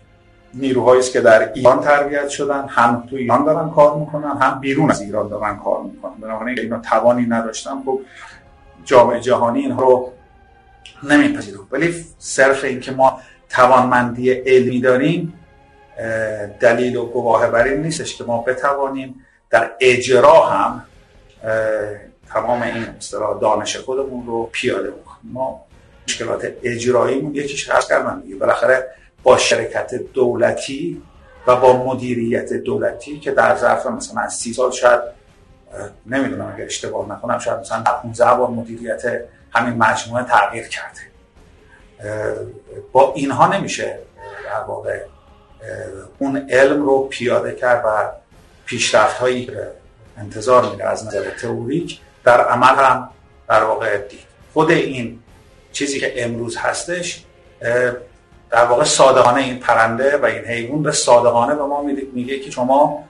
نیروهایی 0.54 1.02
که 1.02 1.20
در 1.20 1.52
ایران 1.52 1.80
تربیت 1.80 2.28
شدن 2.28 2.68
هم 2.68 3.06
تو 3.10 3.16
ایران 3.16 3.44
دارن 3.44 3.70
کار 3.70 3.96
می‌کنن 3.96 4.36
هم 4.40 4.60
بیرون 4.60 4.90
از 4.90 5.00
ایران 5.00 5.28
دارن 5.28 5.56
کار 5.56 5.82
می‌کنن. 5.82 6.14
بنابراین 6.20 6.58
اینا 6.58 6.78
توانی 6.78 7.26
نداشتن. 7.26 7.82
خب 7.84 8.00
جامعه 8.84 9.20
جهانی 9.20 9.60
اینها 9.60 9.82
رو 9.82 10.12
نمیپذیره 11.02 11.58
ولی 11.70 12.04
صرف 12.18 12.64
اینکه 12.64 12.92
ما 12.92 13.20
توانمندی 13.50 14.30
علمی 14.30 14.80
داریم 14.80 15.34
دلیل 16.60 16.96
و 16.96 17.06
گواه 17.06 17.46
بر 17.50 17.64
این 17.64 17.82
نیستش 17.82 18.16
که 18.16 18.24
ما 18.24 18.42
بتوانیم 18.42 19.24
در 19.50 19.70
اجرا 19.80 20.46
هم 20.46 20.82
تمام 22.28 22.62
این 22.62 22.84
اصطلاح 22.98 23.40
دانش 23.40 23.76
خودمون 23.76 24.26
رو 24.26 24.48
پیاده 24.52 24.90
بکنیم. 24.90 25.32
ما 25.32 25.60
مشکلات 26.08 26.52
اجراییمون 26.62 27.34
یکیش 27.34 27.70
هست 27.70 27.88
کردم 27.88 28.20
دیگه. 28.20 28.36
بالاخره 28.36 28.88
با 29.22 29.38
شرکت 29.38 29.94
دولتی 29.94 31.02
و 31.46 31.56
با 31.56 31.84
مدیریت 31.84 32.52
دولتی 32.52 33.20
که 33.20 33.30
در 33.30 33.56
ظرف 33.56 33.86
مثلا 33.86 34.28
سی 34.28 34.52
سال 34.52 34.70
شاید 34.70 35.00
نمی‌دونم 36.06 36.52
اگر 36.54 36.64
اشتباه 36.64 37.12
نکنم 37.12 37.38
شاید 37.38 37.60
مثلا 37.60 37.82
15 37.82 38.24
بار 38.24 38.48
مدیریت 38.50 39.02
همین 39.52 39.74
مجموعه 39.74 40.24
تغییر 40.24 40.68
کرده. 40.68 41.00
با 42.92 43.12
اینها 43.14 43.56
نمیشه 43.56 43.98
در 44.44 44.60
واقع 44.60 45.04
اون 46.18 46.50
علم 46.50 46.82
رو 46.82 47.02
پیاده 47.10 47.52
کرد 47.54 47.84
و 47.86 48.08
پیشرفت 48.66 49.16
هایی 49.16 49.46
که 49.46 49.70
انتظار 50.18 50.70
میره 50.70 50.84
از 50.84 51.06
نظر 51.06 51.30
تئوریک 51.30 52.00
در 52.24 52.40
عمل 52.40 52.84
هم 52.84 53.08
در 53.48 53.64
واقع 53.64 53.98
دید. 53.98 54.20
خود 54.52 54.70
این 54.70 55.18
چیزی 55.72 56.00
که 56.00 56.24
امروز 56.24 56.56
هستش 56.56 57.24
در 58.50 58.64
واقع 58.64 58.84
صادقانه 58.84 59.42
این 59.42 59.58
پرنده 59.58 60.16
و 60.16 60.24
این 60.24 60.44
حیوان 60.44 60.82
به 60.82 60.92
صادقانه 60.92 61.54
به 61.54 61.62
ما 61.62 61.82
میگه 62.12 62.38
که 62.38 62.50
شما 62.50 63.04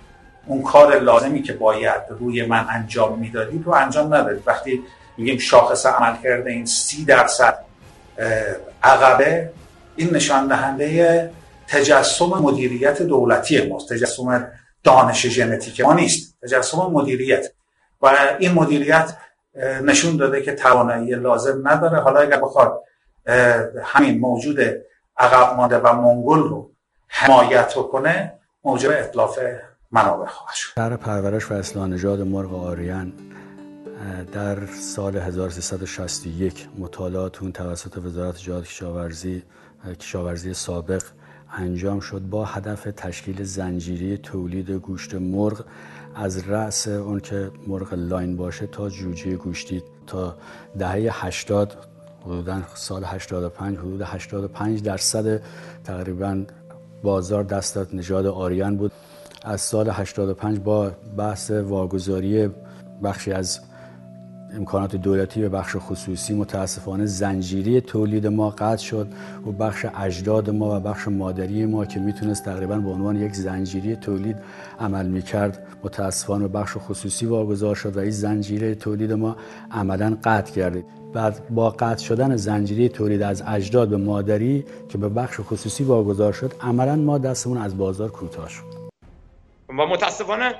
اون 0.46 0.62
کار 0.62 0.98
لازمی 0.98 1.42
که 1.42 1.52
باید 1.52 2.02
روی 2.08 2.46
من 2.46 2.66
انجام 2.70 3.18
می‌دادید 3.18 3.66
رو 3.66 3.74
انجام 3.74 4.14
ندادید 4.14 4.42
وقتی 4.46 4.82
میگیم 5.16 5.38
شاخص 5.38 5.86
عمل 5.86 6.16
کرده 6.22 6.50
این 6.50 6.66
سی 6.66 7.04
درصد 7.04 7.58
عقبه 8.82 9.50
این 9.96 10.14
نشان 10.14 10.46
دهنده 10.46 11.30
تجسم 11.68 12.26
مدیریت 12.26 13.02
دولتی 13.02 13.68
ماست. 13.68 13.92
تجسم 13.92 14.48
دانش 14.84 15.26
ژنتیک 15.26 15.80
ما 15.80 15.94
نیست. 15.94 16.38
تجسم 16.42 16.78
مدیریت. 16.78 17.52
و 18.02 18.16
این 18.38 18.52
مدیریت 18.52 19.16
نشون 19.82 20.16
داده 20.16 20.42
که 20.42 20.52
توانایی 20.52 21.14
لازم 21.14 21.68
نداره. 21.68 22.00
حالا 22.00 22.20
اگر 22.20 22.40
بخواد 22.40 22.82
همین 23.82 24.18
موجود 24.18 24.58
عقب 25.18 25.56
مانده 25.56 25.78
و 25.78 25.92
منگل 25.92 26.38
رو 26.38 26.70
حمایت 27.08 27.74
کنه 27.74 28.32
موجب 28.64 28.90
اطلاف 28.92 29.38
منابع 29.90 30.26
خواهد 30.26 30.54
شد. 30.54 30.72
در 30.76 30.96
پرورش 30.96 31.50
و 31.50 31.54
اصلاح 31.54 31.86
نژاد 31.86 32.20
مرغ 32.20 32.54
آریان 32.54 33.12
در 34.32 34.66
سال 34.66 35.16
1361 35.16 36.68
مطالعات 36.78 37.42
اون 37.42 37.52
توسط 37.52 37.98
وزارت 37.98 38.36
جهاد 38.36 38.64
کشاورزی 38.64 39.42
کشاورزی 40.00 40.54
سابق 40.54 41.02
انجام 41.52 42.00
شد 42.00 42.20
با 42.20 42.44
هدف 42.44 42.88
تشکیل 42.96 43.44
زنجیری 43.44 44.18
تولید 44.18 44.70
گوشت 44.70 45.14
مرغ 45.14 45.64
از 46.14 46.48
رأس 46.48 46.88
اون 46.88 47.20
که 47.20 47.50
مرغ 47.66 47.94
لاین 47.94 48.36
باشه 48.36 48.66
تا 48.66 48.88
جوجه 48.88 49.36
گوشتی 49.36 49.82
تا 50.06 50.36
دهه 50.78 51.24
80 51.24 51.95
حدودا 52.26 52.62
سال 52.74 53.04
85 53.04 53.78
حدود 53.78 54.02
85 54.02 54.82
درصد 54.82 55.40
تقریبا 55.84 56.44
بازار 57.02 57.44
دست 57.44 57.94
نژاد 57.94 58.26
آریان 58.26 58.76
بود. 58.76 58.92
از 59.44 59.60
سال 59.60 59.88
85 59.88 60.58
با 60.58 60.90
بحث 61.16 61.50
واگذاری 61.50 62.50
بخشی 63.02 63.32
از 63.32 63.60
امکانات 64.56 64.96
دولتی 64.96 65.44
و 65.44 65.48
بخش 65.48 65.76
خصوصی 65.78 66.34
متاسفانه 66.34 67.06
زنجیری 67.06 67.80
تولید 67.80 68.26
ما 68.26 68.50
قطع 68.50 68.82
شد 68.82 69.08
و 69.46 69.52
بخش 69.52 69.86
اجداد 69.94 70.50
ما 70.50 70.76
و 70.76 70.80
بخش 70.80 71.08
مادری 71.08 71.66
ما 71.66 71.84
که 71.84 72.00
می‌تونست 72.00 72.44
تقریبا 72.44 72.78
به 72.78 72.90
عنوان 72.90 73.16
یک 73.16 73.34
زنجیری 73.34 73.96
تولید 73.96 74.36
عمل 74.80 75.06
می‌کرد 75.06 75.66
متاسفانه 75.84 76.48
بخش 76.48 76.76
خصوصی 76.76 77.26
واگذار 77.26 77.74
شد 77.74 77.96
و 77.96 78.00
این 78.00 78.10
زنجیره 78.10 78.74
تولید 78.74 79.12
ما 79.12 79.36
عملا 79.70 80.16
قطع 80.24 80.52
کرد 80.52 80.84
بعد 81.16 81.48
با 81.50 81.70
قطع 81.70 82.04
شدن 82.04 82.36
زنجیره 82.36 82.88
تولید 82.88 83.22
از 83.22 83.42
اجداد 83.46 83.88
به 83.88 83.96
مادری 83.96 84.64
که 84.88 84.98
به 84.98 85.08
بخش 85.08 85.40
خصوصی 85.40 85.84
واگذار 85.84 86.32
شد 86.32 86.52
عملا 86.60 86.96
ما 86.96 87.18
دستمون 87.18 87.58
از 87.58 87.78
بازار 87.78 88.08
کوتاه 88.10 88.48
شد. 88.48 88.64
و 89.68 89.72
متاسفانه 89.72 90.54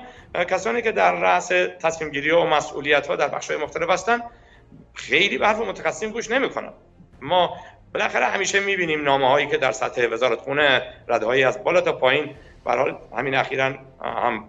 کسانی 0.49 0.81
که 0.81 0.91
در 0.91 1.11
رأس 1.11 1.47
تصمیم 1.81 2.11
گیری 2.11 2.31
و 2.31 2.45
مسئولیت 2.45 3.07
ها 3.07 3.15
در 3.15 3.27
بخش 3.27 3.51
های 3.51 3.63
مختلف 3.63 3.89
هستن 3.89 4.19
خیلی 4.93 5.37
به 5.37 5.47
حرف 5.47 5.59
متخصصین 5.59 6.09
گوش 6.09 6.31
نمی‌کنن. 6.31 6.73
ما 7.21 7.53
بالاخره 7.93 8.25
همیشه 8.25 8.59
می‌بینیم 8.59 9.03
نامه 9.03 9.27
هایی 9.27 9.47
که 9.47 9.57
در 9.57 9.71
سطح 9.71 10.07
وزارت 10.11 10.39
خونه 10.39 10.81
رده 11.07 11.25
هایی 11.25 11.43
از 11.43 11.63
بالا 11.63 11.81
تا 11.81 11.91
پایین 11.91 12.29
حال 12.65 12.97
همین 13.17 13.35
اخیرا 13.35 13.73
هم 14.01 14.43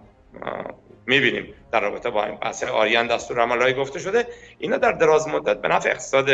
می‌بینیم 1.09 1.55
در 1.73 1.81
رابطه 1.81 2.11
با 2.11 2.25
این 2.25 2.35
بحث 2.35 2.65
آریان 2.65 3.07
دستور 3.07 3.41
عمل 3.41 3.73
گفته 3.73 3.99
شده. 3.99 4.27
اینا 4.59 4.77
در 4.77 4.93
دراز 4.93 5.29
مدت 5.29 5.61
به 5.61 5.69
نفع 5.69 5.91
اقتصاد 5.91 6.27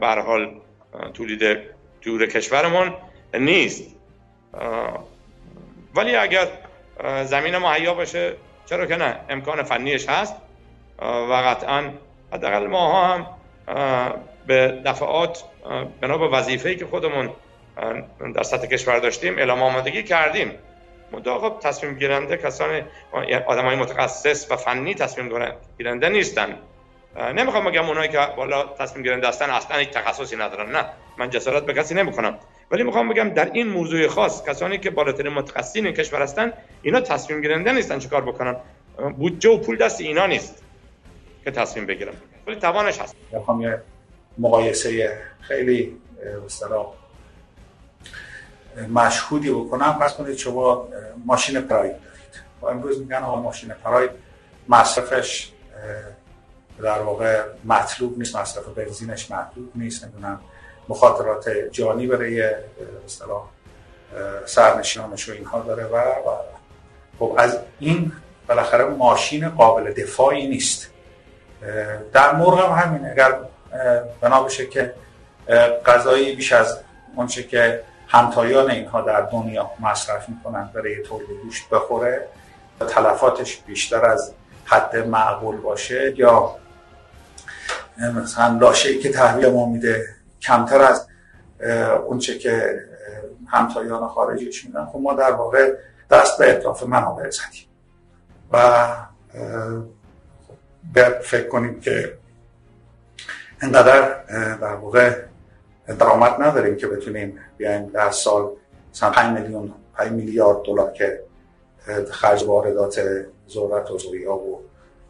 به 0.00 0.06
حال 0.26 0.60
تولید 1.14 1.58
دور 2.02 2.26
کشورمون 2.26 2.94
نیست. 3.34 3.96
ولی 5.94 6.16
اگر 6.16 6.46
زمین 7.24 7.56
مهیا 7.56 7.94
باشه 7.94 8.34
چرا 8.66 8.86
که 8.86 8.96
نه؟ 8.96 9.16
امکان 9.28 9.62
فنیش 9.62 10.08
هست. 10.08 10.36
و 11.02 11.32
قطعا 11.32 11.90
حداقل 12.32 12.66
ماها 12.66 13.14
هم 13.14 13.26
به 14.46 14.82
دفعات 14.84 15.44
بنا 16.00 16.18
به 16.18 16.28
وظیفه‌ای 16.28 16.76
که 16.76 16.86
خودمون 16.86 17.30
در 18.34 18.42
سطح 18.42 18.66
کشور 18.66 18.98
داشتیم 18.98 19.38
اعلام 19.38 19.62
آمادگی 19.62 20.02
کردیم. 20.02 20.52
منتها 21.12 21.38
خب 21.38 21.58
تصمیم 21.60 21.94
گیرنده 21.94 22.36
کسان 22.36 22.82
آدم 23.46 23.64
های 23.64 23.76
متخصص 23.76 24.50
و 24.50 24.56
فنی 24.56 24.94
تصمیم 24.94 25.52
گیرنده 25.78 26.08
نیستن. 26.08 26.58
نمی‌خوام 27.34 27.64
بگم 27.64 27.88
اونایی 27.88 28.08
که 28.08 28.18
بالا 28.36 28.64
تصمیم 28.78 29.02
گیرنده 29.02 29.28
هستن 29.28 29.50
اصلا 29.50 29.80
یک 29.80 29.90
تخصصی 29.90 30.36
ندارن 30.36 30.70
نه. 30.70 30.84
من 31.18 31.30
جسارت 31.30 31.66
به 31.66 31.74
کسی 31.74 31.94
نمی‌کنم 31.94 32.38
ولی 32.70 32.82
می‌خوام 32.82 33.08
بگم 33.08 33.28
در 33.28 33.50
این 33.52 33.68
موضوع 33.68 34.06
خاص 34.06 34.48
کسانی 34.48 34.78
که 34.78 34.90
بالاترین 34.90 35.32
متخصصین 35.32 35.92
کشور 35.92 36.22
هستن 36.22 36.52
اینا 36.82 37.00
تصمیم 37.00 37.40
گیرنده 37.40 37.72
نیستن 37.72 37.98
چیکار 37.98 38.20
بکنن. 38.24 38.56
بودجه 39.18 39.50
و 39.50 39.58
پول 39.58 39.76
دست 39.76 40.00
اینا 40.00 40.26
نیست 40.26 40.64
که 41.44 41.50
تصمیم 41.50 41.86
بگیرن. 41.86 42.14
ولی 42.46 42.56
توانش 42.56 42.98
هست. 42.98 43.16
می‌خوام 43.32 43.60
یه 43.60 43.82
مقایسه 44.38 45.18
خیلی 45.40 45.96
مشهودی 48.94 49.50
بکنم 49.50 49.98
پس 50.00 50.14
کنید 50.14 50.36
شما 50.36 50.88
ماشین 51.26 51.60
پراید 51.60 51.92
دارید. 51.92 52.42
و 52.62 52.66
امروز 52.66 52.98
میگن 52.98 53.16
آقا 53.16 53.40
ماشین 53.40 53.68
پراید 53.68 54.10
مصرفش 54.68 55.52
در 56.82 57.02
واقع 57.02 57.42
مطلوب 57.64 58.18
نیست 58.18 58.36
مصرف 58.36 58.64
بنزینش 58.64 59.30
مطلوب 59.30 59.70
نیست 59.74 60.04
نمی‌دونم 60.04 60.40
مخاطرات 60.88 61.48
جانی 61.72 62.06
برای 62.06 62.50
اصطلاح 63.04 63.44
سرنشینانش 64.46 65.28
و 65.28 65.32
اینها 65.32 65.60
داره 65.60 65.84
و, 65.84 65.96
و 65.96 66.36
خب 67.18 67.34
از 67.38 67.58
این 67.78 68.12
بالاخره 68.48 68.84
ماشین 68.84 69.48
قابل 69.48 69.92
دفاعی 69.92 70.48
نیست. 70.48 70.90
در 72.12 72.34
مرغ 72.34 72.70
هم 72.70 72.72
همینه. 72.72 73.10
اگر 73.10 73.38
بنا 74.20 74.42
بشه 74.42 74.66
که 74.66 74.94
غذایی 75.86 76.36
بیش 76.36 76.52
از 76.52 76.78
اونچه 77.16 77.42
که 77.42 77.80
همتایان 78.14 78.70
اینها 78.70 79.00
در 79.00 79.20
دنیا 79.20 79.70
مصرف 79.80 80.28
می‌کنن 80.28 80.70
برای 80.74 81.02
تولید 81.02 81.28
گوشت 81.42 81.68
بخوره 81.68 82.28
تلفاتش 82.88 83.56
بیشتر 83.56 84.06
از 84.06 84.32
حد 84.64 84.96
معقول 84.96 85.56
باشه. 85.56 86.14
یا 86.16 86.56
مثلا 87.98 88.58
لاشه 88.58 88.98
که 88.98 89.12
تحویل 89.12 89.50
ما 89.50 89.66
میده 89.66 90.06
کمتر 90.42 90.82
از 90.82 91.06
اونچه 92.06 92.38
که 92.38 92.80
همتایان 93.46 94.08
خارجیش 94.08 94.64
میدن. 94.64 94.84
خب 94.84 94.98
ما 94.98 95.14
در 95.14 95.32
واقع 95.32 95.72
دست 96.10 96.38
به 96.38 96.50
اطلاف 96.50 96.82
منابع 96.82 97.30
زدیم. 97.30 97.66
و 98.52 98.86
فکر 101.22 101.48
کنیم 101.48 101.80
که 101.80 102.18
اینقدر 103.62 104.24
در 104.60 104.74
واقع 104.74 105.16
درآمد 105.86 106.42
نداریم 106.42 106.76
که 106.76 106.86
بتونیم 106.86 107.38
بیایم 107.56 107.86
در 107.86 108.10
سال 108.10 108.50
مثلا 108.92 109.10
5 109.10 109.38
میلیون 109.38 109.72
5 109.94 110.12
میلیارد 110.12 110.62
دلار 110.62 110.92
که 110.92 111.20
خرج 112.10 112.44
واردات 112.44 113.00
ذرت 113.48 113.90
و 113.90 113.98
زویا 113.98 114.34
و 114.34 114.62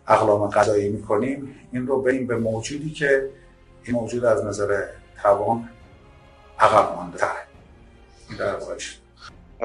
اقلام 0.08 0.50
غذایی 0.50 0.88
می‌کنیم. 0.88 1.60
این 1.72 1.86
رو 1.86 2.02
بریم 2.02 2.26
به 2.26 2.36
موجودی 2.36 2.90
که 2.90 3.30
این 3.84 3.96
موجود 3.96 4.24
از 4.24 4.44
نظر 4.44 4.84
توان 5.22 5.68
عقب 6.58 6.96
مانده 6.96 7.18
در 8.38 8.56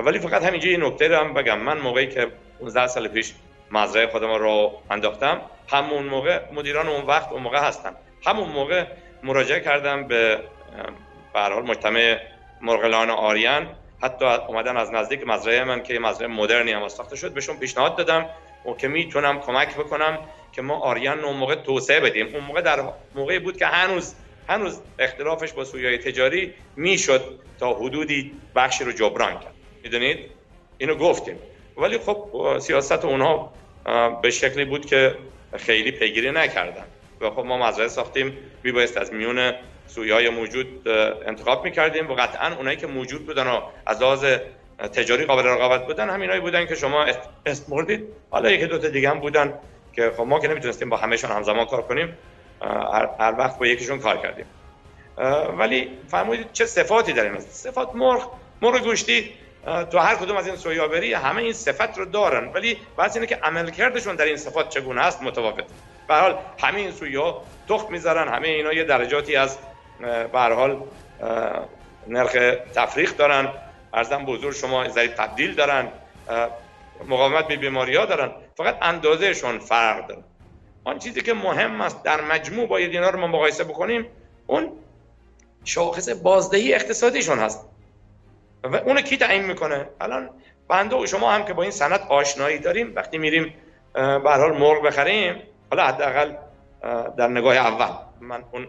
ولی 0.02 0.20
فقط 0.20 0.44
همینجا 0.44 0.70
یه 0.70 0.78
نکته 0.78 1.08
رو 1.08 1.16
هم 1.16 1.34
بگم. 1.34 1.60
من 1.60 1.78
موقعی 1.78 2.08
که 2.08 2.28
15 2.60 2.88
سال 2.88 3.08
پیش 3.08 3.36
مزرعه 3.72 4.08
خودم 4.08 4.34
رو 4.34 4.72
انداختم 4.90 5.42
همون 5.68 6.06
موقع 6.06 6.54
مدیران 6.54 6.88
اون 6.88 7.06
وقت 7.06 7.32
اون 7.32 7.42
موقع 7.42 7.68
هستم 7.68 7.96
همون 8.26 8.50
موقع 8.50 8.86
مراجعه 9.24 9.60
کردم 9.60 10.08
به 10.08 10.40
به 11.34 11.40
حال 11.40 11.64
مجتمع 11.64 12.18
مرغلان 12.62 13.10
آریان. 13.10 13.68
حتی 14.02 14.26
اومدن 14.26 14.78
از 14.78 14.92
نزدیک 14.92 15.28
مزرعه 15.28 15.64
من 15.64 15.84
که 15.84 16.00
مزرعه 16.00 16.28
مدرنی 16.28 16.72
هم 16.72 16.88
ساخته 16.88 17.16
شد 17.16 17.34
بهشون 17.34 17.58
پیشنهاد 17.58 17.96
دادم 17.96 18.26
و 18.66 18.74
که 18.74 18.88
می‌تونم 18.88 19.40
کمک 19.40 19.76
بکنم 19.76 20.18
که 20.52 20.62
ما 20.62 20.80
آریان 20.80 21.20
اون 21.20 21.38
موقع 21.38 21.56
توسعه 21.56 22.00
بدیم. 22.00 22.28
اون 22.36 22.44
موقع 22.44 22.62
در 22.62 22.84
موقعی 23.16 23.40
بود 23.40 23.58
که 23.58 23.66
هنوز 23.66 24.16
هنوز 24.50 24.80
اختلافش 25.00 25.54
با 25.54 25.64
سویای 25.64 25.98
تجاری 25.98 26.54
می‌شد 26.76 27.40
تا 27.60 27.74
حدودی 27.74 28.32
بخشی 28.56 28.84
رو 28.84 28.92
جبران 28.92 29.34
کرد. 29.34 29.54
می‌دونید؟ 29.84 30.20
اینو 30.78 30.96
گفتیم. 30.96 31.36
ولی 31.78 31.98
خب 31.98 32.58
سیاست 32.60 33.06
اونها 33.06 33.54
به 34.22 34.32
شکلی 34.32 34.66
بود 34.66 34.86
که 34.86 35.16
خیلی 35.58 35.92
پیگیری 35.92 36.32
نکردن. 36.32 36.86
و 37.22 37.30
خب 37.30 37.46
ما 37.46 37.68
مزرعه 37.68 37.88
ساختیم 37.88 38.38
میبایست 38.64 38.98
از 38.98 39.14
میون 39.14 39.54
سویه 39.90 40.14
های 40.14 40.30
موجود 40.30 40.88
انتخاب 41.26 41.64
می‌کردیم 41.64 42.12
و 42.12 42.14
قطعا 42.14 42.56
اونایی 42.56 42.78
که 42.78 42.88
موجود 42.88 43.26
بودن 43.26 43.48
و 43.48 43.62
از 43.86 44.02
لحاظ 44.02 44.26
تجاری 44.94 45.26
قابل 45.26 45.44
رقابت 45.44 45.86
بودن 45.86 46.10
همینایی 46.10 46.42
بودن 46.42 46.66
که 46.66 46.76
شما 46.76 47.06
اسم 47.46 47.66
مردید 47.68 48.04
حالا 48.30 48.52
یکی 48.52 48.66
دو 48.66 48.78
تا 48.78 48.88
دیگه 48.88 49.10
هم 49.10 49.20
بودن 49.20 49.54
که 49.94 50.12
خب 50.18 50.24
ما 50.24 50.40
که 50.40 50.48
نمی‌تونستیم 50.48 50.90
با 50.90 50.98
همهشون 50.98 51.32
همزمان 51.32 51.66
کار 51.66 51.82
کنیم 51.82 52.18
هر 53.20 53.36
وقت 53.38 53.60
با 53.60 53.68
یکیشون 53.68 54.00
کار 54.00 54.18
کردیم. 54.18 54.46
ولی 55.58 55.90
فرمودید 56.08 56.52
چه 56.54 56.66
صفاتی 56.66 57.14
داریم 57.14 57.40
صفات 57.40 57.96
مرغ 57.96 58.32
مرغ 58.62 58.84
گوشتی 58.84 59.34
تو 59.92 59.98
هر 59.98 60.16
کدوم 60.16 60.38
از 60.38 60.48
این 60.48 60.56
سویابری 60.56 61.14
همه 61.14 61.42
این 61.42 61.54
صفت 61.54 61.98
رو 61.98 62.06
دارن. 62.06 62.52
ولی 62.54 62.78
بعضی 62.98 63.20
اینه 63.20 63.28
که 63.28 63.36
عملکردشون 63.36 64.16
در 64.16 64.26
این 64.26 64.38
صفات 64.38 64.70
چگونه 64.70 65.02
است؟ 65.02 65.24
متفاوت 65.24 65.64
به 66.08 66.16
حال 66.16 66.38
همه 66.60 66.80
این 66.80 66.92
سویا 66.92 67.42
تخم 67.70 67.92
می‌ذارن 67.92 68.28
همه 68.28 68.48
اینا 68.48 68.74
یه 68.74 68.84
درجاتی 68.84 69.36
از 69.36 69.58
به 70.00 70.40
حال 70.40 70.82
نرخ 72.08 72.32
تفریخ 72.76 73.18
دارن 73.18 73.48
ارزم 73.94 74.26
بزرگ 74.26 74.54
شما 74.54 74.90
ضریب 74.90 75.14
تبدیل 75.14 75.56
دارن 75.56 75.88
مقاومت 77.08 77.48
به 77.48 77.56
بیماری 77.56 77.96
ها 77.96 78.06
دارن. 78.06 78.32
فقط 78.58 78.78
اندازهشون 78.82 79.60
فرق 79.60 80.08
داره. 80.08 80.24
آن 80.84 81.00
چیزی 81.00 81.22
که 81.22 81.34
مهم 81.34 81.82
است 81.82 82.04
در 82.04 82.22
مجموع 82.22 82.68
باید 82.68 82.92
اینا 82.92 83.10
رو 83.10 83.20
ما 83.20 83.28
مقایسه 83.28 83.64
بکنیم 83.64 84.06
اون 84.48 84.72
شاخص 85.66 86.10
بازدهی 86.10 86.74
اقتصادیشون 86.74 87.40
هست. 87.40 87.70
و 88.64 88.76
اون 88.76 89.02
کی 89.02 89.18
تعیین 89.18 89.46
می‌کنه؟ 89.46 89.90
الان 90.02 90.30
بنده 90.68 90.96
و 90.96 91.06
شما 91.06 91.32
هم 91.32 91.46
که 91.46 91.54
با 91.54 91.62
این 91.62 91.72
سند 91.72 92.00
آشنایی 92.10 92.60
داریم 92.60 92.96
وقتی 92.96 93.18
میریم 93.18 93.54
به 93.94 94.32
حال 94.32 94.58
مرغ 94.58 94.84
بخریم 94.84 95.42
حالا 95.72 95.88
حداقل 95.88 96.34
در 97.18 97.28
نگاه 97.28 97.56
اول 97.56 97.94
من 98.22 98.44
اون 98.52 98.68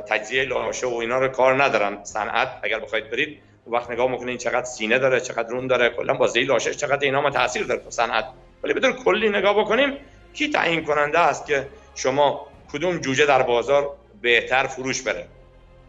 تجزیه 0.00 0.44
لاشه 0.44 0.86
و 0.86 0.94
اینا 0.94 1.18
رو 1.18 1.28
کار 1.28 1.62
ندارم 1.62 2.04
صنعت 2.04 2.48
اگر 2.62 2.78
بخواید 2.78 3.10
برید 3.10 3.38
وقت 3.66 3.90
نگاه 3.90 4.10
می‌کنین 4.10 4.36
چقدر 4.36 4.64
سینه 4.64 4.98
داره 4.98 5.20
چقدر 5.20 5.48
رون 5.48 5.66
داره 5.66 5.90
کلا 5.90 6.14
بازدهی 6.14 6.44
لاشه 6.44 6.74
چقدر 6.74 7.04
اینا 7.04 7.20
ما 7.20 7.30
تاثیر 7.30 7.62
داره 7.62 7.82
صنعت. 7.88 8.24
ولی 8.62 8.72
بدون 8.74 8.92
کلی 8.92 9.28
نگاه 9.28 9.60
بکنیم 9.60 9.96
کی 10.34 10.50
تعیین 10.50 10.84
کننده 10.84 11.18
است 11.18 11.46
که 11.46 11.66
شما 11.94 12.46
کدوم 12.72 12.98
جوجه 12.98 13.26
در 13.26 13.42
بازار 13.42 13.96
بهتر 14.22 14.66
فروش 14.66 15.02
بره؟ 15.02 15.26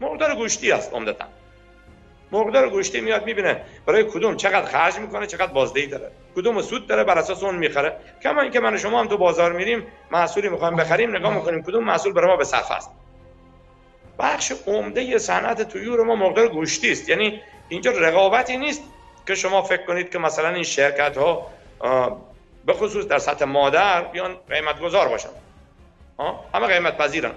مقدار 0.00 0.34
گوشتی 0.34 0.72
است 0.72 0.94
عمدتا. 0.94 1.24
مقدار 2.32 2.70
گوشتی 2.70 3.00
میاد 3.00 3.24
می‌بینه 3.24 3.60
برای 3.86 4.04
کدوم 4.04 4.36
چقدر 4.36 4.66
خرج 4.66 4.98
می‌کنه 4.98 5.26
چقدر 5.26 5.52
بازدهی 5.52 5.86
داره. 5.86 6.10
کدوم 6.36 6.62
سود 6.62 6.86
داره 6.86 7.04
بر 7.04 7.18
اساس 7.18 7.42
اون 7.42 7.56
می‌خره. 7.56 7.96
کما 8.22 8.40
اینکه 8.40 8.60
من 8.60 8.76
شما 8.76 9.00
هم 9.00 9.08
تو 9.08 9.16
بازار 9.16 9.52
میریم 9.52 9.86
محصولی 10.10 10.48
می‌خوایم 10.48 10.76
بخریم 10.76 11.16
نگاه 11.16 11.34
می‌کنیم 11.34 11.62
کدوم 11.62 11.84
محصول 11.84 12.12
برای 12.12 12.28
ما 12.28 12.36
به 12.36 12.44
صرفه 12.44 12.74
است. 12.74 12.90
بخش 14.18 14.52
عمده 14.66 15.18
صنعت 15.18 15.62
تویور 15.62 16.04
ما 16.04 16.16
مقدار 16.16 16.48
گوشتی 16.48 16.92
است. 16.92 17.08
یعنی 17.08 17.40
اینجا 17.68 17.90
رقابتی 17.90 18.56
نیست 18.56 18.82
که 19.26 19.34
شما 19.34 19.62
فکر 19.62 19.86
کنید 19.86 20.10
که 20.10 20.18
مثلا 20.18 20.48
این 20.48 20.62
شرکت 20.62 21.16
ها 21.16 21.50
به 22.66 22.72
خصوص 22.72 23.06
در 23.06 23.18
سطح 23.18 23.44
مادر 23.44 24.02
بیان 24.02 24.36
قیمت 24.50 24.80
گذار 24.80 25.08
باشن 25.08 25.28
همه 26.54 26.66
قیمت 26.66 26.98
پذیرن 26.98 27.32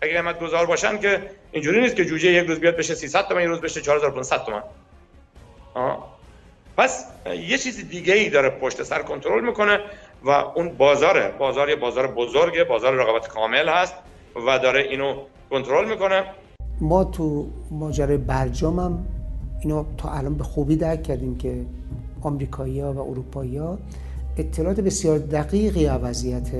اگه 0.00 0.12
قیمت 0.12 0.40
گذار 0.40 0.66
باشن 0.66 0.98
که 0.98 1.30
اینجوری 1.52 1.80
نیست 1.80 1.96
که 1.96 2.04
جوجه 2.04 2.28
یک 2.28 2.48
روز 2.48 2.60
بیاد 2.60 2.76
بشه 2.76 2.94
300 2.94 3.28
تومن 3.28 3.42
یک 3.42 3.48
روز 3.48 3.60
بشه 3.60 3.80
4500 3.80 4.44
تومن. 4.44 4.62
پس 6.76 7.06
یه 7.26 7.58
چیز 7.58 7.88
دیگه 7.88 8.14
ای 8.14 8.30
داره 8.30 8.50
پشت 8.50 8.82
سر 8.82 9.02
کنترل 9.02 9.44
می‌کنه 9.44 9.80
و 10.22 10.30
اون 10.30 10.68
بازاره 10.68 11.28
بازار 11.28 11.68
یه 11.70 11.76
بازار 11.76 12.06
بزرگه 12.06 12.64
بازار 12.64 12.94
رقابت 12.94 13.28
کامل 13.28 13.68
هست. 13.68 13.94
و 14.36 14.58
داره 14.58 14.80
اینو 14.80 15.14
کنترل 15.50 15.90
می‌کنه. 15.90 16.22
ما 16.80 17.04
تو 17.04 17.46
ماجرای 17.70 18.16
برجام 18.16 18.78
هم 18.78 19.04
اینو 19.60 19.84
تا 19.96 20.10
الان 20.10 20.34
به 20.34 20.44
خوبی 20.44 20.76
درک 20.76 21.02
کردیم 21.02 21.36
که 21.36 21.64
آمریکایی 22.22 22.80
ها 22.80 22.92
و 22.92 22.98
اروپایی 22.98 23.56
ها 23.56 23.78
اطلاعات 24.36 24.80
بسیار 24.80 25.18
دقیقی 25.18 25.86
از 25.86 26.00
وضعیت 26.02 26.50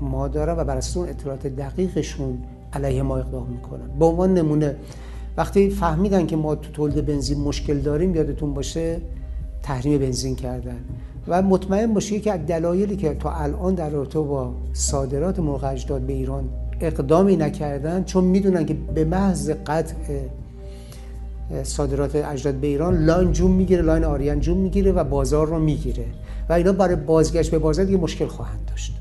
ما 0.00 0.28
دارن 0.28 0.58
و 0.58 0.64
بر 0.64 0.80
اون 0.96 1.08
اطلاعات 1.08 1.46
دقیقشون 1.46 2.38
علیه 2.72 3.02
ما 3.02 3.18
اقدام 3.18 3.46
می‌کنن. 3.46 3.98
به 3.98 4.04
عنوان 4.04 4.34
نمونه 4.34 4.76
وقتی 5.36 5.70
فهمیدن 5.70 6.26
که 6.26 6.36
ما 6.36 6.54
تو 6.54 6.72
تولید 6.72 7.06
بنزین 7.06 7.40
مشکل 7.40 7.78
داریم 7.78 8.14
یادتون 8.14 8.54
باشه 8.54 9.00
تحریم 9.62 9.98
بنزین 9.98 10.36
کردن. 10.36 10.84
و 11.28 11.42
مطمئن 11.42 11.94
باشید 11.94 12.22
که 12.22 12.32
دلایلی 12.32 12.96
که 12.96 13.14
تا 13.14 13.30
الان 13.32 13.74
در 13.74 13.90
رابطه 13.90 14.18
با 14.18 14.54
صادرات 14.72 15.38
مرغ 15.38 15.64
اجداد 15.64 16.00
به 16.00 16.12
ایران 16.12 16.48
اقدامی 16.80 17.36
نکردن 17.36 18.04
چون 18.04 18.24
می‌دونن 18.24 18.66
که 18.66 18.76
به 18.94 19.04
محض 19.04 19.50
قطع 19.66 19.94
صادرات 21.62 22.16
اجداد 22.16 22.54
به 22.54 22.66
ایران 22.66 23.04
لاین 23.04 23.32
جون 23.32 23.50
می‌گیره 23.50 23.82
لاین 23.82 24.04
آریان 24.04 24.40
جون 24.40 24.56
می‌گیره 24.56 24.92
و 24.92 25.04
بازار 25.04 25.46
رو 25.46 25.58
می‌گیره. 25.58 26.04
و 26.48 26.52
اینا 26.52 26.72
برای 26.72 26.96
بازگشت 26.96 27.50
به 27.50 27.58
بازار 27.58 27.84
دیگه 27.84 27.98
مشکل 27.98 28.26
خواهند 28.26 28.64
داشت. 28.68 28.96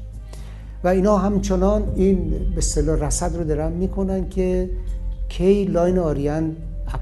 و 0.84 0.88
اینا 0.88 1.18
همچنان 1.18 1.84
این 1.96 2.30
به 2.30 2.58
اصطلاح 2.58 3.00
رصد 3.00 3.36
رو 3.38 3.44
دارن 3.44 3.72
می‌کنن 3.72 4.30
که 4.30 4.70
کی 5.30 5.66
لاین 5.66 6.00
آریان 6.00 6.44
از 6.44 6.56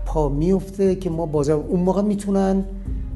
پا 0.06 0.30
میفته 0.30 0.96
که 0.96 1.10
ما 1.10 1.26
بازار 1.26 1.64
اون 1.68 1.80
موقع 1.80 2.02
می‌تونن 2.02 2.64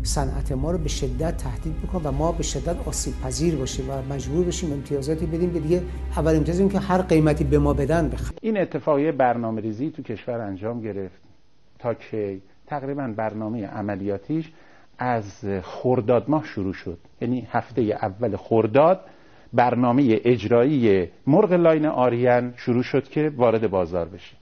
صنعت 0.04 0.52
ما 0.52 0.72
رو 0.72 0.78
به 0.78 0.90
شدت 0.90 1.38
تهدید 1.38 1.82
بکنن 1.82 2.04
و 2.04 2.12
ما 2.12 2.32
به 2.32 2.44
شدت 2.44 2.88
آسیب 2.88 3.14
پذیر 3.24 3.56
باشیم 3.56 3.90
و 3.90 4.14
مجبور 4.14 4.46
بشیم 4.46 4.74
امتیازاتی 4.74 5.26
بدیم 5.26 5.54
که 5.54 5.60
دیگه 5.60 5.82
اول 6.18 6.36
امتیازی 6.36 6.70
که 6.70 6.80
هر 6.80 7.02
قیمتی 7.02 7.44
به 7.44 7.60
ما 7.60 7.74
بدن 7.74 8.10
بخوام 8.10 8.36
این 8.42 8.58
اتفاقی 8.58 9.12
برنامه 9.12 9.62
ریزی 9.62 9.92
تو 9.92 10.04
کشور 10.04 10.40
انجام 10.40 10.82
گرفت 10.82 11.22
تا 11.80 11.94
که 11.94 12.38
تقریبا 12.68 13.14
برنامه 13.18 13.68
عملیاتیش 13.68 14.52
از 14.98 15.46
خرداد 15.64 16.30
ماه 16.30 16.46
شروع 16.46 16.74
شد. 16.74 16.98
یعنی 17.22 17.48
هفته 17.52 17.82
اول 17.82 18.36
خرداد 18.36 19.00
برنامه 19.54 20.20
اجرایی 20.24 21.08
مرغ 21.28 21.54
لاین 21.54 21.86
آریان 21.86 22.54
شروع 22.58 22.84
شد 22.84 23.04
که 23.04 23.32
وارد 23.36 23.70
بازار 23.70 24.06
بشه. 24.06 24.36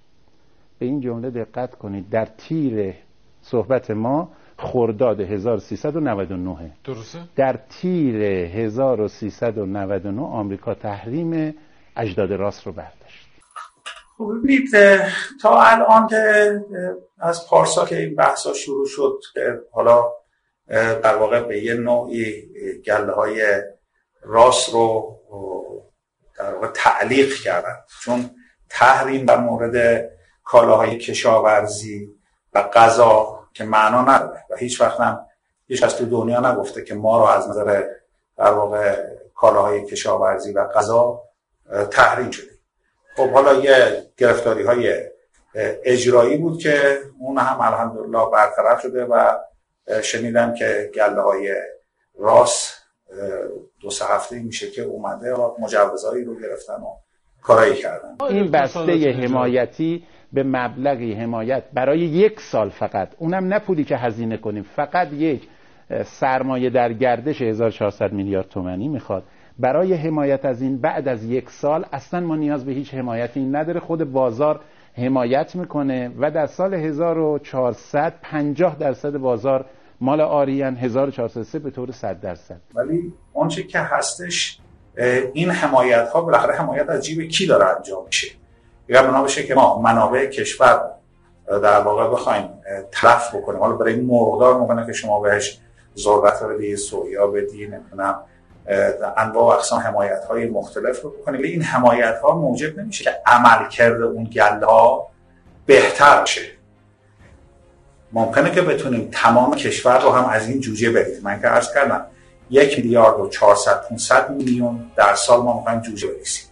به 0.79 0.85
این 0.85 1.01
جمله 1.01 1.29
دقت 1.29 1.75
کنید 1.75 2.09
در 2.09 2.27
تیر 2.37 2.93
صحبت 3.41 3.91
ما 3.91 4.31
خرداد 4.59 5.21
1399 5.21 6.71
درسته؟ 6.83 7.19
در 7.35 7.59
تیر 7.69 8.23
1399 8.23 10.21
آمریکا 10.21 10.73
تحریم 10.73 11.55
اجداد 11.95 12.33
راست 12.33 12.67
رو 12.67 12.71
برداشت. 12.71 13.29
خب 14.17 14.31
ببینید 14.43 14.69
تا 15.41 15.63
الان 15.63 16.07
که 16.07 16.53
از 17.19 17.47
پارسا 17.47 17.85
که 17.85 17.97
این 17.97 18.15
بحثا 18.15 18.53
شروع 18.53 18.85
شد 18.85 19.19
حالا 19.71 20.11
در 21.03 21.15
واقع 21.15 21.41
به 21.41 21.63
یه 21.63 21.73
نوعی 21.73 22.49
گله 22.85 23.11
های 23.11 23.61
راست 24.23 24.73
رو 24.73 25.15
در 26.39 26.53
واقع 26.53 26.67
تعلیق 26.67 27.33
کردن. 27.33 27.75
چون 28.03 28.29
تحریم 28.69 29.25
بر 29.25 29.37
مورد 29.37 30.05
کالاهای 30.43 30.97
کشاورزی 30.97 32.09
و 32.53 32.69
غذا 32.73 33.38
که 33.53 33.63
معنا 33.63 34.01
نداره 34.01 34.45
و 34.49 34.55
هیچ 34.55 34.81
وقت 34.81 34.99
هم 34.99 35.25
هیچ 35.67 35.83
از 35.83 35.97
تو 35.97 36.05
دنیا 36.05 36.51
نگفته 36.51 36.83
که 36.83 36.95
ما 36.95 37.17
رو 37.17 37.23
از 37.23 37.49
نظر 37.49 37.83
در 38.37 38.51
واقع 38.51 39.05
کالاهای 39.35 39.85
کشاورزی 39.85 40.53
و 40.53 40.67
غذا 40.67 41.21
تحریم 41.91 42.31
شده. 42.31 42.51
خب 43.15 43.29
حالا 43.29 43.53
یه 43.53 44.03
گرفتاری 44.17 44.63
های 44.63 45.03
اجرایی 45.83 46.37
بود 46.37 46.59
که 46.59 46.99
اون 47.19 47.37
هم 47.37 47.61
الحمدلله 47.61 48.25
برطرف 48.33 48.81
شده 48.81 49.05
و 49.05 49.37
شنیدم 50.01 50.53
که 50.53 50.91
گله 50.95 51.21
های 51.21 51.55
راست 52.19 52.73
دو 53.81 53.89
سه 53.89 54.05
هفته 54.05 54.39
میشه 54.39 54.71
که 54.71 54.81
اومده 54.81 55.33
و 55.33 55.55
مجوزهایی 55.59 56.23
رو 56.23 56.39
گرفتن 56.39 56.73
و 56.73 56.95
کارایی 57.41 57.75
کردن. 57.75 58.15
این 58.29 58.51
بسته 58.51 59.11
حمایتی 59.23 60.07
به 60.33 60.43
مبلغی 60.43 61.13
حمایت 61.13 61.63
برای 61.73 61.99
یک 61.99 62.39
سال 62.39 62.69
فقط. 62.69 63.09
اونم 63.17 63.45
نه 63.45 63.59
پولی 63.59 63.83
که 63.83 63.97
هزینه 63.97 64.37
کنیم 64.37 64.63
فقط 64.63 65.13
یک 65.13 65.47
سرمایه 66.05 66.69
در 66.69 66.93
گردش 66.93 67.41
1400 67.41 68.13
میلیارد 68.13 68.47
تومانی 68.49 68.87
می‌خواد. 68.87 69.23
برای 69.59 69.93
حمایت 69.93 70.45
از 70.45 70.61
این 70.61 70.77
بعد 70.77 71.07
از 71.07 71.23
یک 71.25 71.49
سال 71.49 71.85
اصلا 71.91 72.19
ما 72.19 72.35
نیاز 72.35 72.65
به 72.65 72.71
هیچ 72.71 72.93
حمایتی 72.93 73.45
نداره. 73.45 73.79
خود 73.79 74.11
بازار 74.11 74.59
حمایت 74.97 75.55
می‌کنه 75.55 76.11
و 76.19 76.31
در 76.31 76.45
سال 76.45 76.73
1400 76.73 78.13
50 78.21 78.75
درصد 78.75 79.17
بازار 79.17 79.65
مال 80.01 80.21
آریان 80.21 80.75
1403 80.75 81.59
به 81.59 81.71
طور 81.71 81.91
100 81.91 82.21
درصد. 82.21 82.61
ولی 82.75 83.13
آنچه 83.33 83.63
که 83.63 83.79
هستش 83.79 84.59
این 85.33 85.49
حمایت 85.49 86.09
ها 86.09 86.21
بالاخره 86.21 86.55
حمایت 86.55 86.89
از 86.89 87.05
جیب 87.05 87.27
کی 87.27 87.47
داره 87.47 87.65
انجام 87.77 88.05
میشه؟ 88.05 88.38
اگر 88.89 89.07
بنا 89.07 89.23
بشه 89.23 89.43
که 89.43 89.55
ما 89.55 89.81
منابع 89.81 90.25
کشور 90.25 90.91
در 91.47 91.79
واقع 91.79 92.07
بخوایم 92.07 92.49
تلف 92.91 93.35
بکنیم. 93.35 93.59
حالا 93.59 93.75
برای 93.75 93.95
مرغدار 93.95 94.57
ممکنه 94.57 94.85
که 94.85 94.93
شما 94.93 95.19
بهش 95.19 95.59
ذرت 95.97 96.43
بدی 96.43 96.75
سویا 96.75 97.27
بدی 97.27 97.67
نمی‌دونم 97.67 98.19
انواع 99.17 99.43
و 99.43 99.57
اقسام 99.57 99.79
حمایت 99.79 100.25
های 100.25 100.49
مختلف 100.49 101.01
رو 101.01 101.09
بکنیم. 101.09 101.41
این 101.41 101.61
حمایت 101.61 102.19
ها 102.23 102.35
موجب 102.35 102.79
نمیشه 102.79 103.03
که 103.03 103.15
عمل 103.25 103.69
کرده 103.69 104.03
اون 104.03 104.23
گله 104.23 104.65
ها 104.65 105.07
بهتر 105.65 106.25
شه 106.25 106.41
ممکنه 108.13 108.51
که 108.51 108.61
بتونیم 108.61 109.09
تمام 109.13 109.55
کشور 109.55 110.01
رو 110.01 110.11
هم 110.11 110.25
از 110.25 110.47
این 110.47 110.59
جوجه 110.59 110.91
برید 110.91 111.23
من 111.23 111.41
که 111.41 111.47
عرض 111.47 111.73
کردم 111.73 112.05
یک 112.49 112.77
میلیارد 112.77 113.19
و 113.19 113.29
400 113.29 113.81
500 113.81 114.29
میلیون 114.29 114.91
در 114.95 115.15
سال 115.15 115.41
ما 115.41 115.57
می‌خوایم 115.57 115.79
جوجه 115.79 116.07
بریسیم 116.07 116.45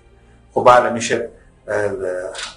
خب 0.53 0.63
بله 0.65 0.89
میشه 0.89 1.29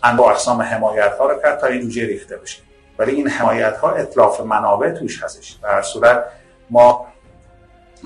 انواع 0.02 0.30
اقسام 0.30 0.62
حمایت 0.62 1.12
ها 1.18 1.26
رو 1.26 1.40
کرد 1.42 1.60
تا 1.60 1.66
این 1.66 1.80
جوجه 1.80 2.06
ریخته 2.06 2.36
بشه. 2.36 2.58
ولی 2.98 3.12
این 3.12 3.28
حمایت 3.28 3.76
ها 3.76 3.90
اطلاف 3.90 4.40
منابع 4.40 4.90
توش 4.90 5.22
هستش. 5.22 5.56
در 5.62 5.82
صورت 5.82 6.24
ما 6.70 7.06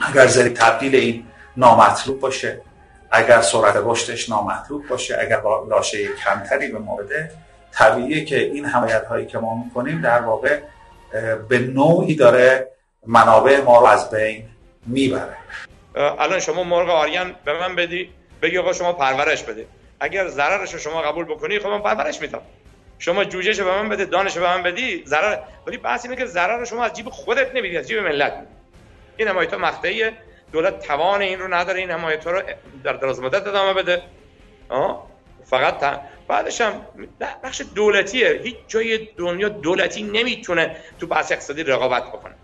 اگر 0.09 0.27
زیر 0.27 0.49
تبدیل 0.49 0.95
این 0.95 1.27
نامطلوب 1.57 2.21
باشه 2.21 2.61
اگر 3.11 3.41
سرعت 3.41 3.75
رشدش 3.77 4.31
نامطلوب 4.31 4.89
باشه 4.89 5.19
اگر 5.21 5.41
لاشه 5.69 6.09
کمتری 6.25 6.69
به 6.69 6.79
ما 6.79 6.97
بده 6.97 7.31
طبیعیه 7.73 8.25
که 8.25 8.39
این 8.39 8.65
حمایت 8.65 9.05
هایی 9.05 9.27
که 9.27 9.39
ما 9.39 9.65
می‌کنیم 9.65 10.01
در 10.01 10.21
واقع 10.21 10.61
به 11.49 11.59
نوعی 11.59 12.17
داره 12.17 12.69
منابع 13.07 13.61
ما 13.61 13.81
رو 13.81 13.87
از 13.87 14.11
بین 14.11 14.45
می‌بره. 14.87 15.37
الان 15.95 16.41
شما 16.41 16.65
مرغ 16.65 16.91
آریان 16.91 17.35
به 17.45 17.61
من 17.61 17.77
بدی 17.77 18.11
بگی 18.43 18.59
آقا 18.59 18.73
شما 18.73 18.93
پرورش 18.93 19.43
بده 19.43 19.67
اگر 20.05 20.29
ضررش 20.29 20.73
رو 20.73 20.79
شما 20.79 21.03
قبول 21.03 21.25
بکنی 21.25 21.59
خب 21.59 21.67
من 21.67 21.83
پرورش 21.83 22.21
میدم. 22.21 22.43
شما 22.99 23.25
جوجهش 23.25 23.61
به 23.61 23.83
من 23.83 23.89
بده 23.89 24.05
دانش 24.05 24.39
به 24.39 24.47
من 24.47 24.63
بدی 24.63 25.03
ضرر 25.07 25.39
ولی 25.67 25.77
بحث 25.77 26.05
اینه 26.05 26.17
که 26.17 26.27
ضرر 26.27 26.65
شما 26.65 26.85
از 26.85 26.93
جیب 26.93 27.09
خودت 27.09 27.55
نمیدی 27.55 27.77
از 27.77 27.89
جیب 27.89 27.99
ملت. 27.99 28.47
این 29.17 29.29
حمایت 29.29 29.53
ها 29.53 29.59
مقطعیه 29.59 30.13
دولت 30.53 30.87
توان 30.87 31.23
این 31.23 31.39
رو 31.39 31.55
نداره 31.55 31.81
این 31.81 31.91
حمایت 31.91 32.27
رو 32.27 32.43
در 32.85 32.93
دراز 32.93 33.21
مدت 33.21 33.47
ادامه 33.47 33.83
بده؟ 33.83 34.03
فقط 35.45 36.01
بعدش 36.29 36.61
هم 36.61 36.87
بخش 37.43 37.63
دولتیه. 37.75 38.41
هیچ 38.43 38.57
جای 38.69 39.09
دنیا 39.17 39.49
دولتی 39.49 40.03
نمی‌تونه 40.03 40.77
تو 41.01 41.07
بحث 41.07 41.33
اقتصادی 41.33 41.63
رقابت 41.63 42.03
بکنه. 42.03 42.35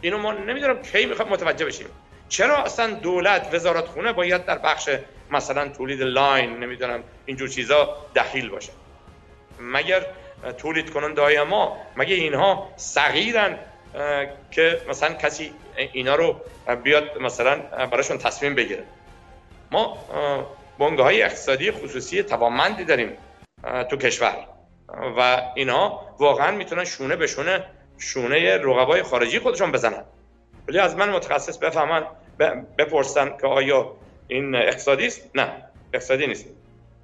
اینو 0.00 0.18
ما 0.18 0.32
نمی‌دونم 0.32 0.82
کی 0.82 1.06
می‌خوام 1.06 1.28
متوجه 1.28 1.66
بشیم. 1.66 1.86
چرا 2.28 2.56
اصلا 2.56 2.94
دولت 2.94 3.48
وزارت 3.52 3.86
خونه 3.86 4.12
باید 4.12 4.44
در 4.44 4.58
بخش 4.58 4.90
مثلا 5.30 5.68
تولید 5.68 6.02
لاین 6.02 6.56
نمی‌دونم 6.56 7.02
اینجور 7.26 7.48
چیزا 7.48 7.96
دخیل 8.16 8.48
باشه؟ 8.48 8.72
مگر 9.60 10.06
تولید 10.58 10.90
کننده 10.90 11.22
های 11.22 11.42
ما؟ 11.42 11.76
مگه 11.96 12.14
اینها 12.14 12.68
صغیرن 12.76 13.58
که 14.50 14.80
مثلا 14.88 15.14
کسی 15.14 15.52
اینا 15.92 16.14
رو 16.14 16.40
بیاد 16.84 17.18
مثلا 17.18 17.56
براشون 17.86 18.18
تصمیم 18.18 18.54
بگیره؟ 18.54 18.84
ما 19.70 19.98
بنگاه 20.78 21.06
های 21.06 21.22
اقتصادی 21.22 21.70
خصوصی 21.70 22.22
توانمندی 22.22 22.84
داریم 22.84 23.16
تو 23.90 23.96
کشور. 23.96 24.36
و 25.18 25.42
اینا 25.54 26.00
واقعا 26.18 26.50
می‌تونن 26.50 26.84
شونه 26.84 27.16
به 27.16 27.26
شونه 27.26 27.64
شونه 27.98 28.56
رقبای 28.56 29.02
خارجی 29.02 29.38
خودشون 29.38 29.72
بزنن. 29.72 30.04
ولی 30.68 30.78
از 30.78 30.96
من 30.96 31.10
متخصص 31.10 31.58
بفهمن 31.58 32.06
بپرسن 32.78 33.36
که 33.40 33.46
آیا 33.46 33.92
این 34.28 34.54
اقتصادی 34.54 35.06
است؟ 35.06 35.30
نه 35.34 35.52
اقتصادی 35.92 36.26
نیست. 36.26 36.46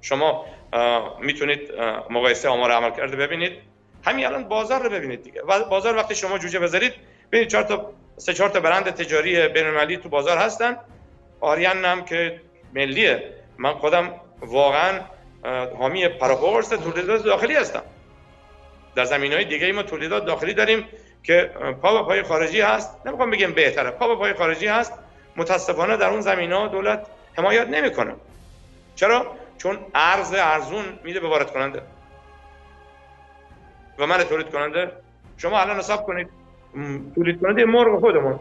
شما 0.01 0.45
می‌تونید 1.19 1.71
مقایسه 2.09 2.49
آمار 2.49 2.71
عمل 2.71 2.91
کرده 2.91 3.15
ببینید. 3.15 3.53
همین 4.05 4.25
الان 4.25 4.43
بازار 4.43 4.83
رو 4.83 4.89
ببینید 4.89 5.23
دیگه. 5.23 5.41
بازار 5.69 5.95
وقتی 5.95 6.15
شما 6.15 6.37
جوجه 6.37 6.59
بذارید 6.59 6.93
ببینید 7.31 7.49
چهار 7.49 7.63
تا 7.63 7.91
سه 8.17 8.33
چهار 8.33 8.49
تا 8.49 8.59
برند 8.59 8.89
تجاری 8.89 9.47
بین 9.47 9.99
تو 9.99 10.09
بازار 10.09 10.37
هستن. 10.37 10.77
آریان 11.39 11.85
هم 11.85 12.05
که 12.05 12.41
ملیه. 12.73 13.23
من 13.57 13.73
خودم 13.73 14.13
واقعا 14.41 14.99
حامی 15.79 16.07
پراپورس 16.07 16.69
تولیدات 16.69 17.23
داخلی 17.23 17.55
هستم. 17.55 17.83
در 18.95 19.05
زمین 19.05 19.33
های 19.33 19.45
دیگه 19.45 19.71
ما 19.71 19.83
تولیدات 19.83 20.25
داخلی 20.25 20.53
داریم. 20.53 20.85
که 21.23 21.51
پا 21.81 22.01
به 22.01 22.07
پای 22.07 22.23
خارجی 22.23 22.61
هست. 22.61 23.07
نمی‌خوام 23.07 23.31
بگم 23.31 23.51
بهتره. 23.51 23.91
پا 23.91 24.15
پای 24.15 24.33
خارجی 24.33 24.67
هست. 24.67 24.93
متاسفانه 25.35 25.97
در 25.97 26.09
اون 26.09 26.21
زمین 26.21 26.51
ها 26.51 26.67
دولت 26.67 27.05
حمایت 27.37 27.67
نمی‌کنه. 27.67 28.13
چرا؟ 28.95 29.35
چون 29.57 29.79
ارز 29.95 30.33
ارزون 30.33 30.85
میده 31.03 31.19
به 31.19 31.27
وارد 31.27 31.51
کننده. 31.51 31.81
و 33.99 34.07
من 34.07 34.23
تولید 34.23 34.49
کننده. 34.49 34.91
شما 35.37 35.59
الان 35.59 35.77
حساب 35.77 36.05
کنید. 36.05 36.27
تولید 37.15 37.41
کننده 37.41 37.65
مرغ 37.65 37.99
خودمون. 37.99 38.39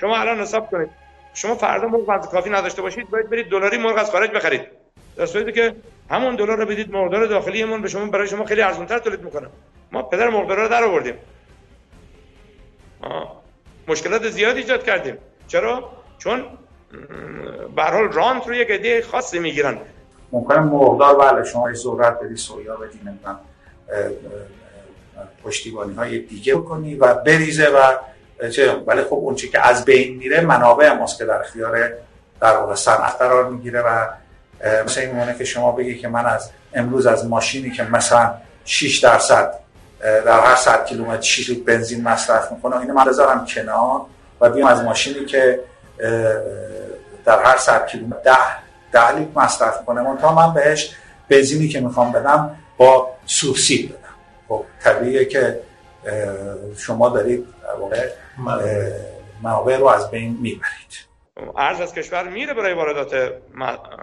شما 0.00 0.16
الان 0.16 0.40
حساب 0.40 0.70
کنید. 0.70 0.90
شما 1.34 1.54
فردا 1.54 1.88
مرغ 1.88 2.30
کافی 2.30 2.50
نداشته 2.50 2.82
باشید 2.82 3.10
باید 3.10 3.30
برید 3.30 3.48
دلاری 3.48 3.78
مرغ 3.78 3.98
از 3.98 4.10
خارج 4.10 4.30
بخرید. 4.30 4.62
در 5.16 5.26
صورتی 5.26 5.52
که 5.52 5.74
همون 6.10 6.36
دلار 6.36 6.58
رو 6.58 6.66
بدید 6.66 6.92
مرغدار 6.92 7.26
داخلیمون 7.26 7.82
به 7.82 7.88
شما 7.88 8.06
برای 8.06 8.28
شما 8.28 8.44
خیلی 8.44 8.62
ارزانتر 8.62 8.98
تولید 8.98 9.22
می‌کنه. 9.22 9.48
ما 9.92 10.02
پدر 10.02 10.28
مرغدار 10.28 10.56
رو 10.56 10.68
در 10.68 10.84
آوردیم. 10.84 11.14
مشکلات 13.88 14.28
زیادی 14.28 14.60
ایجاد 14.60 14.84
کردیم. 14.84 15.18
چرا؟ 15.48 15.90
چون 16.18 16.44
به 17.76 17.82
حال 17.82 18.12
رانت 18.12 18.46
رو 18.46 18.54
یک 18.54 18.70
ایده 18.70 19.02
خاصی 19.02 19.38
می‌گیرن. 19.38 19.78
ممکنه 20.32 20.60
مرغدار 20.60 21.16
بله 21.16 21.44
شما 21.44 21.72
ذرت 21.72 22.20
بدی 22.20 22.36
سویا 22.36 22.76
بدی 22.76 23.00
نمی‌دونم 23.04 23.38
پشتیبانی 25.44 25.94
های 25.94 26.18
دیگه 26.18 26.54
بکنی 26.54 26.94
و 26.94 27.14
بریزه 27.14 27.68
و 27.68 27.92
چه 28.50 28.72
ولی 28.72 29.02
خب 29.02 29.14
اون 29.14 29.34
چی 29.34 29.48
که 29.48 29.66
از 29.66 29.84
بین 29.84 30.16
میره 30.16 30.40
منابع 30.40 30.92
ماست 30.92 31.18
که 31.18 31.24
در 31.24 31.40
اختیار 31.40 31.90
در 32.40 32.56
واقع 32.56 32.74
صنعت 32.74 33.16
قرار 33.18 33.50
می‌گیره 33.50 33.80
و 33.80 34.08
مثلا 34.84 35.04
این 35.04 35.38
که 35.38 35.44
شما 35.44 35.72
بگی 35.72 35.98
که 35.98 36.08
من 36.08 36.26
از 36.26 36.50
امروز 36.74 37.06
از 37.06 37.26
ماشینی 37.26 37.70
که 37.70 37.82
مثلا 37.82 38.34
6 38.64 38.98
درصد 38.98 39.65
در 40.06 40.40
هر 40.40 40.56
100 40.56 40.86
کیلومتر 40.86 41.22
6 41.22 41.48
لیتر 41.48 41.62
بنزین 41.62 42.02
مصرف 42.02 42.52
می‌کنه 42.52 42.80
اینو 42.80 42.94
من 42.94 43.04
بذارم 43.04 43.44
کنار 43.44 44.00
و 44.40 44.50
بیام 44.50 44.68
از 44.68 44.84
ماشینی 44.84 45.26
که 45.26 45.60
در 47.24 47.42
هر 47.42 47.56
100 47.56 47.86
کیلومتر 47.86 48.20
10 48.24 48.36
10 48.92 49.16
لیتر 49.16 49.40
مصرف 49.40 49.84
کنه 49.84 50.02
من 50.02 50.18
تا 50.18 50.34
من 50.34 50.54
بهش 50.54 50.96
بنزینی 51.28 51.68
که 51.68 51.80
می‌خوام 51.80 52.12
بدم 52.12 52.56
با 52.76 53.10
سوبسید 53.26 53.88
بدم. 53.88 54.14
خب 54.48 54.64
طبیعیه 54.82 55.24
که 55.24 55.60
شما 56.78 57.08
دارید 57.08 57.46
منابع. 59.42 59.76
رو 59.76 59.86
از 59.86 60.10
بین 60.10 60.38
می‌برید. 60.40 61.06
ارز 61.56 61.80
از 61.80 61.94
کشور 61.94 62.28
میره 62.28 62.54
برای 62.54 62.74
واردات 62.74 63.32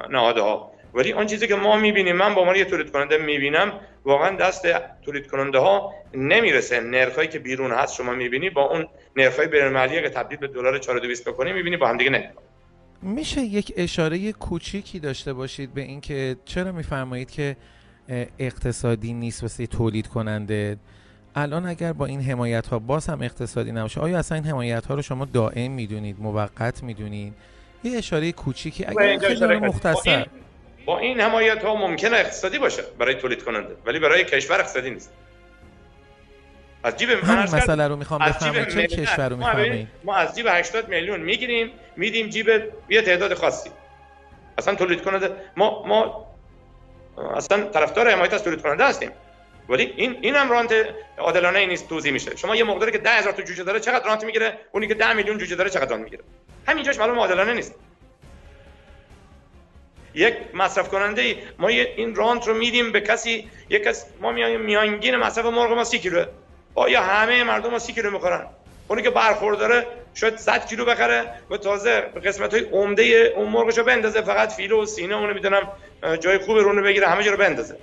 نهادها. 0.10 0.73
ولی 0.94 1.14
آن 1.14 1.28
چیزی 1.28 1.48
که 1.48 1.56
ما 1.56 1.78
می‌بینیم 1.78 2.16
من 2.16 2.34
با 2.34 2.42
عنوان 2.42 2.56
یه 2.56 2.66
تولید 2.66 2.92
کننده 2.92 3.18
می‌بینم 3.18 3.72
واقعا 4.06 4.38
دست 4.38 4.68
تولید 5.06 5.28
کننده 5.28 5.60
ها 5.60 5.94
نمی‌رسه. 6.14 6.80
نرخایی 6.80 7.28
که 7.28 7.40
بیرون 7.40 7.72
هست 7.72 7.96
شما 7.96 8.12
می‌بینی 8.12 8.50
با 8.50 8.62
اون 8.62 8.88
نرخای 9.16 9.48
بین 9.48 9.88
که 9.88 10.10
تبدیل 10.10 10.38
به 10.38 10.48
دلار 10.48 10.80
4200 10.80 11.30
بکنی 11.30 11.54
می‌بینی 11.54 11.78
با 11.78 11.88
هم 11.88 11.98
دیگه 11.98 12.10
نه 12.10 12.32
میشه 13.02 13.42
یک 13.42 13.74
اشاره 13.78 14.32
کوچیکی 14.32 15.00
داشته 15.00 15.34
باشید 15.34 15.74
به 15.74 15.82
اینکه 15.82 16.36
چرا 16.46 16.72
میفرمایید 16.72 17.32
که 17.32 17.56
اقتصادی 18.40 19.14
نیست 19.14 19.42
واسه 19.42 19.68
تولید 19.68 20.08
کننده 20.08 20.78
الان 21.36 21.66
اگر 21.66 21.94
با 21.94 22.06
این 22.06 22.22
حمایت 22.22 22.68
ها 22.68 22.80
باز 22.80 23.08
هم 23.08 23.22
اقتصادی 23.22 23.72
نباشه 23.72 24.02
آیا 24.02 24.20
اصلا 24.20 24.36
این 24.36 24.46
حمایت 24.46 24.86
ها 24.86 24.96
رو 24.96 25.02
شما 25.02 25.26
دائم 25.26 25.72
می‌دونید 25.72 26.16
موقت 26.20 26.84
می‌دونید؟ 26.84 27.34
یه 27.84 27.98
اشاره 27.98 28.32
کوچیکی 28.32 28.86
اگر 28.86 29.18
خیلی 29.18 29.46
مختصر. 29.46 30.26
با 30.86 31.00
این 31.00 31.22
حمایت 31.22 31.64
ها 31.64 31.76
ممکنه 31.76 32.18
اقتصادی 32.18 32.60
باشه 32.60 32.84
برای 33.00 33.16
تولید 33.16 33.44
کننده 33.44 33.76
ولی 33.86 34.00
برای 34.00 34.24
کشور 34.24 34.60
اقتصادی 34.60 34.90
نیست. 34.90 35.14
از 36.84 36.98
جیب 36.98 37.10
من 37.12 37.44
مسئله 37.44 37.88
رو 37.88 37.96
می‌خوام 37.96 38.20
بفهمم. 38.20 38.66
چه 38.66 38.88
کشور 38.88 39.30
رو 39.30 39.38
می‌خوام 39.38 39.88
ما 40.04 40.16
از 40.16 40.36
جیب 40.36 40.48
80 40.50 40.90
میلیون 40.90 41.20
می‌گیریم 41.20 41.72
میدیم 41.96 42.30
جیب 42.30 42.50
یه 42.90 43.02
تعداد 43.02 43.34
خاصی. 43.34 43.70
اصلا 44.58 44.76
تولید 44.76 45.02
کننده 45.02 45.32
ما 45.58 45.84
ما 45.88 46.28
اصلا 47.36 47.64
طرفدار 47.64 48.12
حمایت 48.12 48.34
از 48.34 48.44
تولید 48.44 48.62
کننده 48.62 48.86
هستیم. 48.86 49.12
ولی 49.70 49.94
این 49.96 50.18
این 50.22 50.36
هم 50.36 50.52
رانت 50.52 50.74
عادلانه 51.18 51.66
نیست 51.66 51.90
توضیح 51.90 52.12
میشه. 52.12 52.36
شما 52.36 52.56
یه 52.56 52.64
مقداری 52.64 52.92
که 52.92 52.98
10000 52.98 53.34
تا 53.34 53.42
جوجه 53.42 53.64
داره 53.64 53.80
چقدر 53.80 54.06
رانت 54.06 54.24
می‌گیره؟ 54.24 54.58
اونی 54.72 54.88
که 54.88 54.94
10 54.94 55.14
میلیون 55.14 55.38
جوجه 55.38 55.56
داره 55.56 55.70
چقدر 55.70 55.90
رانت 55.90 56.04
می‌گیره؟ 56.04 56.24
همینجاش 56.68 57.00
معلوم 57.00 57.20
عادلانه 57.20 57.54
نیست. 57.54 57.76
یک 60.16 60.34
مصرف 60.54 60.90
کننده 60.90 61.36
ما 61.60 61.68
این 61.68 62.16
رانت 62.16 62.48
رو 62.48 62.54
میدیم 62.54 62.92
به 62.92 63.02
کسی 63.02 63.50
یک 63.70 63.84
کس 63.84 64.06
ما 64.22 64.32
میانگین 64.32 65.16
مصرف 65.16 65.46
مرغ 65.46 65.72
ما 65.72 65.84
30 65.84 66.00
کیلو 66.00 66.26
آیا 66.76 67.02
همه 67.02 67.44
مردم 67.44 67.70
ما 67.70 67.80
30 67.80 67.94
کیلو 67.94 68.12
می‌خورن؟ 68.12 68.48
اونی 68.88 69.02
که 69.02 69.10
برخورداره 69.10 69.88
شاید 70.14 70.38
100 70.38 70.66
کیلو 70.66 70.86
بخره 70.86 71.26
و 71.50 71.58
تازه 71.58 72.02
قسمت 72.02 72.54
های 72.54 72.64
عمده 72.64 73.34
اون 73.36 73.50
مرغشو 73.50 73.84
بندازه. 73.84 74.22
فقط 74.22 74.52
فیلو 74.52 74.84
و 74.84 74.86
سینه 74.86 75.16
اونو 75.16 75.34
می‌دونم 75.34 75.68
جای 76.20 76.38
خوب 76.38 76.58
رونو 76.58 76.84
بگیره 76.84 77.08
همه 77.08 77.24
جا 77.24 77.32
رو 77.32 77.38
بندازه. 77.38 77.78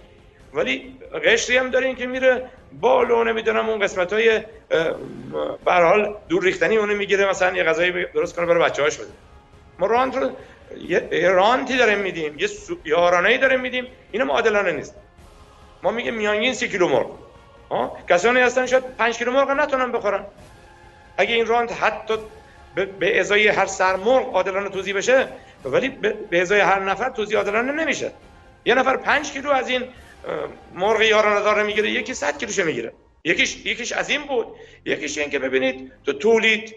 ولی 0.55 0.97
قشری 1.25 1.57
هم 1.57 1.71
دارین 1.71 1.97
که 1.97 2.07
میره 2.07 2.51
بالو 2.81 3.25
نمی‌دونم 3.25 3.69
اون 3.69 3.81
قسمت 3.81 4.13
های 4.13 4.41
حال 5.67 6.17
دور 6.29 6.45
ریختنی 6.45 6.77
اونو 6.77 6.95
می‌گیره 6.95 7.31
مثلا 7.31 7.57
یه 7.57 7.65
غذایی 7.65 8.07
درست 8.15 8.37
کنه 8.37 8.47
برای 8.47 8.65
بچه‌هاش 8.65 8.97
بده. 8.97 9.09
ما 9.79 9.87
رانت 9.87 10.17
رو 10.17 10.31
یه 11.13 11.29
رانتی 11.29 11.77
داریم 11.77 11.99
میدیم 11.99 12.39
یه 12.39 12.49
یارانه 12.85 13.39
داریم 13.39 13.61
میدیم 13.61 13.87
اینا 14.13 14.25
معادلانه 14.25 14.73
نیست. 14.73 14.95
ما 15.83 15.91
میگه 15.91 16.11
میانگین 16.11 16.55
سی 16.55 16.69
کیلو 16.69 16.89
مرغ. 16.89 17.11
کسانی 18.09 18.41
هستن 18.41 18.67
شاید 18.67 18.97
5 18.97 19.19
کیلو 19.19 19.33
مرغ 19.33 19.51
نتونن 19.51 19.93
بخورن. 19.93 20.25
اگه 21.17 21.35
این 21.35 21.47
رانت 21.47 21.83
حتی 21.83 22.15
به 22.99 23.21
ازای 23.21 23.49
هر 23.49 23.67
سر 23.67 23.97
مرغ 23.97 24.35
عادلانه 24.35 24.69
توضیح 24.69 24.97
بشه 24.97 25.29
ولی 25.65 25.89
به 26.31 26.41
ازای 26.41 26.61
هر 26.61 26.81
نفر 26.81 27.11
توضیح 27.11 27.39
عادلانه 27.39 27.73
نمیشه. 27.73 28.13
یه 28.65 28.75
نفر 28.75 28.97
5 28.97 29.33
کیلو 29.33 29.51
از 29.51 29.69
این 29.69 29.85
مرغ 30.75 31.01
یارانه 31.01 31.41
داره 31.41 31.63
می‌گیره 31.63 31.91
یکی 31.91 32.15
100 32.15 32.39
کیلوشه 32.39 32.63
می‌گیره. 32.63 32.93
یکیش 33.25 33.57
یکیش 33.57 33.93
از 33.93 34.11
این 34.11 34.23
بود. 34.23 34.47
یکیش 34.85 35.19
این 35.19 35.31
که 35.31 35.39
ببینید 35.39 35.93
تو 36.05 36.13
تولید 36.13 36.77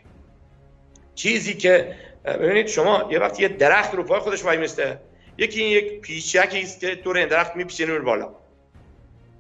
چیزی 1.16 1.54
که 1.54 1.96
ببینید 2.26 2.68
شما 2.68 3.08
یه 3.12 3.20
وقتی 3.20 3.42
یه 3.44 3.50
درخت 3.50 3.96
رو 3.96 4.04
پای 4.04 4.20
خودش 4.20 4.46
وای 4.46 4.58
میسته 4.58 5.00
یکی 5.38 5.62
این 5.62 5.72
یک 5.72 6.02
پیچکی 6.02 6.62
است 6.62 6.80
که 6.80 6.96
دور 6.96 7.18
این 7.18 7.28
درخت 7.28 7.56
میپیچه 7.56 8.00
بالا. 8.00 8.30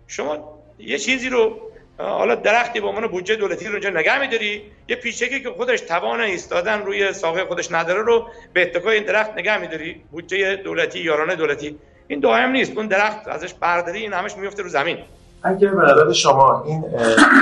شما 0.08 0.60
یه 0.80 0.98
چیزی 0.98 1.30
رو 1.30 1.60
حالا 1.98 2.36
درختی 2.36 2.80
به 2.80 2.88
عنوان 2.88 3.08
بودجه 3.08 3.36
دولتی 3.36 3.66
رو 3.66 3.72
اونجا 3.72 3.90
نگه 3.90 4.20
میداری. 4.20 4.62
یه 4.88 4.96
پیچکی 4.96 5.42
که 5.44 5.50
خودش 5.50 5.82
توان 5.82 6.22
ایستادن 6.22 6.82
روی 6.82 7.14
ساقه 7.14 7.46
خودش 7.46 7.72
نداره 7.72 8.02
رو 8.02 8.28
به 8.54 8.62
اتکای 8.62 8.98
این 8.98 9.06
درخت 9.06 9.32
نگه 9.32 9.58
میداری. 9.58 10.02
بودجه 10.12 10.56
دولتی 10.56 11.00
یارانه 11.00 11.36
دولتی. 11.36 11.80
این 12.08 12.20
دائم 12.20 12.52
نیست. 12.52 12.78
اون 12.78 12.88
درخت 12.88 13.28
ازش 13.28 13.54
برداری 13.54 14.00
این 14.00 14.14
همش 14.14 14.38
میفته 14.38 14.64
رو 14.64 14.70
زمین. 14.70 14.98
اگر 15.44 15.72
به 16.08 16.14
شما 16.14 16.64
این 16.68 16.84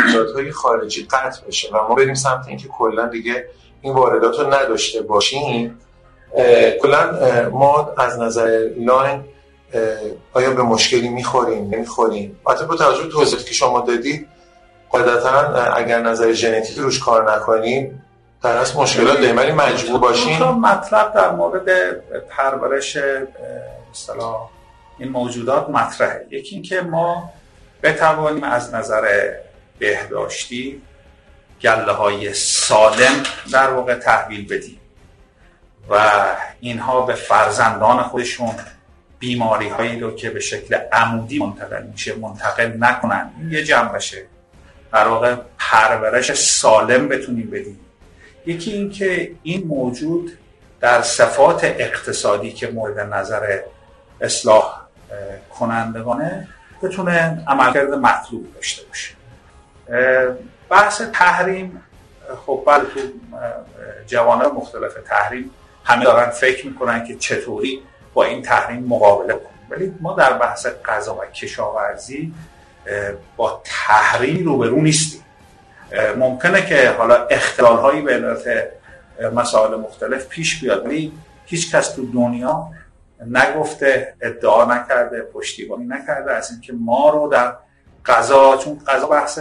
ایجادهای 0.08 0.52
خارجی 0.52 1.08
قطع 1.12 1.48
بشه 1.48 1.70
و 1.74 1.88
ما 1.88 1.96
بریم 1.96 2.14
سمت 2.14 2.48
اینکه 2.48 2.68
کلا 2.68 3.08
دیگه 3.08 3.46
این 3.82 3.94
واردات 3.94 4.40
رو 4.40 4.54
نداشته 4.54 5.02
باشیم 5.02 5.80
کلا 6.82 7.50
ما 7.50 7.94
از 7.98 8.20
نظر 8.20 8.70
لاین 8.78 9.24
آیا 10.34 10.52
به 10.52 10.64
مشکلی 10.64 11.10
می‌خوریم؟ 11.10 11.70
نمی‌خوریم؟ 11.76 12.40
البته 12.48 12.66
با 12.66 12.76
توجه 12.76 13.10
توضیحاتی 13.10 13.48
که 13.48 13.54
شما 13.54 13.82
دادید 13.82 14.28
قاعدتا 14.90 15.30
اگر 15.74 16.02
نظر 16.02 16.32
ژنتیک 16.32 16.78
روش 16.78 17.00
کار 17.00 17.36
نکنیم 17.36 18.04
در 18.44 18.58
از 18.58 18.78
مشکلات 18.78 19.22
داریم 19.22 19.38
ولی 19.38 19.52
مجبور 19.52 20.00
باشیم. 20.00 20.44
مطلب 20.44 21.14
در 21.14 21.32
مورد 21.32 21.70
پرورش 22.30 22.98
اصطلاح 23.92 24.50
این 24.98 25.10
موجودات 25.10 25.70
مطرحه. 25.70 26.26
یکی 26.30 26.56
اینکه 26.56 26.82
ما 26.82 27.30
بتوانیم 27.84 28.44
از 28.44 28.74
نظر 28.74 29.32
بهداشتی 29.80 30.82
گله 31.62 31.92
های 31.92 32.34
سالم 32.34 33.24
در 33.54 33.74
واقع 33.74 33.96
تحویل 33.96 34.48
بدیم. 34.48 34.80
و 35.90 36.00
اینها 36.60 37.02
به 37.02 37.14
فرزندان 37.14 38.04
خودشون 38.04 38.56
بیماری 39.20 39.70
هایی 39.70 40.00
رو 40.00 40.16
که 40.16 40.30
به 40.30 40.40
شکل 40.40 40.76
عمودی 40.92 41.40
منتقل 41.40 41.84
میشه 41.84 42.16
منتقل 42.16 42.72
نکنن. 42.80 43.32
این 43.40 43.52
یه 43.52 43.64
جنبشه 43.64 44.26
در 44.94 45.08
واقع 45.08 45.36
پرورش 45.60 46.34
سالم 46.34 47.08
بتونیم 47.08 47.50
بدیم. 47.50 47.80
یکی 48.46 48.72
این 48.72 48.90
که 48.90 49.32
این 49.44 49.68
موجود 49.68 50.38
در 50.80 51.02
صفات 51.02 51.64
اقتصادی 51.64 52.52
که 52.52 52.68
مورد 52.68 53.00
نظر 53.00 53.60
اصلاح 54.22 54.82
کنندگانه 55.60 56.48
بتونه 56.82 57.44
عملکرد 57.48 57.94
مطلوب 57.94 58.54
داشته 58.56 58.82
باشه. 58.88 59.14
بحث 60.72 61.02
تحریم 61.14 61.84
خب 62.46 62.64
بله 62.68 62.84
تو 62.84 63.00
جوانه 64.08 64.48
مختلف 64.48 64.94
تحریم 65.08 65.52
همه 65.84 66.06
دارن 66.06 66.30
فکر 66.30 66.68
می‌کنن 66.68 67.06
که 67.06 67.16
چطوری 67.16 67.82
با 68.14 68.24
این 68.24 68.42
تحریم 68.42 68.84
مقابله 68.84 69.34
کنیم 69.34 69.68
ولی 69.70 69.94
ما 70.02 70.14
در 70.14 70.34
بحث 70.34 70.68
غذا 70.86 71.16
و 71.16 71.26
کشاورزی 71.26 72.34
با 73.38 73.62
تحریم 73.66 74.46
روبرو 74.46 74.82
نیستیم. 74.82 75.24
ممکنه 76.18 76.66
که 76.66 76.90
حالا 76.90 77.26
اختلال 77.26 77.78
هایی 77.78 78.02
به 78.02 78.14
علت 78.14 78.44
مسائل 79.34 79.80
مختلف 79.80 80.28
پیش 80.28 80.62
بیاد 80.62 80.86
ولی 80.86 81.14
هیچ 81.46 81.76
کس 81.76 81.90
تو 81.96 82.12
دنیا 82.12 82.68
نگفته 83.28 84.16
ادعا 84.22 84.66
نکرده 84.66 85.22
پشتیبانی 85.22 85.86
نکرده 85.86 86.32
از 86.32 86.52
اینکه 86.52 86.74
ما 86.74 87.10
رو 87.10 87.28
در 87.28 87.54
غذا 88.06 88.58
چون 88.58 88.80
غذا 88.88 89.08
بحث 89.08 89.40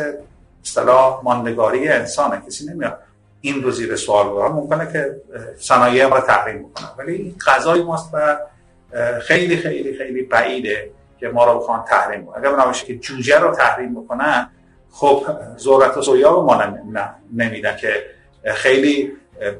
اصطلاح 0.64 1.20
ماندگاری 1.24 1.88
انسانه 1.88 2.42
کسی 2.46 2.66
نمیاد 2.66 2.98
این 3.40 3.62
رو 3.62 3.70
زیر 3.70 3.96
سوال 3.96 4.28
ببره. 4.28 4.48
ممکنه 4.48 4.92
که 4.92 5.20
صنایع 5.58 6.06
ما 6.06 6.20
تحریم 6.20 6.58
بکنن 6.58 6.88
ولی 6.98 7.14
این 7.14 7.34
غذای 7.46 7.82
ماست 7.82 8.10
و 8.12 8.38
خیلی 9.20 9.56
خیلی 9.56 9.98
خیلی 9.98 10.22
بعیده 10.22 10.90
که 11.20 11.28
ما 11.28 11.44
رو 11.44 11.58
بخوان 11.58 11.84
تحریم 11.84 12.26
کنن. 12.26 12.38
اگر 12.38 12.52
بنابراین 12.52 12.84
که 12.86 12.98
جوجه 12.98 13.38
رو 13.38 13.54
تحریم 13.54 13.94
بکنن 13.94 14.50
خب 14.92 15.26
ذرت 15.58 15.96
و 15.96 16.02
سویا 16.02 16.30
رو 16.30 16.42
ما 16.42 16.62
نمیدن 17.32 17.76
که 17.76 18.04
خیلی 18.54 19.12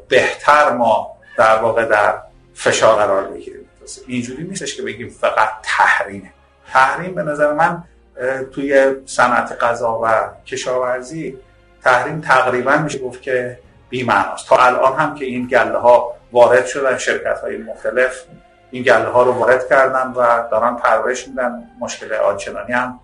بهتر 0.09 0.73
ما 0.73 1.17
در 1.39 1.59
واقع 1.63 1.85
در 1.85 2.23
فشار 2.55 2.97
قرار 2.97 3.25
بگیریم. 3.25 3.67
اینجوری 4.07 4.45
نیستش 4.45 4.77
که 4.77 4.83
بگیم 4.83 5.09
فقط 5.09 5.49
تحریمه 5.63 6.33
تحریم 6.73 7.15
به 7.15 7.23
نظر 7.23 7.53
من 7.53 7.85
توی 8.55 8.95
صنعت 9.07 9.65
غذا 9.65 10.01
و 10.03 10.29
کشاورزی 10.47 11.39
تحریم 11.85 12.21
تقریبا 12.21 12.77
میشه 12.77 12.99
گفت 12.99 13.23
که 13.23 13.59
بی‌معناست. 13.89 14.49
تا 14.49 14.57
الان 14.57 14.99
هم 14.99 15.15
که 15.15 15.25
این 15.25 15.47
گله 15.47 15.79
ها 15.79 16.15
وارد 16.33 16.67
شدن 16.67 16.99
شرکت 16.99 17.39
های 17.39 17.57
مختلف 17.57 18.25
این 18.71 18.83
گله 18.83 19.05
ها 19.05 19.23
رو 19.23 19.33
وارد 19.33 19.69
کردن 19.69 20.13
و 20.13 20.49
دارن 20.51 20.77
پرورش 20.77 21.29
میدن 21.29 21.71
مشکل 21.81 22.13
آنچنانی 22.13 22.73
هم 22.73 23.01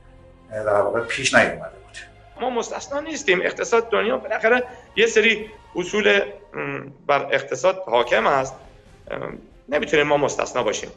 در 0.51 0.81
واقع 0.81 1.01
پیش 1.01 1.35
نیومده 1.35 1.57
بود. 1.59 1.99
ما 2.41 2.51
مستثنا 2.51 3.01
نیستیم. 3.01 3.41
اقتصاد 3.43 3.91
دنیا 3.91 4.17
بالاخره 4.17 4.63
یه 4.97 5.07
سری 5.07 5.51
اصول 5.77 6.21
بر 7.07 7.27
اقتصاد 7.31 7.83
حاکم 7.87 8.27
است. 8.27 8.55
نمی‌تونیم 9.69 10.07
ما 10.07 10.17
مستثنا 10.17 10.63
باشیم. 10.63 10.91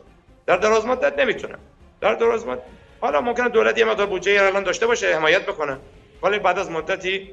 در 0.45 0.57
دراز 0.57 0.85
مدت 0.85 1.19
نمی‌تونه 1.19 1.55
در 2.01 2.13
دراز 2.13 2.47
مدت 2.47 2.61
حالا 3.01 3.21
ممکنه 3.21 3.49
دولت 3.49 3.77
یه 3.77 3.85
مقدار 3.85 4.07
بودجه 4.07 4.43
الان 4.43 4.63
داشته 4.63 4.87
باشه 4.87 5.15
حمایت 5.15 5.45
بکنه. 5.45 5.77
ولی 6.23 6.39
بعد 6.39 6.59
از 6.59 6.71
مدتی 6.71 7.29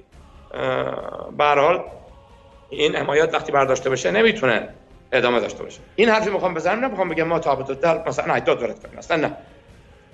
به 1.38 1.44
حال 1.44 1.84
این 2.70 2.96
حمایت 2.96 3.34
وقتی 3.34 3.52
برداشته 3.52 3.90
بشه 3.90 4.10
نمی‌تونه 4.10 4.68
ادامه 5.12 5.40
داشته 5.40 5.62
باشه. 5.62 5.80
این 5.96 6.08
حرفی 6.08 6.30
می‌خوام 6.30 6.54
بزنم 6.54 6.84
نمی‌خوام 6.84 7.08
بگم 7.08 7.24
ما 7.24 7.38
تابعیت 7.38 7.80
در 7.80 8.08
مثلا 8.08 8.34
80 8.34 8.60
وارد 8.60 8.82
کنیم 8.82 8.98
اصلا 8.98 9.16
نه. 9.16 9.36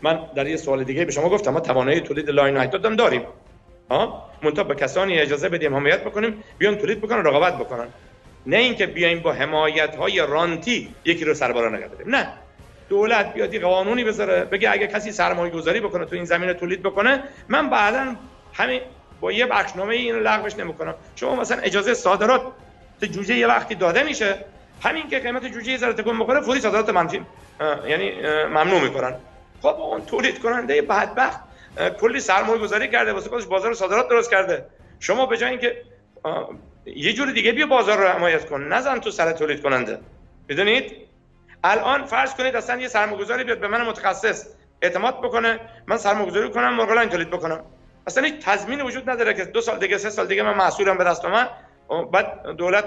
من 0.03 0.21
در 0.37 0.47
یه 0.47 0.57
سوال 0.57 0.85
دیگه 0.85 1.05
به 1.05 1.13
شما 1.13 1.29
گفتم 1.29 1.51
ما 1.51 1.61
توانایی 1.61 2.01
تولید 2.01 2.31
لاین 2.31 2.57
80 2.57 2.87
هم 2.87 2.97
داریم. 2.97 3.23
ها؟ 3.91 4.31
منتها 4.43 4.65
به 4.65 4.75
کسانی 4.75 5.19
اجازه 5.19 5.49
بدیم 5.49 5.77
حمایت 5.77 6.05
بکنیم 6.05 6.45
بیان 6.59 6.77
تولید 6.77 7.01
بکنن 7.01 7.25
رقابت 7.25 7.59
بکنن. 7.59 7.87
نه 8.47 8.57
اینکه 8.57 8.87
بیایم 8.87 9.21
با 9.21 9.33
حمایت 9.33 9.97
های 9.97 10.27
رانتی 10.27 10.95
یکی 11.05 11.25
رو 11.25 11.35
سربارا 11.35 11.69
نگه 11.69 11.89
نه. 12.07 12.33
دولت 12.93 13.35
بیاد 13.35 13.57
قانونی 13.57 14.05
بذاره 14.05 14.45
بگه 14.45 14.71
اگه 14.71 14.87
کسی 14.87 15.13
سرمایه 15.13 15.53
گذاری 15.53 15.81
بکنه 15.81 16.05
تو 16.05 16.15
این 16.15 16.25
زمینه 16.25 16.55
تولید 16.55 16.83
بکنه 16.83 17.23
من 17.49 17.71
بعدا 17.71 18.17
همین 18.53 18.81
با 19.21 19.33
یه 19.33 19.47
بخشنامه 19.47 19.95
اینو 19.95 20.21
لغوش 20.21 20.57
نمی‌کنم. 20.57 20.95
شما 21.17 21.37
مثلا 21.37 21.59
اجازه 21.63 21.95
صادرات 21.95 22.43
جوجه 23.01 23.35
یه 23.35 23.47
وقتی 23.47 23.75
داده 23.75 24.03
میشه 24.03 24.35
همین 24.83 25.09
که 25.09 25.19
قیمت 25.19 25.47
جوجه 25.47 25.77
ذره 25.77 25.93
تکون 25.93 26.19
بخوره 26.19 26.41
فوری 26.41 26.61
صادرات 26.61 26.91
منفی 26.91 27.23
یعنی 27.89 28.13
ممنوع 28.47 28.81
می‌کنن. 28.81 29.15
خب 29.63 29.81
اون 29.81 30.05
تولید 30.07 30.39
کننده 30.39 30.83
بدبخت 30.83 31.41
کلی 32.01 32.21
سرمایه 32.21 32.59
گذاری 32.59 32.89
کرده 32.89 33.13
واسه 33.13 33.31
خودش 33.31 33.45
بازار 33.45 33.75
صادرات 33.75 34.09
درست 34.09 34.31
کرده. 34.31 34.67
شما 35.01 35.27
به 35.27 35.37
جای 35.37 35.51
اینکه 35.51 35.83
یه 36.87 37.13
جور 37.13 37.31
دیگه 37.31 37.53
بیا 37.53 37.67
بازار 37.67 37.99
رو 37.99 38.09
حمایت 38.09 38.49
کن 38.49 38.63
نزن 38.63 38.99
تو 38.99 39.11
سر 39.11 39.33
تولید 39.33 39.63
کننده 39.63 39.99
بدونید 40.49 41.12
الان 41.65 42.05
فرض 42.05 42.35
کنید 42.35 42.57
اصلا 42.57 42.81
یه 42.81 42.89
سرمایه‌گذاری 42.89 43.45
بیاد 43.45 43.61
به 43.61 43.69
من 43.69 43.83
متخصص 43.83 44.47
اعتماد 44.83 45.21
بکنه 45.21 45.61
من 45.87 45.97
سرمایه‌گذاری 45.97 46.51
کنم 46.51 46.75
مرغ 46.75 47.09
تولید 47.09 47.31
بکنم. 47.31 47.61
اصلا 48.07 48.25
هیچ 48.25 48.35
تضمینی 48.45 48.83
وجود 48.83 49.11
نداره 49.11 49.35
که 49.35 49.45
دو 49.45 49.61
سال 49.61 49.79
دیگه 49.79 49.99
سه 49.99 50.11
سال 50.11 50.27
دیگه 50.27 50.43
من 50.43 50.55
محصولم 50.55 50.99
به 50.99 51.05
دست 51.05 51.25
من. 51.25 51.49
بعد 52.13 52.47
دولت 52.59 52.85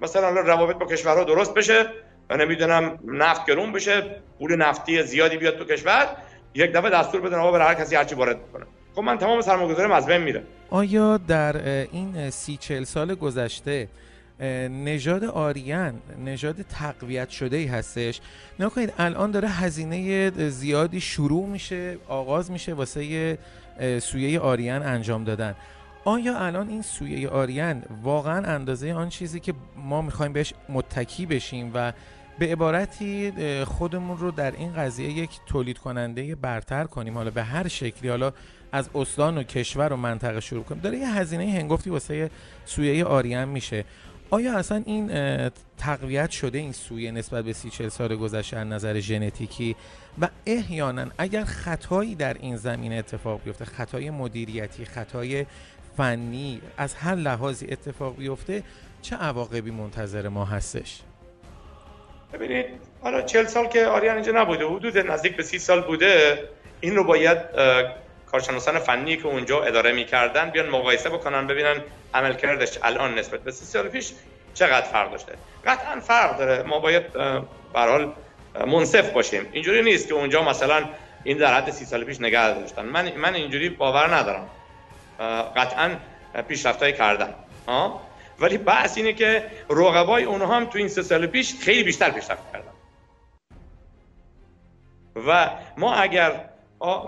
مثلا 0.00 0.30
روابط 0.30 0.76
با 0.76 0.86
کشورها 0.86 1.24
درست 1.24 1.54
بشه 1.54 1.86
نمی‌دونم 2.30 2.98
نفت 3.04 3.46
گرون 3.46 3.72
بشه 3.72 4.20
پول 4.38 4.56
نفتی 4.56 5.02
زیادی 5.02 5.36
بیاد 5.36 5.58
تو 5.58 5.64
کشور 5.64 6.06
یک 6.54 6.72
دفعه 6.72 6.90
دستور 6.90 7.20
بدن 7.20 7.38
آقا 7.38 7.52
برای 7.52 7.66
هر 7.66 7.74
کسی 7.74 7.96
هرچی 7.96 8.14
وارد 8.14 8.48
بکنه. 8.48 8.66
خب 8.94 9.02
من 9.02 9.18
تمام 9.18 9.40
سرمایه‌گذاریم 9.40 9.92
از 9.92 10.06
بین 10.06 10.22
میره 10.22 10.42
آیا 10.70 11.16
در 11.28 11.56
این 11.92 12.30
سی 12.30 12.56
چل 12.56 12.84
سال 12.84 13.14
گذشته 13.14 13.88
نژاد 14.40 15.24
آریان 15.24 15.94
نژاد 16.24 16.62
تقویت 16.62 17.28
شده 17.28 17.56
ای 17.56 17.66
هستش 17.66 18.20
نکنید 18.58 18.92
الان 18.98 19.30
داره 19.30 19.48
هزینه 19.48 20.30
زیادی 20.48 21.00
شروع 21.00 21.46
میشه 21.46 21.96
آغاز 22.08 22.50
میشه 22.50 22.74
واسه 22.74 23.38
سویه 24.02 24.40
آریان 24.40 24.82
انجام 24.82 25.24
دادن. 25.24 25.54
آیا 26.04 26.38
الان 26.38 26.68
این 26.68 26.82
سویه 26.82 27.28
آریان 27.28 27.82
واقعا 28.02 28.46
اندازه 28.54 28.92
آن 28.92 29.08
چیزی 29.08 29.40
که 29.40 29.54
ما 29.76 30.02
می‌خوایم 30.02 30.32
بهش 30.32 30.54
متکی 30.68 31.26
بشیم 31.26 31.70
و 31.74 31.92
به 32.38 32.52
عبارتی 32.52 33.32
خودمون 33.64 34.18
رو 34.18 34.30
در 34.30 34.50
این 34.50 34.72
قضیه 34.72 35.10
یک 35.10 35.30
تولید 35.46 35.78
کننده 35.78 36.34
برتر 36.34 36.84
کنیم؟ 36.84 37.14
حالا 37.14 37.30
به 37.30 37.42
هر 37.42 37.68
شکلی 37.68 38.08
حالا 38.08 38.32
از 38.72 38.90
استان 38.94 39.38
و 39.38 39.42
کشور 39.42 39.92
و 39.92 39.96
منطقه 39.96 40.40
شروع 40.40 40.64
کنیم. 40.64 40.80
داره 40.80 40.98
یه 40.98 41.14
هزینه 41.14 41.44
هنگفتی 41.44 41.90
واسه 41.90 42.30
سویه 42.64 43.04
آریان 43.04 43.48
میشه. 43.48 43.84
آیا 44.30 44.58
اصلا 44.58 44.82
این 44.86 45.10
تقویت 45.78 46.30
شده 46.30 46.58
این 46.58 46.72
سویه 46.72 47.10
نسبت 47.10 47.44
به 47.44 47.52
سی 47.52 47.70
چل 47.70 47.88
سال 47.88 48.16
گذشته 48.16 48.56
از 48.56 48.66
نظر 48.66 49.00
ژنتیکی؟ 49.00 49.76
و 50.20 50.28
احیانا 50.46 51.06
اگر 51.18 51.44
خطایی 51.44 52.14
در 52.14 52.34
این 52.34 52.56
زمینه 52.56 52.94
اتفاق 52.94 53.40
بیفته 53.44 53.64
خطای 53.64 54.10
مدیریتی 54.10 54.84
خطای 54.84 55.46
فنی 55.96 56.60
از 56.76 56.94
هر 56.94 57.14
لحاظی 57.14 57.66
اتفاق 57.70 58.16
بیفته 58.16 58.62
چه 59.02 59.16
عواقبی 59.16 59.70
منتظر 59.70 60.28
ما 60.28 60.44
هستش؟ 60.44 61.00
ببینید 62.32 62.66
حالا 63.02 63.22
چل 63.22 63.44
سال 63.44 63.66
که 63.66 63.86
آریان 63.86 64.14
اینجا 64.14 64.32
نبوده 64.32 64.66
حدود 64.66 64.98
نزدیک 64.98 65.36
به 65.36 65.42
سی 65.42 65.58
سال 65.58 65.80
بوده 65.80 66.38
این 66.80 66.96
رو 66.96 67.04
باید 67.04 67.38
کارشناسان 68.32 68.78
فنی 68.78 69.16
که 69.16 69.26
اونجا 69.26 69.62
اداره 69.62 69.92
می‌کردن 69.92 70.50
بیان 70.50 70.68
مقایسه 70.68 71.10
بکنن 71.10 71.46
ببینن 71.46 71.80
عملکردش 72.14 72.78
الان 72.82 73.18
نسبت 73.18 73.40
به 73.40 73.50
سال 73.50 73.88
پیش 73.88 74.12
چقدر 74.54 74.86
فرق 74.86 75.10
داشته. 75.10 75.32
قطعا 75.66 76.00
فرق 76.00 76.38
داره. 76.38 76.62
ما 76.62 76.78
باید 76.78 77.12
به 77.12 77.42
حال 77.74 78.12
منصف 78.66 79.10
باشیم. 79.10 79.48
اینجوری 79.52 79.82
نیست 79.82 80.08
که 80.08 80.14
اونجا 80.14 80.42
مثلا 80.42 80.84
این 81.24 81.38
در 81.38 81.54
حد 81.54 81.70
سی 81.70 81.84
سال 81.84 82.04
پیش 82.04 82.20
نگه 82.20 82.54
داشتن. 82.54 82.82
من 82.82 83.12
من 83.16 83.34
اینجوری 83.34 83.68
باور 83.68 84.14
ندارم. 84.14 84.48
قطعا 85.56 85.90
پیشرفتای 86.48 86.92
کردن. 86.92 87.34
ولی 88.38 88.58
بحث 88.58 88.96
اینه 88.96 89.12
که 89.12 89.50
رقبای 89.70 90.24
اونها 90.24 90.56
هم 90.56 90.64
تو 90.64 90.78
این 90.78 90.88
سه 90.88 91.02
سال 91.02 91.26
پیش 91.26 91.54
خیلی 91.60 91.82
بیشتر 91.82 92.10
پیشرفت 92.10 92.52
کردن. 92.52 92.72
و 95.26 95.50
ما 95.76 95.94
اگر 95.94 96.44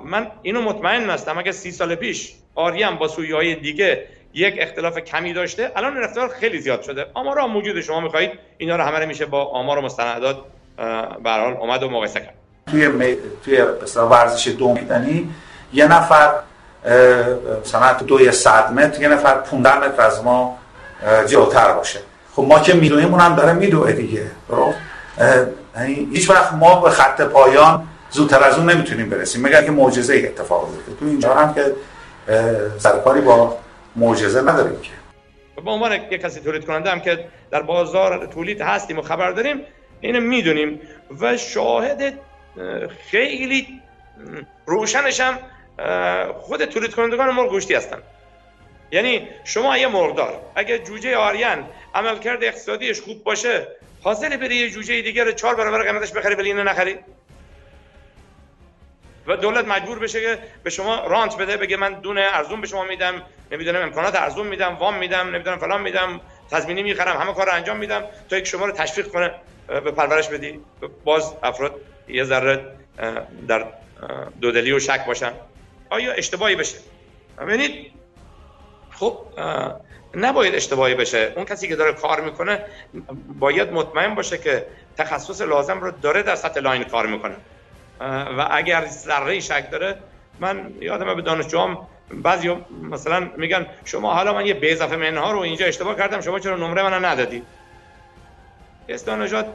من 0.04 0.26
اینو 0.42 0.60
مطمئن 0.60 1.10
هستم 1.10 1.38
اگر 1.38 1.52
سی 1.52 1.72
سال 1.72 1.94
پیش 1.94 2.32
آریم 2.54 2.96
با 2.96 3.08
سویه 3.08 3.34
های 3.34 3.54
دیگه 3.54 4.04
یک 4.34 4.54
اختلاف 4.58 4.98
کمی 4.98 5.32
داشته 5.32 5.72
الان 5.76 5.94
این 5.96 6.04
اختلاف 6.04 6.30
خیلی 6.30 6.60
زیاد 6.60 6.82
شده. 6.82 7.06
آمار 7.14 7.38
هم 7.38 7.50
موجود 7.50 7.80
شما 7.80 8.00
می‌خواهید 8.00 8.30
اینا 8.58 8.76
رو 8.76 8.82
همه 8.82 9.06
میشه 9.06 9.26
با 9.26 9.44
آمار 9.44 9.78
و 9.78 9.80
مستندات 9.80 10.36
به 11.24 11.30
حال 11.30 11.52
اومد 11.52 11.82
و 11.82 11.90
مقایسه 11.90 12.20
کرد. 12.20 12.34
توی 12.70 12.88
می... 12.88 13.16
توی 13.44 13.62
ورزش 13.96 14.48
دو 14.48 14.72
میدنی 14.72 15.30
یه 15.72 15.86
نفر 15.86 16.30
مثلا 17.60 17.92
دوی 17.92 18.32
صد 18.32 18.72
متر 18.72 19.02
یه 19.02 19.08
نفر 19.08 19.34
15 19.34 19.78
متر 19.78 20.02
از 20.02 20.24
ما 20.24 20.58
جلوتر 21.26 21.72
باشه. 21.72 22.00
خب 22.36 22.42
ما 22.42 22.58
که 22.58 22.74
می‌دونیم 22.74 23.14
اونم 23.14 23.36
داره 23.36 23.52
میدوه 23.52 23.92
دیگه 23.92 24.26
یعنی 25.76 26.08
هیچ 26.12 26.30
وقت 26.30 26.52
ما 26.52 26.80
به 26.80 26.90
خط 26.90 27.20
پایان 27.20 27.87
زودتر 28.10 28.42
از 28.42 28.58
اون 28.58 28.70
نمی‌تونیم 28.70 29.10
برسیم. 29.10 29.42
مگر 29.42 29.62
که 29.62 29.70
معجزه 29.70 30.14
ای 30.14 30.26
اتفاق 30.26 30.70
بیفته. 30.74 30.92
تو 30.92 31.04
اینجا 31.04 31.34
هم 31.34 31.54
که 31.54 31.72
سرکاری 32.78 33.20
با 33.20 33.58
معجزه 33.96 34.40
نداریم 34.40 34.80
که. 34.80 34.90
به 35.64 35.70
عنوان 35.70 35.92
یک 35.92 36.20
کسی 36.20 36.40
تولید 36.40 36.66
کننده 36.66 36.90
هم 36.90 37.00
که 37.00 37.24
در 37.50 37.62
بازار 37.62 38.26
تولید 38.26 38.60
هستیم 38.60 38.98
و 38.98 39.02
خبر 39.02 39.30
داریم 39.30 39.60
اینو 40.00 40.20
می‌دونیم. 40.20 40.80
و 41.20 41.36
شاهد 41.36 42.14
خیلی 43.10 43.80
روشنش 44.66 45.20
هم 45.20 45.38
خود 46.32 46.64
تولید 46.64 46.94
کنندگان 46.94 47.30
مرغ 47.30 47.50
گوشتی 47.50 47.74
هستن. 47.74 47.98
یعنی 48.92 49.28
شما 49.44 49.78
یه 49.78 49.88
مرغدار 49.88 50.40
اگه 50.54 50.78
جوجه 50.78 51.16
آریان 51.16 51.64
عملکرد 51.94 52.44
اقتصادیش 52.44 53.00
خوب 53.00 53.24
باشه 53.24 53.66
حاضر 54.02 54.36
بری 54.36 54.56
یه 54.56 54.70
جوجه 54.70 55.02
دیگه 55.02 55.24
رو 55.24 55.32
چهار 55.32 55.54
برابر 55.54 55.82
قیمتش 55.82 56.12
بخری 56.12 56.34
ولی 56.34 56.48
اینو 56.48 56.64
نخری؟ 56.64 56.98
و 59.28 59.36
دولت 59.36 59.64
مجبور 59.64 59.98
بشه 59.98 60.20
که 60.20 60.38
به 60.62 60.70
شما 60.70 61.06
رانت 61.06 61.36
بده 61.36 61.56
بگه 61.56 61.76
من 61.76 61.94
دونه 61.94 62.20
ارزون 62.20 62.60
به 62.60 62.66
شما 62.66 62.84
میدم 62.84 63.22
نمی‌دونم 63.52 63.82
امکانات 63.82 64.16
ارزون 64.16 64.46
میدم 64.46 64.74
وام 64.74 64.98
میدم 64.98 65.28
نمی‌دونم 65.28 65.58
فلان 65.58 65.80
میدم 65.80 66.20
تضمینی 66.50 66.82
می‌خرم 66.82 67.20
همه 67.20 67.34
کار 67.34 67.50
انجام 67.50 67.76
میدم 67.76 68.04
تا 68.30 68.36
یک 68.36 68.46
شما 68.46 68.66
رو 68.66 68.72
تشویق 68.72 69.08
کنه 69.08 69.34
به 69.66 69.90
پرورش 69.90 70.28
بدی. 70.28 70.60
باز 71.04 71.34
افراد 71.42 71.74
یه 72.08 72.24
ذره 72.24 72.64
در 73.48 73.66
دودلی 74.40 74.72
و 74.72 74.78
شک 74.78 75.06
باشن. 75.06 75.32
آیا 75.90 76.12
اشتباهی 76.12 76.56
بشه؟ 76.56 76.78
ببینید 77.38 77.92
خب 78.90 79.18
نباید 80.14 80.54
اشتباهی 80.54 80.94
بشه. 80.94 81.32
اون 81.36 81.44
کسی 81.44 81.68
که 81.68 81.76
داره 81.76 81.92
کار 81.92 82.20
می‌کنه 82.20 82.64
باید 83.38 83.72
مطمئن 83.72 84.14
باشه 84.14 84.38
که 84.38 84.66
تخصص 84.96 85.40
لازم 85.40 85.80
رو 85.80 85.90
داره 85.90 86.22
در 86.22 86.34
سطح 86.34 86.60
لاین 86.60 86.84
کار 86.84 87.06
می‌کنه. 87.06 87.36
و 88.00 88.48
اگر 88.50 88.86
ذره 88.86 89.40
شک 89.40 89.70
داره 89.70 89.98
من 90.40 90.74
یادم 90.80 91.14
به 91.14 91.22
دانشجوام 91.22 91.88
بعضی 92.10 92.56
مثلا 92.82 93.30
میگن 93.36 93.66
شما 93.84 94.14
حالا 94.14 94.34
من 94.34 94.46
یه 94.46 94.54
به 94.54 94.72
اضافه 94.72 94.96
منها 94.96 95.32
رو 95.32 95.38
اینجا 95.38 95.66
اشتباه 95.66 95.96
کردم 95.96 96.20
شما 96.20 96.38
چرا 96.38 96.56
نمره 96.56 96.82
من 96.82 97.04
ندادی؟ 97.04 97.42
اصلاح 98.88 99.17
نژاد 99.17 99.46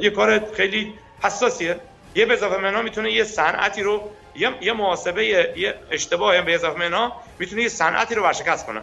یه 0.00 0.10
کار 0.10 0.52
خیلی 0.54 0.94
حساسیه. 1.22 1.76
یه 2.14 2.26
به 2.26 2.34
اضافه 2.34 2.56
منها 2.56 2.82
می‌تونه 2.82 3.10
یه 3.12 3.24
صنعتی 3.24 3.82
رو 3.82 4.10
یه 4.34 4.50
یه 4.60 4.72
محاسبه 4.72 5.26
یه 5.26 5.74
اشتباه 5.90 6.42
به 6.42 6.54
اضافه 6.54 6.78
منها 6.78 7.12
می‌تونه 7.38 7.62
یه 7.62 7.68
صنعتی 7.68 8.14
رو 8.14 8.22
ورشکست 8.22 8.66
کنه. 8.66 8.82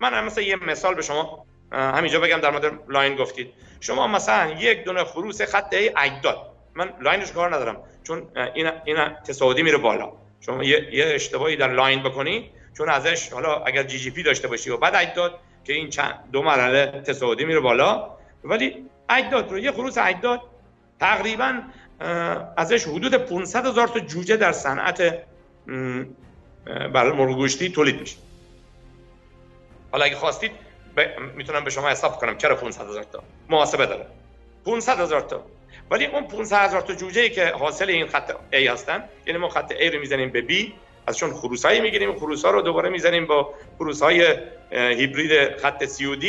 من 0.00 0.24
مثلا 0.24 0.44
یه 0.44 0.56
مثال 0.56 0.94
به 0.94 1.02
شما 1.02 1.46
همینجا 1.72 2.20
بگم 2.20 2.40
در 2.40 2.50
مورد 2.50 2.72
لاین 2.88 3.16
گفتید. 3.16 3.52
شما 3.80 4.06
مثلا 4.06 4.50
یک 4.50 4.84
دونه 4.84 5.04
خروس 5.04 5.42
خط 5.42 5.74
A 5.74 5.92
اجداد 5.96 6.57
من 6.78 6.92
لاینش 7.00 7.32
کار 7.32 7.54
ندارم. 7.54 7.76
چون 8.04 8.22
این 8.54 8.70
این 8.84 8.96
تصاعدی 9.26 9.62
میره 9.62 9.78
بالا. 9.78 10.12
شما 10.40 10.64
یه, 10.64 11.06
اشتباهی 11.14 11.56
در 11.56 11.72
لاین 11.72 12.02
بکنی 12.02 12.50
چون 12.76 12.88
ازش 12.88 13.32
حالا 13.32 13.54
اگر 13.54 13.82
GGP 13.82 14.22
داشته 14.22 14.48
باشی 14.48 14.70
و 14.70 14.76
بعد 14.76 14.94
اجداد 14.94 15.38
که 15.64 15.72
این 15.72 15.90
چند 15.90 16.14
دو 16.32 16.42
مرحله 16.42 17.02
تصاعدی 17.06 17.44
میره 17.44 17.60
بالا. 17.60 18.10
ولی 18.44 18.86
اجداد 19.08 19.50
رو 19.50 19.58
یه 19.58 19.72
خروس 19.72 19.98
اجداد 19.98 20.40
تقریبا 21.00 21.62
ازش 22.56 22.84
حدود 22.84 23.14
500 23.14 23.66
هزار 23.66 23.88
تا 23.88 24.00
جوجه 24.00 24.36
در 24.36 24.52
صنعت 24.52 25.18
برای 26.66 27.12
مرغ 27.12 27.36
گوشتی 27.36 27.68
تولید 27.68 28.00
میشه. 28.00 28.16
حالا 29.92 30.04
اگه 30.04 30.16
خواستید 30.16 30.52
ب... 30.96 31.00
می‌تونم 31.36 31.64
به 31.64 31.70
شما 31.70 31.88
حساب 31.88 32.16
کنم. 32.16 32.38
چرا 32.38 32.56
500 32.56 32.88
هزار 32.88 33.02
تا؟ 33.02 33.22
محاسبه 33.48 33.86
داره. 33.86 34.06
500 34.64 35.00
هزار 35.00 35.20
تا. 35.20 35.44
ولی 35.90 36.06
اون 36.06 36.26
500 36.26 36.56
هزار 36.56 36.80
تا 36.80 36.94
جوجه 36.94 37.20
ای 37.20 37.30
که 37.30 37.46
حاصل 37.46 37.88
این 37.88 38.06
خط 38.06 38.32
A 38.52 38.54
هستن 38.54 39.04
یعنی 39.26 39.38
ما 39.38 39.48
خط 39.48 39.72
A 39.72 39.94
رو 39.94 40.00
می‌زنیم 40.00 40.30
به 40.30 40.42
B 40.42 40.72
ازشون 41.06 41.32
خروسایی 41.32 41.80
می‌گیریم 41.80 42.18
خروس 42.18 42.44
ها 42.44 42.50
رو 42.50 42.62
دوباره 42.62 42.88
می‌زنیم 42.88 43.26
با 43.26 43.54
خروس 43.78 44.02
های 44.02 44.36
هیبرید 44.70 45.56
خط 45.56 45.84
C 45.84 46.02
و 46.02 46.16
D. 46.20 46.24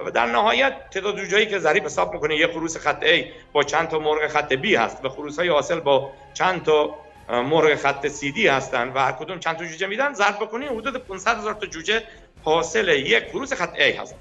و 0.00 0.10
در 0.10 0.26
نهایت 0.26 0.90
تعداد 0.90 1.18
جوجه‌ای 1.18 1.46
که 1.46 1.58
ضریب 1.58 1.84
حساب 1.84 2.14
می‌کنه 2.14 2.36
یه 2.36 2.46
خروس 2.46 2.76
خط 2.76 3.04
A 3.04 3.24
با 3.52 3.62
چند 3.62 3.88
تا 3.88 3.98
مرغ 3.98 4.26
خط 4.26 4.54
B 4.54 4.66
هست 4.66 5.04
و 5.04 5.08
خروس 5.08 5.38
های 5.38 5.48
حاصل 5.48 5.80
با 5.80 6.12
چند 6.34 6.62
تا 6.64 6.94
مرغ 7.28 7.74
خط 7.74 8.08
CD 8.08 8.38
هستن 8.38 8.88
و 8.88 8.98
هر 8.98 9.12
کدوم 9.12 9.38
چند 9.38 9.56
تا 9.56 9.64
جوجه 9.64 9.86
میدن 9.86 10.12
ضرب 10.12 10.36
بکنید 10.36 10.68
حدود 10.68 10.96
500 10.96 11.38
هزار 11.38 11.54
تا 11.54 11.66
جوجه 11.66 12.02
حاصل 12.44 12.88
یک 12.88 13.24
خروس 13.30 13.52
خط 13.52 13.74
A 13.76 14.00
هست. 14.00 14.14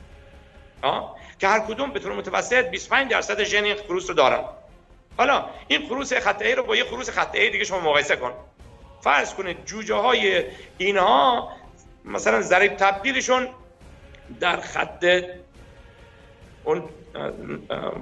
که 1.39 1.47
هر 1.47 1.59
کدوم 1.59 1.91
به 1.91 1.99
طور 1.99 2.13
متوسط 2.13 2.65
25 2.69 3.11
درصد 3.11 3.43
ژن 3.43 3.75
خروس 3.75 4.09
رو 4.09 4.15
دارن. 4.15 4.43
حالا 5.17 5.45
این 5.67 5.87
خروس 5.87 6.13
خط 6.13 6.43
A 6.43 6.47
رو 6.47 6.63
با 6.63 6.75
یه 6.75 6.83
خروس 6.83 7.09
خط 7.09 7.35
A 7.35 7.51
دیگه 7.51 7.63
شما 7.63 7.79
مقایسه 7.79 8.15
کن. 8.15 8.33
فرض 9.01 9.33
کنید 9.33 9.65
جوجه 9.65 9.95
های 9.95 10.43
اینها 10.77 11.51
مثلا 12.05 12.41
ضریب 12.41 12.75
تبدیلشون 12.75 13.47
در 14.39 14.61
خط 14.61 15.05
اون 16.63 16.83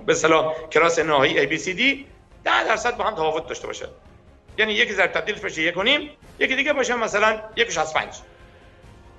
به 0.06 0.12
اصطلاح 0.12 0.54
کلاس 0.72 1.00
نهایی 1.00 1.60
ABCD 1.60 2.06
10 2.44 2.64
درصد 2.64 2.98
با 2.98 3.04
هم 3.04 3.14
تفاوت 3.14 3.48
داشته 3.48 3.68
باشه. 3.68 3.88
یعنی 4.58 4.74
یکی 4.74 4.94
ضریب 4.94 5.12
تبدیلش 5.12 5.40
بشه 5.40 5.62
یک 5.62 5.74
کنیم 5.74 6.10
یکی 6.40 6.56
دیگه 6.56 6.74
باشه 6.74 6.96
مثلا 6.96 7.42
یکش 7.56 7.78
از 7.78 7.94
پنج. 7.94 8.14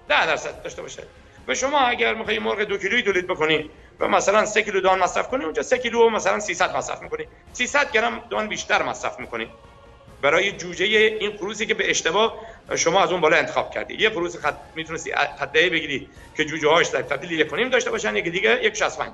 10 0.09 0.27
درصد 0.27 0.63
داشته 0.63 0.83
باشه. 0.83 1.03
و 1.49 1.55
شما 1.55 1.79
اگر 1.79 2.15
می‌خوای 2.15 2.39
مرغ 2.39 2.61
دو 2.61 2.79
کیلویی 2.79 3.03
تولید 3.03 3.27
بکنی 3.27 3.71
و 4.01 4.09
مثلا 4.09 4.45
3 4.45 4.63
کیلو 4.63 4.81
دان 4.81 4.99
مصرف 4.99 5.29
کنی 5.29 5.45
اونجا 5.45 5.63
3 5.63 5.79
کیلو 5.79 6.11
مثلا 6.11 6.41
300 6.41 6.77
مصرف 6.77 7.03
می‌کنی. 7.03 7.27
300 7.53 7.91
گرم 7.93 8.23
دان 8.31 8.49
بیشتر 8.49 8.83
مصرف 8.83 9.21
می‌کنی. 9.21 9.51
برای 10.23 10.53
جوجه 10.53 10.85
این 10.85 11.37
خروسی 11.37 11.67
که 11.67 11.75
به 11.75 11.91
اشتباه 11.91 12.39
شما 12.77 13.03
از 13.03 13.13
اون 13.13 13.21
بالا 13.21 13.37
انتخاب 13.37 13.71
کردی. 13.71 13.95
یه 13.95 14.11
خروس 14.11 14.37
خط 14.37 14.57
می‌تونستی 14.75 15.13
خطه 15.39 15.71
بگیری 15.71 16.09
که 16.37 16.45
جوجه 16.45 16.69
هاش 16.69 16.89
در 16.89 17.03
تبدیل 17.03 17.33
یک 17.33 17.49
کنیم 17.49 17.69
داشته 17.69 17.91
باشن 17.91 18.17
یکی 18.17 18.31
دیگه 18.31 18.65
یک 18.65 18.75
65 18.77 19.13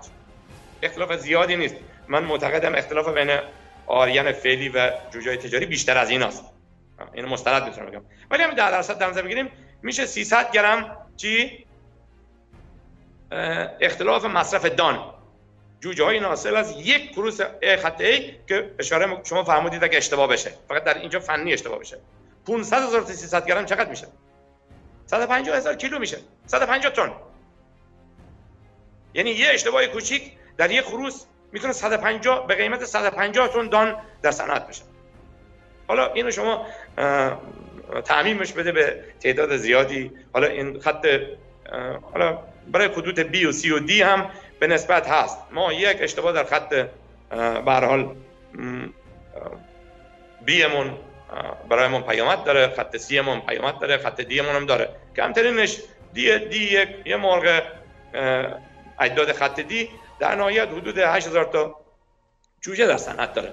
اختلاف 0.83 1.17
زیادی 1.17 1.57
نیست. 1.57 1.75
من 2.09 2.25
معتقدم 2.25 2.75
اختلاف 2.75 3.09
بین 3.09 3.39
آریان 3.87 4.33
فعلی 4.33 4.69
و 4.69 4.91
جوجه 5.13 5.37
تجاری 5.37 5.67
بیشتر 5.67 5.99
از 5.99 6.11
این 6.11 6.23
است. 6.23 6.45
اینو 7.15 7.29
مستند 7.29 7.65
می‌تونم 7.65 7.87
بگم. 7.87 8.05
ولی 8.31 8.43
هم 8.43 8.51
10 8.51 8.71
درصد 8.71 8.99
در 8.99 9.09
نظر 9.09 9.23
بگیریم 9.23 9.51
میشه 9.83 10.07
300 10.07 10.53
گرم 10.53 10.97
چی؟ 11.17 11.67
اختلاف 13.81 14.25
مصرف 14.25 14.65
دان. 14.65 15.15
جوجه 15.81 16.05
های 16.05 16.21
ناصل 16.21 16.57
از 16.57 16.75
یک 16.79 17.13
کروس 17.13 17.41
خط 17.83 18.01
ای 18.01 18.35
که 18.49 18.71
اشاره 18.79 19.21
شما 19.25 19.45
فرمودید 19.45 19.85
اگه 19.85 19.99
اشتباه 19.99 20.29
بشه. 20.29 20.51
فقط 20.69 20.85
در 20.85 20.99
اینجا 20.99 21.21
فنی 21.21 21.53
اشتباه 21.53 21.79
بشه. 21.79 21.99
500 22.47 22.83
هزار 22.83 23.01
تا 23.01 23.13
300 23.13 23.47
گرم 23.47 23.65
چقدر 23.65 23.91
میشه؟ 23.91 24.07
150 25.07 25.57
هزار 25.57 25.75
کیلو 25.75 25.99
میشه. 25.99 26.19
150 26.47 26.93
تن. 26.93 27.13
یعنی 29.15 29.31
یه 29.31 29.49
اشتباه 29.49 29.87
کوچیک 29.87 30.33
در 30.57 30.71
یک 30.71 30.81
خروس 30.81 31.25
می‌تونه 31.53 31.73
150 31.73 32.47
به 32.47 32.55
قیمت 32.55 32.85
150 32.85 33.49
تن 33.49 33.69
دان 33.69 33.97
در 34.23 34.31
صنعت 34.31 34.69
بشه. 34.69 34.83
حالا 35.89 36.13
اینو 36.13 36.31
شما 36.31 36.67
تعمیمش 38.05 38.53
بده 38.53 38.73
به 38.73 39.05
تعداد 39.21 39.57
زیادی. 39.57 40.11
حالا 40.33 40.47
این 40.47 40.81
خط 40.81 41.07
حالا 42.13 42.39
برای 42.67 42.89
خطوط 42.89 43.21
بی 43.21 43.47
و 43.47 43.53
سی 43.53 43.71
و 43.71 43.79
دی 43.79 44.03
هم 44.03 44.31
به 44.61 44.67
نسبت 44.67 45.09
هست. 45.09 45.39
ما 45.51 45.73
یک 45.73 45.97
اشتباه 46.01 46.33
در 46.33 46.45
خط 46.45 46.69
به 47.65 47.73
حال 47.73 48.17
مون 50.75 50.97
برایمون 51.69 52.03
پیامد 52.03 52.45
داره. 52.45 52.69
خط 52.69 52.97
سی 52.97 53.21
مون 53.21 53.41
پیامد 53.41 53.79
داره 53.79 53.99
خط 53.99 54.21
دی 54.21 54.41
مون 54.41 54.57
هم 54.57 54.67
داره. 54.67 54.89
کمترینش 55.17 55.79
دی 56.15 56.39
دی 56.39 56.59
یک 56.59 56.89
یه 57.05 57.17
مرغ 57.17 57.63
اجداد 58.99 59.33
خط 59.33 59.61
دی 59.61 59.89
در 60.21 60.35
نهایت 60.35 60.69
حدود 60.69 60.99
8000 60.99 61.45
تا 61.45 61.77
جوجه 62.61 62.87
در 62.87 62.97
صنعت 62.97 63.35
داره. 63.35 63.53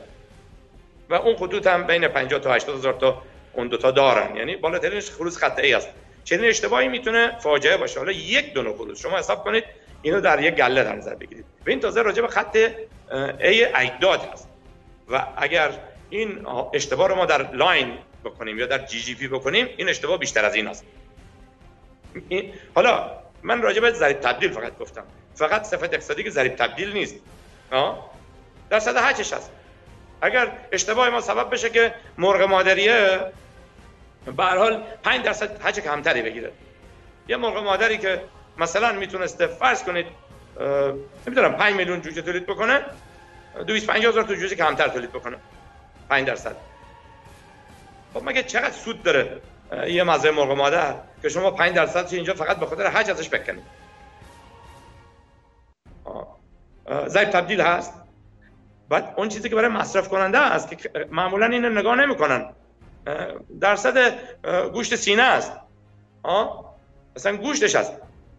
و 1.09 1.13
اون 1.13 1.35
خطوط 1.35 1.67
هم 1.67 1.87
بین 1.87 2.07
50 2.07 2.39
تا 2.39 2.53
80 2.53 2.77
هزار 2.77 2.93
تا 2.93 3.21
اون 3.53 3.67
دوتا 3.67 3.91
دارن. 3.91 4.35
یعنی 4.35 4.55
بالاترینش 4.55 5.11
خروس 5.11 5.37
خط 5.37 5.59
ای 5.59 5.73
است. 5.73 5.89
چنین 6.29 6.49
اشتباهی 6.49 6.87
می‌تونه 6.87 7.39
فاجعه 7.39 7.77
باشه. 7.77 7.99
حالا 7.99 8.11
یک 8.11 8.53
دونه 8.53 8.73
خروس 8.73 9.01
شما 9.01 9.17
حساب 9.17 9.43
کنید 9.43 9.63
اینو 10.01 10.21
در 10.21 10.43
یک 10.43 10.55
گله 10.55 10.83
در 10.83 10.95
نظر 10.95 11.15
بگیرید. 11.15 11.45
و 11.65 11.69
این 11.69 11.79
تازه 11.79 12.01
راجع 12.01 12.21
به 12.21 12.27
خط 12.27 12.57
ای 13.39 13.65
اجداد 13.65 14.21
هست. 14.33 14.47
و 15.09 15.25
اگر 15.37 15.71
این 16.09 16.47
اشتباه 16.73 17.07
رو 17.07 17.15
ما 17.15 17.25
در 17.25 17.51
لاین 17.51 17.97
بکنیم 18.25 18.59
یا 18.59 18.65
در 18.65 18.77
GGP 18.77 19.27
بکنیم 19.27 19.67
این 19.77 19.89
اشتباه 19.89 20.17
بیشتر 20.17 20.45
از 20.45 20.55
این 20.55 20.67
است 20.67 20.85
حالا 22.75 23.11
من 23.43 23.61
راجع 23.61 23.79
به 23.81 23.91
ضریب 23.91 24.19
تبدیل 24.19 24.51
فقط 24.51 24.77
گفتم. 24.77 25.03
فقط 25.35 25.63
صفت 25.63 25.93
اقتصادی 25.93 26.23
که 26.23 26.29
ضریب 26.29 26.55
تبدیل 26.55 26.93
نیست. 26.93 27.15
درصد 28.69 28.79
hatch 28.79 28.95
ش 28.97 29.33
هست. 29.33 29.51
اگر 30.21 30.51
اشتباه 30.71 31.09
ما 31.09 31.21
سبب 31.21 31.53
بشه 31.53 31.69
که 31.69 31.93
مرغ 32.17 32.41
مادریه 32.41 33.19
به 34.37 34.43
هر 34.43 34.57
حال 34.57 34.83
5 35.03 35.25
درصد 35.25 35.61
hatch 35.61 35.79
کمتری 35.79 36.21
بگیره. 36.21 36.51
یه 37.27 37.37
مرغ 37.37 37.63
مادری 37.63 37.97
که 37.97 38.23
مثلا 38.57 38.91
می‌تونسته 38.91 39.47
فرض 39.47 39.83
کنید 39.83 40.05
نمی‌دونم 41.27 41.53
5 41.53 41.75
میلیون 41.75 42.01
جوجه 42.01 42.21
تولید 42.21 42.45
بکنه 42.45 42.81
250 43.67 44.11
هزار 44.11 44.23
تا 44.23 44.35
جوجه 44.35 44.55
کمتر 44.55 44.87
تولید 44.87 45.11
بکنه. 45.11 45.37
5 46.09 46.27
درصد. 46.27 46.55
خب 48.13 48.23
مگه 48.23 48.43
چقدر 48.43 48.71
سود 48.71 49.03
داره 49.03 49.41
یه 49.87 50.03
مزرعه 50.03 50.35
مرغ 50.35 50.51
مادر 50.51 50.93
که 51.21 51.29
شما 51.29 51.51
5 51.51 51.75
درصد 51.75 52.13
اینجا 52.13 52.33
فقط 52.33 52.57
به 52.57 52.65
خاطر 52.65 52.87
حج 52.87 53.09
ازش 53.09 53.29
بکنید؟ 53.29 53.63
ضریب 57.07 57.29
تبدیل 57.29 57.61
هست. 57.61 57.93
بعد 58.89 59.13
اون 59.17 59.29
چیزی 59.29 59.49
که 59.49 59.55
برای 59.55 59.67
مصرف 59.67 60.09
کننده 60.09 60.37
است 60.37 60.77
که 60.77 61.07
معمولا 61.11 61.45
اینو 61.45 61.69
نگاه 61.69 61.95
نمی‌کنن. 61.95 62.53
درصد 63.61 64.13
گوشت 64.73 64.95
سینه 64.95 65.23
است. 65.23 65.51
آه 66.23 66.75
مثلا 67.15 67.37
گوشتش 67.37 67.75
هست. 67.75 67.93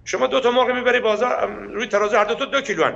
شما 0.04 0.26
دو 0.26 0.40
تا 0.40 0.50
مرغ 0.50 0.70
می‌بری 0.70 1.00
بازار 1.00 1.46
روی 1.46 1.86
ترازو 1.86 2.16
هر 2.16 2.24
دو 2.24 2.34
تا 2.34 2.44
دو 2.44 2.60
کیلو 2.60 2.84
هن. 2.84 2.94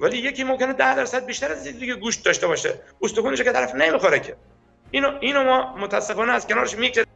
ولی 0.00 0.18
یکی 0.18 0.44
ممکنه 0.44 0.72
ده 0.72 0.94
درصد 0.94 1.26
بیشتر 1.26 1.52
از 1.52 1.64
دیگه 1.64 1.94
گوشت 1.94 2.24
داشته 2.24 2.46
باشه. 2.46 2.74
استخونش 3.02 3.42
که 3.42 3.52
طرف 3.52 3.74
نمی‌خوره 3.74 4.20
که. 4.20 4.36
اینو 4.90 5.18
اینو 5.20 5.44
ما 5.44 5.76
متاسفانه 5.76 6.32
از 6.32 6.46
کنارش 6.46 6.74
می‌گذاریم 6.74 7.08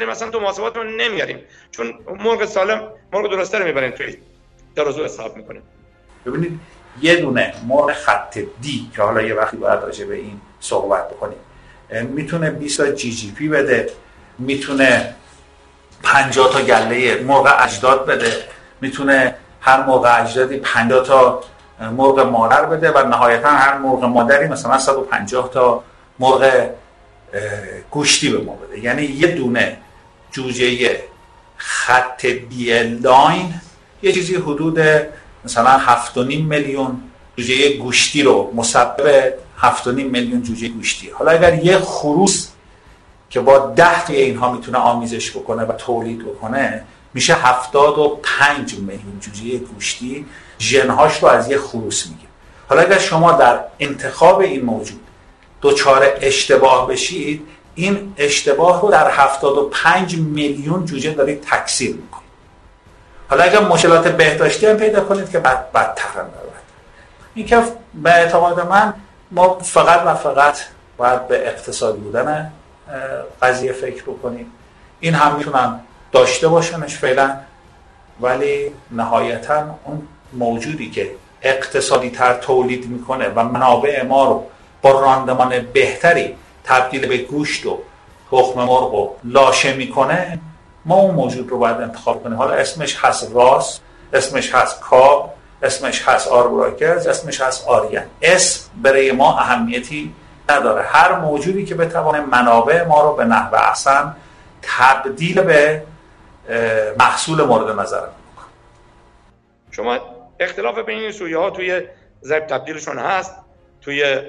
مثلا 0.00 0.30
تو 0.30 0.40
محاسبات 0.40 0.76
نمیاریم 0.76 1.38
چون 1.70 1.98
مرغ 2.06 2.44
سالم 2.44 2.92
مرغ 3.12 3.30
درسته 3.30 3.58
رو 3.58 3.64
می‌بریم 3.64 3.90
توی 3.90 4.16
ترازو 4.76 5.04
حساب 5.04 5.36
می‌کنیم. 5.36 5.62
ببینید 6.26 6.60
یه 7.02 7.16
دونه 7.16 7.54
مرغ 7.68 7.92
خط 7.92 8.38
دی 8.60 8.90
که 8.96 9.02
حالا 9.02 9.22
یه 9.22 9.34
وقتی 9.34 9.56
باید 9.56 9.80
راجع 9.80 10.04
به 10.04 10.14
این 10.14 10.40
صحبت 10.60 11.08
بکنیم. 11.08 11.38
می‌تونه 11.90 12.50
20 12.50 12.76
تا 12.76 12.92
جی 12.92 13.12
جی 13.12 13.32
پی 13.32 13.48
بده 13.48 13.90
می‌تونه 14.38 15.14
50 16.02 16.52
تا 16.52 16.60
گله 16.60 17.22
مرغ 17.22 17.56
اجداد 17.58 18.06
بده 18.06 18.32
می‌تونه 18.80 19.34
هر 19.60 19.86
مرغ 19.86 20.16
اجدادی 20.20 20.56
50 20.56 21.06
تا 21.06 21.44
مرغ 21.96 22.18
مادر 22.20 22.64
بده 22.64 22.90
و 22.90 23.08
نهایتا 23.08 23.48
هر 23.48 23.78
مرغ 23.78 24.04
مادری 24.04 24.48
مثلا 24.48 24.78
150 24.78 25.50
تا 25.50 25.84
مرغ 26.18 26.70
گوشتی 27.90 28.30
به 28.30 28.38
ما 28.38 28.52
بده. 28.52 28.78
یعنی 28.78 29.02
یه 29.02 29.26
دونه 29.28 29.76
جوجه 30.32 30.98
خط 31.56 32.26
بی 32.26 32.78
لاین 32.82 33.54
یه 34.02 34.12
چیزی 34.12 34.36
حدود 34.36 34.78
مثلا 35.44 35.80
7.5 36.14 36.16
میلیون 36.16 37.02
جوجه 37.36 37.76
گوشتی 37.76 38.22
رو 38.22 38.52
مسبب 38.54 39.34
7.5 39.62 39.86
میلیون 39.86 40.42
جوجه 40.42 40.68
گوشتی 40.68 41.10
حالا 41.10 41.30
اگر 41.30 41.64
یه 41.64 41.78
خروس 41.78 42.48
که 43.30 43.40
با 43.40 43.58
ده 43.58 44.04
تا 44.06 44.12
اینها 44.12 44.52
می‌تونه 44.52 44.78
آمیزش 44.78 45.30
بکنه 45.30 45.62
و 45.62 45.72
تولید 45.72 46.18
بکنه 46.18 46.84
میشه 47.14 47.34
75 47.34 48.74
میلیون 48.74 49.20
جوجه 49.20 49.58
گوشتی 49.58 50.26
ژنهاش 50.58 51.22
رو 51.22 51.28
از 51.28 51.50
یه 51.50 51.58
خروس 51.58 52.06
میگه. 52.06 52.28
حالا 52.68 52.82
اگر 52.82 52.98
شما 52.98 53.32
در 53.32 53.60
انتخاب 53.80 54.38
این 54.38 54.64
موجود 54.64 55.00
دوچار 55.60 56.06
اشتباه 56.20 56.88
بشید 56.88 57.46
این 57.74 58.14
اشتباه 58.16 58.82
رو 58.82 58.90
در 58.90 59.10
75 59.10 60.16
میلیون 60.16 60.84
جوجه 60.84 61.10
دارید 61.10 61.40
تکثیر 61.40 61.94
می‌کنید. 61.96 62.24
حالا 63.28 63.44
اگر 63.44 63.60
مشکلات 63.60 64.08
بهداشتی 64.08 64.66
هم 64.66 64.76
پیدا 64.76 65.00
کنید 65.04 65.30
که 65.30 65.38
بعد 65.38 65.72
بدتر 65.72 66.20
هم 66.20 66.26
این 67.34 67.46
که 67.46 67.62
به 67.94 68.10
اعتقاد 68.10 68.68
من 68.68 68.94
ما 69.30 69.58
فقط 69.58 70.02
و 70.06 70.14
فقط 70.14 70.58
باید 70.96 71.28
به 71.28 71.48
اقتصادی 71.48 72.00
بودن 72.00 72.52
قضیه 73.42 73.72
فکر 73.72 74.02
بکنیم. 74.02 74.52
این 75.00 75.14
هم 75.14 75.36
می‌تونن 75.36 75.80
داشته 76.12 76.48
باشنش 76.48 76.96
فعلا 76.96 77.36
ولی 78.20 78.70
نهایتا 78.90 79.78
اون 79.84 80.08
موجودی 80.32 80.90
که 80.90 81.10
اقتصادی 81.42 82.10
تر 82.10 82.34
تولید 82.34 82.88
می‌کنه 82.88 83.28
و 83.28 83.44
منابع 83.44 84.02
ما 84.02 84.24
رو 84.24 84.46
با 84.82 85.00
راندمان 85.00 85.60
بهتری 85.72 86.36
تبدیل 86.64 87.06
به 87.06 87.18
گوشت 87.18 87.66
و 87.66 87.78
تخم 88.30 88.60
مرغ 88.60 88.94
و 88.94 89.10
لاشه 89.24 89.74
می‌کنه 89.74 90.38
ما 90.84 90.94
اون 90.94 91.14
موجود 91.14 91.50
رو 91.50 91.58
باید 91.58 91.76
انتخاب 91.76 92.22
کنیم. 92.24 92.38
حالا 92.38 92.54
اسمش 92.54 93.04
هست 93.04 93.30
راس 93.34 93.80
اسمش 94.12 94.54
هست 94.54 94.80
کاب 94.80 95.34
اسمش 95.64 96.08
هست 96.08 96.28
آربراکرز 96.28 97.06
اسمش 97.06 97.40
هست 97.40 97.68
آریان 97.68 98.04
اسم 98.22 98.70
برای 98.82 99.12
ما 99.12 99.38
اهمیتی 99.38 100.14
نداره. 100.50 100.82
هر 100.82 101.18
موجودی 101.18 101.64
که 101.64 101.74
بتوانه 101.74 102.20
منابع 102.20 102.82
ما 102.82 103.02
رو 103.02 103.16
به 103.16 103.24
نحو 103.24 103.54
احسن 103.54 104.16
تبدیل 104.62 105.40
به 105.40 105.82
محصول 106.98 107.42
مورد 107.42 107.80
نظر 107.80 108.06
شما 109.70 109.98
اختلاف 110.40 110.78
بین 110.78 110.98
این 110.98 111.12
سویه 111.12 111.38
ها 111.38 111.50
توی 111.50 111.82
ضرب 112.24 112.46
تبدیلشون 112.46 112.98
هست 112.98 113.34
توی 113.80 114.20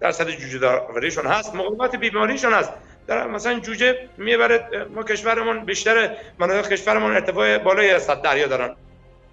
درصد 0.00 0.30
جوجه 0.30 0.58
داوریشون 0.58 1.26
هست 1.26 1.54
مقاومت 1.54 1.96
بیماریشون 1.96 2.54
هست. 2.54 2.70
در 3.06 3.26
مثلا 3.26 3.60
جوجه 3.60 4.08
می‌بره 4.16 4.86
ما 4.94 5.02
کشورمون 5.02 5.64
بیشتر 5.64 6.16
مناطق 6.38 6.68
کشورمون 6.68 7.14
ارتفاع 7.14 7.58
بالای 7.58 7.98
100 7.98 8.22
دریا 8.22 8.46
دارن. 8.46 8.76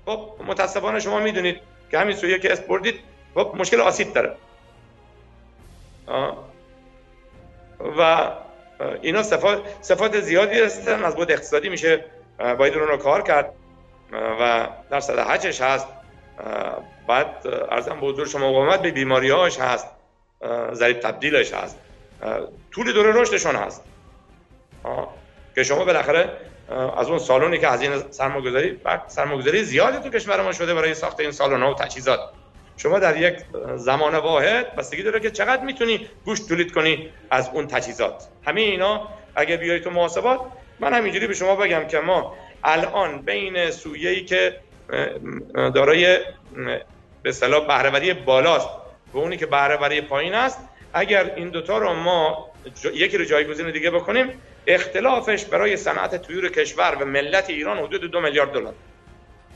خب 0.05 0.29
متاسفانه 0.47 0.99
شما 0.99 1.19
می‌دونید 1.19 1.59
که 1.91 1.99
همین 1.99 2.15
سویه 2.15 2.39
که 2.39 2.53
اسپوردید 2.53 2.99
خب 3.35 3.55
مشکل 3.57 3.81
آسید 3.81 4.13
داره. 4.13 4.35
و 7.97 8.31
اینا 9.01 9.23
صفات, 9.23 9.61
صفات 9.81 10.19
زیادی 10.19 10.59
هستن 10.59 11.03
از 11.03 11.15
بود 11.15 11.31
اقتصادی 11.31 11.69
میشه 11.69 12.05
باید 12.57 12.73
اون 12.73 12.87
رو 12.87 12.97
کار 12.97 13.21
کرد 13.21 13.53
و 14.11 14.67
در 14.89 14.99
صد 14.99 15.19
حجش 15.19 15.61
هست. 15.61 15.87
بعد 17.07 17.47
ارزم 17.71 17.99
به 17.99 18.07
حضور 18.07 18.27
شما 18.27 18.49
مقاومت 18.49 18.81
به 18.81 18.91
بیماریاش 18.91 19.59
هست 19.59 19.87
ضریب 20.73 20.99
تبدیلش 20.99 21.53
هست. 21.53 21.79
طول 22.71 22.93
دوره 22.93 23.11
رشدشون 23.11 23.55
هست. 23.55 23.83
که 25.55 25.63
شما 25.63 25.85
بالاخره 25.85 26.29
از 26.97 27.09
اون 27.09 27.19
سالونی 27.19 27.57
که 27.57 27.67
هزینه 27.67 28.03
سرمایه‌گذاری 28.11 28.79
سرمایه‌گذاری 29.07 29.63
زیادی 29.63 30.09
تو 30.09 30.17
کشور 30.17 30.41
ما 30.41 30.51
شده 30.51 30.73
برای 30.73 30.93
ساخت 30.93 31.19
این 31.19 31.31
سالن 31.31 31.63
و 31.63 31.73
تجهیزات. 31.73 32.19
شما 32.77 32.99
در 32.99 33.17
یک 33.17 33.35
زمان 33.75 34.15
واحد 34.15 34.75
بستگی 34.75 35.03
داره 35.03 35.19
که 35.19 35.31
چقدر 35.31 35.63
می‌تونی 35.63 36.07
گوشت 36.25 36.47
تولید 36.47 36.73
کنی 36.73 37.09
از 37.31 37.49
اون 37.53 37.67
تجهیزات. 37.67 38.27
همه 38.45 38.61
اینا 38.61 39.07
اگه 39.35 39.57
بیای 39.57 39.79
تو 39.79 39.89
محاسبات 39.89 40.39
من 40.79 40.93
همینجوری 40.93 41.27
به 41.27 41.33
شما 41.33 41.55
بگم 41.55 41.87
که 41.87 41.99
ما 41.99 42.35
الان 42.63 43.21
بین 43.21 43.71
سویه‌ای 43.71 44.25
که 44.25 44.59
دارای 45.53 46.19
به 47.23 47.29
اصطلاح 47.29 47.67
بهره‌وری 47.67 48.13
بالاست 48.13 48.69
و 49.13 49.17
اونی 49.17 49.37
که 49.37 49.45
بهره‌وری 49.45 50.01
پایین 50.01 50.33
است 50.33 50.59
اگر 50.93 51.33
این 51.35 51.49
دوتا 51.49 51.77
رو 51.77 51.93
ما 51.93 52.49
یکی 52.93 53.17
رو 53.17 53.25
جایگزین 53.25 53.71
دیگه 53.71 53.91
بکنیم 53.91 54.41
اختلافش 54.67 55.45
برای 55.45 55.77
صنعت 55.77 56.27
طیور 56.27 56.49
کشور 56.49 56.97
و 57.01 57.05
ملت 57.05 57.49
ایران 57.49 57.77
حدود 57.77 58.11
دو 58.11 58.21
میلیارد 58.21 58.51
دلار. 58.51 58.73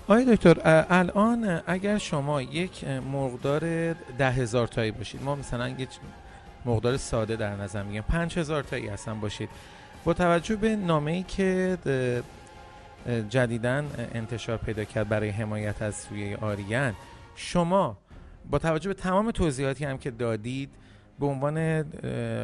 آقای 0.07 0.35
دکتر 0.35 0.85
الان 0.89 1.61
اگر 1.67 1.97
شما 1.97 2.41
یک 2.41 2.83
مقدار 2.87 3.93
ده 3.93 4.31
هزار 4.31 4.67
تایی 4.67 4.91
باشید 4.91 5.23
ما 5.23 5.35
مثلا 5.35 5.69
یک 5.69 5.89
مقدار 6.65 6.97
ساده 6.97 7.35
در 7.35 7.55
نظر 7.55 7.83
میگیم 7.83 8.01
پنج 8.01 8.39
هزار 8.39 8.63
تایی 8.63 8.87
هستن 8.87 9.19
باشید 9.19 9.49
با 10.05 10.13
توجه 10.13 10.55
به 10.55 10.75
نامه 10.75 11.11
ای 11.11 11.23
که 11.23 11.77
جدیدن 13.29 13.85
انتشار 14.13 14.57
پیدا 14.57 14.83
کرد 14.83 15.09
برای 15.09 15.29
حمایت 15.29 15.81
از 15.81 15.95
سویه 15.95 16.37
آریان 16.37 16.93
شما 17.35 17.97
با 18.49 18.59
توجه 18.59 18.87
به 18.89 18.93
تمام 18.93 19.31
توضیحاتی 19.31 19.85
هم 19.85 19.97
که 19.97 20.11
دادید 20.11 20.69
به 21.19 21.25
عنوان 21.25 21.85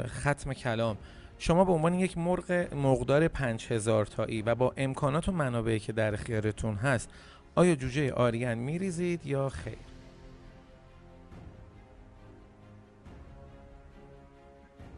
ختم 0.07 0.53
کلام 0.53 0.97
شما 1.41 1.65
به 1.65 1.71
عنوان 1.71 1.93
یک 1.93 2.17
مرغ 2.17 2.67
مقدار 2.75 3.27
5000 3.27 4.05
تایی 4.05 4.41
و 4.41 4.55
با 4.55 4.73
امکانات 4.77 5.29
و 5.29 5.31
منابعی 5.31 5.79
که 5.79 5.93
در 5.93 6.13
اختیارتون 6.13 6.75
هست 6.75 7.09
آیا 7.55 7.75
جوجه 7.75 8.13
آریان 8.13 8.57
میریزید 8.57 9.25
یا 9.25 9.49
خیر؟ 9.49 9.77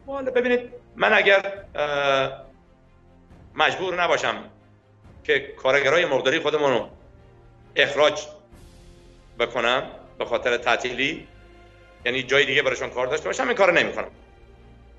والا 0.06 0.30
ببینید 0.30 0.60
من 0.96 1.12
اگر 1.12 1.64
مجبور 3.54 4.02
نباشم 4.02 4.34
که 5.24 5.38
کارگرای 5.38 6.06
مرغداری 6.06 6.38
خودمون 6.38 6.70
رو 6.70 6.88
اخراج 7.76 8.26
بکنم 9.38 9.82
به 10.18 10.24
خاطر 10.24 10.56
تعطیلی 10.56 11.26
یعنی 12.06 12.22
جای 12.22 12.46
دیگه 12.46 12.62
براشون 12.62 12.90
کار 12.90 13.06
داشته 13.06 13.26
باشم 13.26 13.46
این 13.48 13.56
کار 13.56 13.72
نمی‌کنم. 13.72 14.10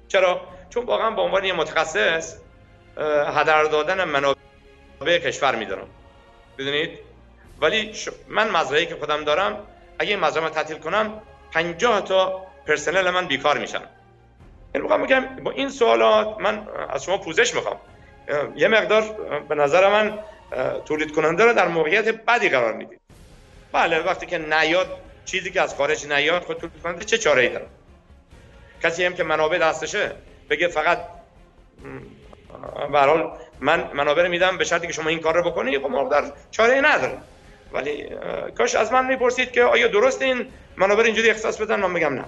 چرا؟ 0.08 0.42
چون 0.74 0.86
واقعا 0.86 1.10
به 1.10 1.22
عنوان 1.22 1.46
یه 1.46 1.54
متخصص 1.54 2.36
هدر 3.28 3.64
دادن 3.64 4.04
منابع 4.04 5.18
کشور 5.20 5.56
میدارم 5.56 5.88
بدونید 6.58 7.00
ولی 7.62 7.94
من 8.28 8.50
مزرعه 8.50 8.86
که 8.86 8.96
خودم 8.96 9.24
دارم 9.24 9.68
اگه 10.00 10.10
این 10.10 10.20
مزرعه 10.20 10.50
تعطیل 10.50 10.78
کنم 10.78 11.22
50 11.52 12.02
تا 12.02 12.46
پرسنل 12.68 13.10
من 13.10 13.28
بیکار 13.28 13.58
میشن. 13.58 13.82
این 14.76 14.86
یعنی 14.86 14.98
میگم 14.98 15.26
با 15.44 15.52
این 15.52 15.70
سوالات 15.70 16.40
من 16.40 16.68
از 16.90 17.04
شما 17.04 17.18
پوزش 17.18 17.54
می‌خوام. 17.54 17.78
یه 18.56 18.68
مقدار 18.68 19.02
به 19.50 19.56
نظر 19.56 19.90
من 19.90 20.20
تولید 20.86 21.12
کننده 21.12 21.46
رو 21.46 21.54
در 21.54 21.68
موقعیت 21.68 22.08
بدی 22.26 22.50
قرار 22.50 22.74
می‌دید 22.74 23.00
بله 23.72 24.00
وقتی 24.00 24.26
که 24.26 24.38
نیاد 24.38 24.98
چیزی 25.26 25.52
که 25.52 25.62
از 25.62 25.76
خارج 25.76 26.08
نیاد 26.08 26.42
خود 26.44 26.58
تولید 26.58 26.82
کننده 26.84 27.06
چه 27.06 27.18
چاره 27.18 27.42
ای 27.42 27.50
داره؟ 27.50 27.66
کسی 28.84 29.06
هم 29.06 29.14
که 29.14 29.24
منابع 29.24 29.58
دستشه 29.58 30.12
بگه 30.50 30.68
فقط 30.68 31.00
به 32.92 33.24
من 33.60 33.90
منابع 33.94 34.28
میدم 34.28 34.58
به 34.58 34.64
شرطی 34.64 34.88
که 34.88 34.94
شما 34.94 35.10
این 35.10 35.20
کار 35.20 35.36
رو 35.36 35.52
بکنی 35.52 35.80
خب 35.80 35.86
مقدار 35.86 36.34
چاره 36.52 36.82
نداره. 36.82 37.18
ولی 37.74 38.10
کاش 38.58 38.76
از 38.76 38.92
من 38.92 39.06
می‌پرسید 39.06 39.52
که 39.52 39.64
آیا 39.64 39.88
درست 39.88 40.22
این 40.22 40.48
منابع 40.78 41.04
اینجوری 41.04 41.30
اختصاص 41.30 41.62
بدن؟ 41.62 41.80
من 41.80 41.92
میگم 41.92 42.14
نه. 42.14 42.26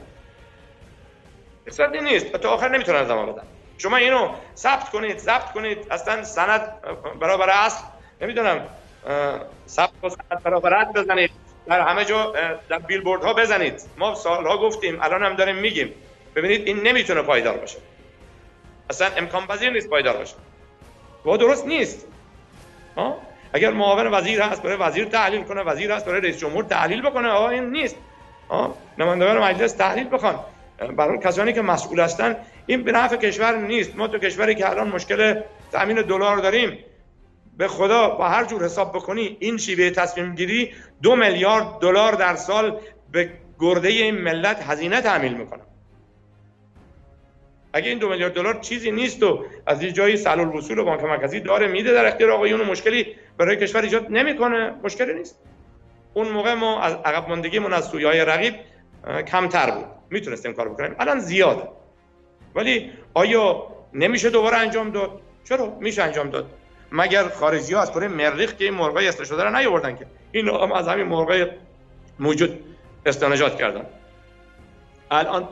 اختصاصی 1.67 2.01
نیست. 2.01 2.25
تا 2.25 2.49
آخر 2.49 2.69
نمی‌تونن 2.69 2.97
از 2.97 3.07
بدن 3.07 3.43
شما 3.77 3.97
اینو 3.97 4.29
ثبت 4.55 4.89
کنید 4.89 5.17
ضبط 5.17 5.51
کنید. 5.51 5.87
اصلا 5.91 6.23
سند 6.23 6.81
برابر 7.19 7.49
اصل. 7.49 7.83
نمی‌دونم 8.21 8.67
ثبت 9.67 10.03
و 10.03 10.09
سند 10.09 10.43
برابر 10.43 10.85
بزنید. 10.85 11.31
در 11.67 11.81
همه 11.81 12.05
جا 12.05 12.33
در 12.69 12.79
بیلبورد 12.79 13.23
ها 13.23 13.33
بزنید. 13.33 13.81
ما 13.97 14.15
سالها 14.15 14.57
گفتیم 14.57 15.01
الان 15.01 15.23
هم 15.23 15.35
داریم 15.35 15.55
میگیم. 15.55 15.93
ببینید 16.35 16.67
این 16.67 16.87
نمی‌تونه 16.87 17.21
پایدار 17.21 17.57
باشه. 17.57 17.77
اصلا 18.89 19.07
امکان 19.17 19.47
پذیر 19.47 19.69
نیست 19.69 19.89
پایدار 19.89 20.17
باشه. 20.17 20.35
و 21.25 21.37
درست 21.37 21.67
نیست. 21.67 22.07
ها؟ 22.97 23.17
اگر 23.53 23.71
معاون 23.71 24.07
وزیر 24.07 24.41
هست 24.41 24.61
برای 24.61 24.77
وزیر 24.77 25.05
تحلیل 25.05 25.43
کنه 25.43 25.61
وزیر 25.61 25.91
هست 25.91 26.05
برای 26.05 26.21
رئیس 26.21 26.37
جمهور 26.37 26.63
تحلیل 26.63 27.01
بکنه 27.01 27.27
آقا 27.27 27.49
این 27.49 27.71
نیست. 27.71 27.95
ها؟ 28.49 28.77
نمایندگان 28.97 29.37
مجلس 29.37 29.73
تحلیل 29.73 30.07
بخوان. 30.11 30.39
برای 30.97 31.19
کسانی 31.19 31.53
که 31.53 31.61
مسئول 31.61 31.99
هستن 31.99 32.35
این 32.65 32.83
به 32.83 32.91
نفع 32.91 33.15
کشور 33.15 33.55
نیست. 33.57 33.95
ما 33.95 34.07
تو 34.07 34.17
کشوری 34.17 34.55
که 34.55 34.69
الان 34.69 34.87
مشکل 34.87 35.41
تامین 35.71 36.01
دلار 36.01 36.37
داریم 36.37 36.77
به 37.57 37.67
خدا 37.67 38.09
با 38.09 38.27
هر 38.27 38.45
جور 38.45 38.65
حساب 38.65 38.91
بکنی 38.95 39.37
این 39.39 39.57
شیوه 39.57 39.89
تصمیم 39.89 40.35
گیری 40.35 40.73
دو 41.01 41.15
میلیارد 41.15 41.79
دلار 41.81 42.13
در 42.13 42.35
سال 42.35 42.79
به 43.11 43.29
گرده 43.59 43.87
این 43.87 44.15
ملت 44.15 44.63
هزینه 44.63 45.01
تحمیل 45.01 45.33
می‌کنه. 45.33 45.61
اگه 47.75 47.89
این 47.89 47.99
دو 47.99 48.09
میلیارد 48.09 48.33
دلار 48.33 48.59
چیزی 48.59 48.91
نیست 48.91 49.23
و 49.23 49.45
از 49.65 49.83
یه 49.83 49.91
جایی 49.91 50.17
سلول 50.17 50.47
وصول 50.47 50.83
بانک 50.83 51.03
مرکزی 51.03 51.39
داره 51.39 51.67
میده 51.67 51.93
در 51.93 52.05
اختیار 52.05 52.31
آقایون 52.31 52.61
مشکلی 52.61 53.15
برای 53.37 53.57
کشور 53.57 53.81
ایجاد 53.81 54.07
نمی‌کنه. 54.09 54.73
مشکلی 54.83 55.13
نیست. 55.13 55.39
اون 56.13 56.27
موقع 56.27 56.53
ما 56.53 56.81
از 56.81 56.93
عقب 56.93 57.29
ماندگیمون 57.29 57.73
از 57.73 57.85
سویای 57.85 58.25
رقیب 58.25 58.53
کمتر 59.27 59.71
بود. 59.71 59.85
می‌تونستیم 60.09 60.53
کار 60.53 60.69
بکنیم. 60.69 60.95
الان 60.99 61.19
زیاده. 61.19 61.63
ولی 62.55 62.91
آیا 63.13 63.67
نمیشه 63.93 64.29
دوباره 64.29 64.57
انجام 64.57 64.89
داد؟ 64.89 65.19
چرا؟ 65.49 65.77
میشه 65.79 66.03
انجام 66.03 66.29
داد. 66.29 66.45
مگر 66.91 67.27
خارجی 67.27 67.73
ها 67.73 67.81
از 67.81 67.91
کره 67.91 68.07
مریخ 68.07 68.55
که 68.55 68.63
این 68.63 68.73
مرغای 68.73 69.07
اصلاح 69.07 69.27
شده 69.27 69.43
رو 69.43 69.57
نیاوردن 69.57 69.95
که؟ 69.95 70.05
این 70.31 70.49
هم 70.49 70.71
از 70.71 70.87
همین 70.87 71.05
مرغای 71.05 71.47
موجود 72.19 72.59
استنجات 73.05 73.57
کردن. 73.57 73.85
الان 75.11 75.47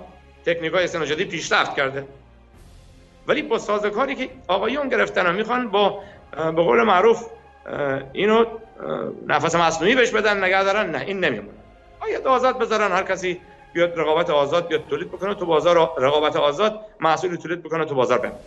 تکنیک 0.45 0.73
های 0.73 0.83
استنجاتی 0.83 1.25
پیشرفت 1.25 1.75
کرده. 1.75 2.07
ولی 3.27 3.41
با 3.41 3.59
سازکاری 3.59 4.15
که 4.15 4.29
آقایون 4.47 4.89
گرفتن 4.89 5.35
می‌خوان 5.35 5.69
با 5.69 5.99
به 6.31 6.63
قول 6.63 6.83
معروف 6.83 7.25
اینو 8.13 8.45
نفس 9.27 9.55
مصنوعی 9.55 9.95
بهش 9.95 10.09
بدن 10.09 10.43
نگه 10.43 10.63
دارن 10.63 10.89
نه 10.89 10.99
این 10.99 11.19
نمیمونه. 11.19 11.57
آیا 11.99 12.31
آزاد 12.31 12.59
بذارن؟ 12.59 12.91
هر 12.91 13.03
کسی 13.03 13.41
بیاد 13.73 13.99
رقابت 13.99 14.29
آزاد 14.29 14.67
بیاد 14.67 14.87
تولید 14.89 15.07
بکنه 15.11 15.35
تو 15.35 15.45
بازار 15.45 15.91
رقابت 15.97 16.35
آزاد 16.35 16.79
محصول 16.99 17.35
تولید 17.35 17.63
بکنه 17.63 17.85
تو 17.85 17.95
بازار 17.95 18.17
بمونه. 18.17 18.39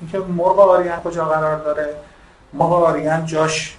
اینکه 0.00 0.18
مرغ 0.18 0.58
آریان 0.58 1.00
کجا 1.00 1.24
قرار 1.24 1.58
داره؟ 1.58 1.94
مرغ 2.52 2.72
آریان 2.72 3.26
جاش 3.26 3.76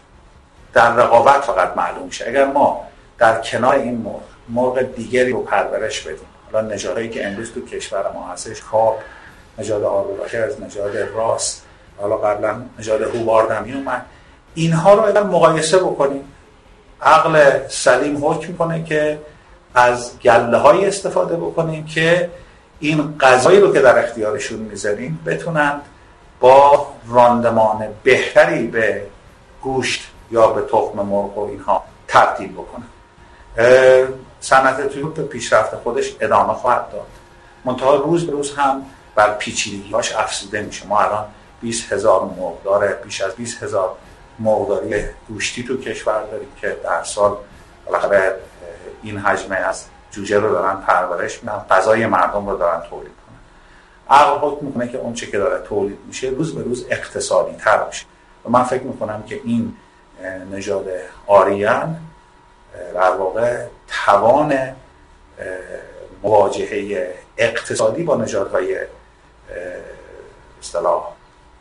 در 0.74 0.96
رقابت 0.96 1.42
فقط 1.42 1.78
معلوم 1.78 2.10
شه 2.10 2.28
اگر 2.28 2.46
ما 2.46 2.88
در 3.18 3.42
کنار 3.42 3.76
این 3.76 3.98
مرغ 3.98 4.22
مرغ 4.50 4.82
دیگری 4.82 5.32
رو 5.32 5.44
پرورش 5.44 6.02
بدیم 6.02 6.28
حالا 6.54 6.68
نژادهایی 6.68 7.10
که 7.10 7.28
امروز 7.28 7.54
تو 7.54 7.66
کشور 7.66 8.12
ما 8.14 8.28
هستش 8.28 8.62
کاب 8.62 9.00
نژاد 9.58 9.84
از 9.84 10.62
نژاد 10.62 10.98
راست 10.98 11.66
حالا 11.98 12.18
قبلا 12.18 12.62
نژاد 12.80 13.02
هوباردمی 13.02 13.74
اومد 13.74 14.06
اینها 14.54 14.94
رو 14.94 15.06
اگر 15.08 15.24
مقایسه 15.24 15.78
بکنیم 15.78 16.24
عقل 17.02 17.68
سلیم 17.68 18.26
حکم 18.26 18.54
کنه 18.54 18.84
که 18.84 19.20
از 19.76 20.20
گله 20.20 20.58
های 20.58 20.86
استفاده 20.86 21.36
بکنیم 21.36 21.86
که 21.86 22.30
این 22.80 23.18
غذایی 23.20 23.60
رو 23.60 23.74
که 23.74 23.80
در 23.80 24.06
اختیارشون 24.06 24.60
می‌ذاریم 24.60 25.20
بتونن 25.26 25.82
با 26.40 26.88
راندمان 27.08 27.88
بهتری 28.04 28.68
به 28.68 29.02
گوشت 29.62 30.02
یا 30.32 30.48
به 30.48 30.62
تخم 30.62 31.00
مرغ 31.06 31.38
و 31.38 31.50
اینها 31.50 31.84
تبدیل 32.08 32.52
بکنن. 32.52 32.88
صنعت 34.42 34.88
توی 34.88 35.04
به 35.04 35.24
پیشرفت 35.24 35.76
خودش 35.76 36.16
ادامه 36.20 36.54
خواهد 36.54 36.92
داد. 36.92 37.08
منتها 37.66 37.96
روز 37.96 38.26
به 38.26 38.32
روز 38.32 38.56
هم 38.56 38.86
بر 39.16 39.34
پیچیدگیهاش 39.34 40.16
افزوده 40.16 40.62
میشه. 40.62 40.88
ما 40.88 41.00
الان 41.00 41.26
20 41.62 41.94
هزار 41.94 42.24
مرغدار 42.38 42.94
بیش 42.94 43.22
از 43.22 43.36
20 43.36 43.64
هزار 43.64 43.96
مرغداری 44.40 45.04
گوشتی 45.28 45.64
تو 45.64 45.78
کشور 45.78 46.24
داریم 46.32 46.48
که 46.62 46.78
در 46.84 47.04
سال 47.04 47.38
بالاخره 47.86 48.36
این 49.04 49.18
حجمه 49.18 49.56
از 49.56 49.86
جوجه 50.12 50.40
رو 50.40 50.52
دارن 50.52 50.76
پرورش 50.76 51.44
میدن 51.44 51.66
غذای 51.70 52.06
مردم 52.06 52.50
رو 52.50 52.58
دارن 52.58 52.82
تولید 52.90 53.12
کنن 53.12 53.38
عقل 54.18 54.48
حکم 54.48 54.66
می‌کنه 54.66 54.88
که 54.88 54.98
اون 54.98 55.14
چه 55.14 55.28
که 55.28 55.38
داره 55.38 55.64
تولید 55.64 56.00
میشه 56.08 56.28
روز 56.28 56.56
به 56.56 56.64
روز 56.64 56.86
اقتصادی 56.90 57.56
تر 57.56 57.88
میشه 57.88 58.06
و 58.46 58.50
من 58.50 58.64
فکر 58.64 58.84
می‌کنم 58.84 59.24
که 59.24 59.42
این 59.44 59.74
نژاد 60.52 60.88
آریان 61.28 61.98
در 62.94 63.12
واقع 63.12 63.66
توان 63.92 64.60
مواجهه 66.24 67.08
اقتصادی 67.38 68.04
با 68.04 68.16
نژادهای 68.16 68.78
اصطلاح 70.62 71.04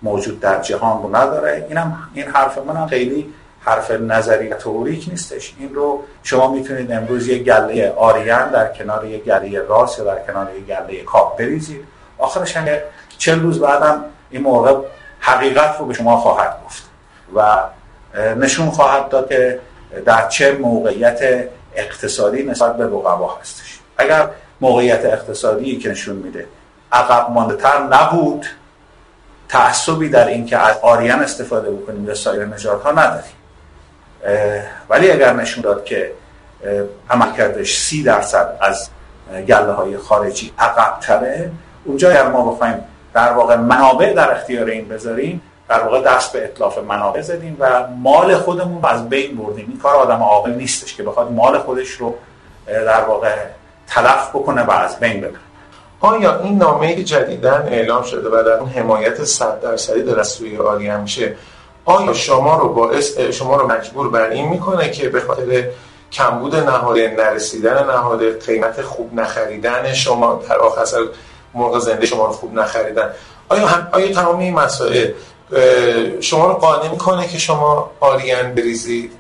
موجود 0.03 0.41
در 0.41 0.63
جهان 0.63 1.03
رو 1.03 1.17
نداره. 1.17 1.67
اینم 1.69 2.09
این 2.15 2.27
حرف 2.27 2.59
من 2.59 2.77
هم 2.77 2.87
خیلی 2.87 3.35
حرف 3.61 3.91
نظری 3.91 4.49
توریک 4.49 5.09
نیستش. 5.09 5.55
این 5.59 5.75
رو 5.75 6.03
شما 6.23 6.53
می‌تونید 6.53 6.93
امروز 6.93 7.29
یه 7.29 7.39
گله 7.39 7.91
آریان 7.91 8.51
در 8.51 8.73
کنار 8.73 9.07
یه 9.07 9.19
گله 9.19 9.61
راس 9.61 9.99
یا 9.99 10.05
در 10.05 10.27
کنار 10.27 10.55
یه 10.55 10.61
گله 10.61 11.03
کاپ 11.03 11.39
بریزید. 11.39 11.85
آخرش 12.19 12.57
هم 12.57 12.79
چل 13.19 13.41
روز 13.41 13.61
بعدم 13.61 14.05
این 14.31 14.43
موقع 14.43 14.75
حقیقت 15.21 15.77
رو 15.79 15.87
به 15.87 15.95
شما 15.95 16.17
خواهد 16.17 16.57
گفت 16.67 16.83
و 17.35 17.63
نشون 18.37 18.71
خواهد 18.71 19.09
داد 19.09 19.29
که 19.29 19.61
در 20.05 20.29
چه 20.29 20.53
موقعیت 20.53 21.49
اقتصادی 21.79 22.43
نسبت 22.43 22.77
به 22.77 22.85
رقبا 22.85 23.39
هستش. 23.41 23.79
اگر 23.99 24.29
موقعیت 24.61 25.05
اقتصادی 25.05 25.79
که 25.79 25.91
نشون 25.91 26.17
میده 26.17 26.47
عقب 26.93 27.31
مانده 27.31 27.57
تر 27.57 27.83
نبود 27.83 28.47
تعصبی 29.49 30.09
در 30.09 30.29
این 30.29 30.47
که 30.47 30.59
از 30.59 30.77
آریان 30.83 31.21
استفاده 31.21 31.71
بکنیم 31.71 32.07
یا 32.07 32.15
سایر 32.15 32.45
نجات 32.45 32.83
ها 32.83 32.93
نداریم 32.93 33.33
ولی 34.89 35.11
اگر 35.11 35.33
نشون 35.33 35.63
داد 35.63 35.85
که 35.85 36.13
عملکردش 37.11 37.79
سی 37.79 38.03
درصد 38.03 38.59
از 38.61 38.89
گله 39.49 39.73
های 39.73 39.99
خارجی 39.99 40.53
عقب 40.59 41.01
تره 41.01 41.51
اونجا 41.85 42.11
اگر 42.11 42.29
ما 42.29 42.53
بخوایم 42.53 42.85
در 43.15 43.33
واقع 43.33 43.57
منابع 43.57 44.13
در 44.13 44.33
اختیار 44.33 44.67
این 44.67 44.89
بذاریم 44.89 45.43
در 45.69 45.83
واقع 45.83 46.03
دست 46.03 46.33
به 46.33 46.45
اطلاف 46.45 46.79
منابع 46.79 47.21
زدیم 47.21 47.57
و 47.61 47.87
مال 47.87 48.37
خودمون 48.37 48.85
از 48.85 49.09
بین 49.09 49.37
بردیم. 49.37 49.67
این 49.69 49.79
کار 49.79 49.95
آدم 49.95 50.23
عاقل 50.23 50.51
نیستش 50.51 50.95
که 50.95 51.03
بخواد 51.03 51.33
مال 51.33 51.59
خودش 51.59 51.91
رو 51.91 52.15
در 52.67 53.05
واقع 53.05 53.35
تلف 53.87 54.29
بکنه 54.29 54.63
و 54.63 54.71
از 54.71 55.01
بین 55.01 55.21
ببره. 55.21 55.41
آیا 56.01 56.41
این 56.41 56.59
نامه 56.59 56.95
که 56.95 57.05
جدیدا 57.05 57.53
اعلام 57.53 58.03
شده 58.03 58.29
و 58.29 58.43
در 58.43 58.53
اون 58.53 58.69
حمایت 58.69 59.25
100 59.25 59.61
درصدی 59.61 60.03
در 60.03 60.21
از 60.21 60.29
سوی 60.29 60.57
آریان 60.57 61.01
میشه 61.01 61.37
آیا 61.85 62.13
شما 62.13 62.57
رو 62.57 62.73
باعث 62.73 63.19
شما 63.19 63.57
رو 63.57 63.67
مجبور 63.67 64.11
بر 64.11 64.31
این 64.31 64.49
می‌کنه 64.49 64.91
که 64.91 65.09
به 65.09 65.21
خاطر 65.21 65.69
کمبود 66.13 66.57
نهاده 66.57 67.15
نرسیدن 67.19 67.85
نهاده 67.85 68.39
قیمت 68.39 68.83
خوب 68.83 69.15
نخریدن 69.15 69.93
شما 69.93 70.43
در 70.49 70.59
آخر 70.59 70.85
سر 70.85 70.99
موقع 71.55 71.79
زنده 71.79 72.07
شما 72.07 72.27
رو 72.27 72.33
خوب 72.33 72.55
نخریدن؟ 72.55 73.11
آیا 73.49 73.67
هم 73.67 73.89
آیا 73.93 74.13
تمام 74.13 74.39
این 74.39 74.55
مسائل 74.55 75.11
شما 76.21 76.47
رو 76.47 76.55
قانع 76.55 76.91
می‌کنه 76.91 77.29
که 77.29 77.39
شما 77.39 77.91
آریان 78.01 78.55
بریزید 78.55 79.13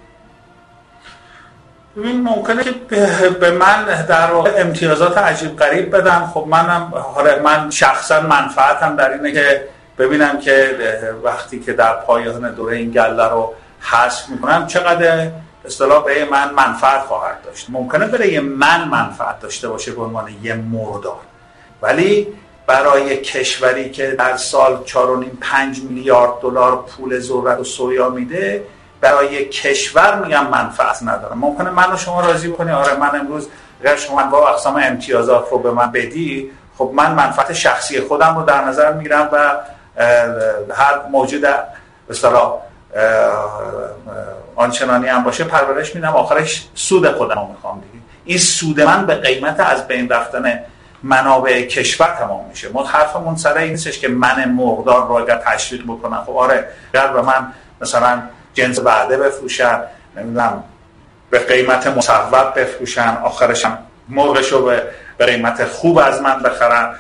ببین 1.96 2.22
ممکنه 2.22 2.64
که 2.64 2.74
به 3.40 3.50
من 3.50 3.84
در 4.08 4.30
واقع 4.30 4.52
امتیازات 4.56 5.18
عجیب 5.18 5.56
غریب 5.56 5.96
بدن. 5.96 6.26
خب 6.26 6.44
منم 6.48 6.92
حالا 7.14 7.42
من 7.42 7.70
شخصا 7.70 8.20
منفعتم 8.20 8.96
در 8.96 9.12
اینه 9.12 9.32
که 9.32 9.64
ببینم 9.98 10.40
که 10.40 10.78
وقتی 11.22 11.60
که 11.60 11.72
در 11.72 11.92
پایان 11.92 12.54
دوره 12.54 12.76
این 12.76 12.90
گله 12.90 13.28
رو 13.28 13.54
حذف 13.80 14.28
می‌کنم 14.28 14.66
چقدر 14.66 15.30
اصطلاح 15.64 16.04
به 16.04 16.24
من 16.24 16.54
منفعت 16.54 17.00
خواهد 17.00 17.42
داشت. 17.44 17.66
ممکنه 17.70 18.06
برای 18.06 18.40
من 18.40 18.88
منفعت 18.88 19.40
داشته 19.40 19.68
باشه 19.68 19.92
به 19.92 20.02
عنوان 20.02 20.28
یه 20.42 20.54
مردار. 20.54 21.20
ولی 21.82 22.26
برای 22.68 23.16
کشوری 23.16 23.90
که 23.90 24.10
در 24.10 24.36
سال 24.36 24.84
4.5 24.86 24.96
5 25.40 25.80
میلیارد 25.82 26.40
دلار 26.42 26.76
پول 26.76 27.18
ذرت 27.18 27.58
و 27.58 27.64
سویا 27.64 28.08
میده 28.08 28.64
برای 29.00 29.44
کشور 29.44 30.24
میگم 30.24 30.46
منفعت 30.46 31.02
نداره. 31.02 31.34
ممکنه 31.34 31.70
من 31.70 31.92
و 31.92 31.96
شما 31.96 32.20
راضی 32.20 32.48
بکنی. 32.48 32.70
آره 32.70 32.96
من 32.96 33.20
امروز 33.20 33.48
اگر 33.80 33.96
شما 33.96 34.22
با 34.22 34.48
اقسام 34.48 34.80
امتیازات 34.84 35.48
رو 35.50 35.58
به 35.58 35.70
من 35.70 35.92
بدی 35.92 36.50
خب 36.78 36.90
من 36.94 37.14
منفعت 37.14 37.52
شخصی 37.52 38.00
خودم 38.00 38.36
رو 38.38 38.42
در 38.44 38.64
نظر 38.64 38.92
می‌گیرم 38.92 39.28
و 39.32 39.56
هر 40.74 41.00
موجود 41.10 41.44
اصطلاح 42.10 42.54
آنچنانی 44.56 45.08
هم 45.08 45.24
باشه 45.24 45.44
پرورش 45.44 45.94
میدم. 45.94 46.16
آخرش 46.16 46.68
سود 46.74 47.12
خودم 47.12 47.34
رو 47.34 47.46
می‌خوام 47.46 47.80
دیگه. 47.80 48.04
این 48.24 48.38
سود 48.38 48.80
من 48.80 49.06
به 49.06 49.14
قیمت 49.14 49.60
از 49.60 49.86
بین 49.86 50.08
رفتن 50.08 50.64
منابع 51.02 51.62
کشور 51.62 52.16
تمام 52.18 52.44
میشه. 52.48 52.68
ما 52.68 52.84
حرفمون 52.84 53.36
سر 53.36 53.58
این 53.58 53.70
نیستش 53.70 53.98
که 53.98 54.08
من 54.08 54.52
مقدار 54.52 55.08
رو 55.08 55.12
اگر 55.12 55.36
تشویق 55.36 55.82
بکنم. 55.84 56.22
خب 56.26 56.36
آره 56.36 56.68
اگر 56.94 57.06
به 57.06 57.22
من 57.22 57.52
مثلا 57.80 58.22
جنس 58.54 58.80
بعده 58.80 59.16
بفروشن 59.16 59.80
نمی‌دونم 60.16 60.64
به 61.30 61.38
قیمت 61.38 61.86
مصوب 61.86 62.54
بفروشن 62.56 63.16
آخرش 63.24 63.64
هم 63.64 63.78
مرغش 64.08 64.52
رو 64.52 64.62
به 65.18 65.26
قیمت 65.26 65.64
خوب 65.64 65.98
از 65.98 66.22
من 66.22 66.38
بخرن. 66.42 66.94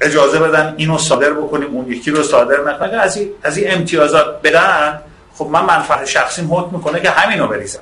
اجازه 0.00 0.38
بدن 0.38 0.74
اینو 0.76 0.98
صادر 0.98 1.32
بکنیم 1.32 1.68
اون 1.76 1.92
یکی 1.92 2.10
رو 2.10 2.22
صادر 2.22 2.56
نکنیم. 2.60 2.98
از 2.98 3.16
این 3.16 3.28
از 3.42 3.56
این 3.56 3.74
امتیازات 3.74 4.42
بدن 4.42 5.00
خب 5.34 5.46
من 5.46 5.64
منفعت 5.64 6.04
شخصی 6.04 6.42
حکم 6.50 6.76
می‌کنه 6.76 7.00
که 7.00 7.10
همینو 7.10 7.46
بریزم. 7.46 7.80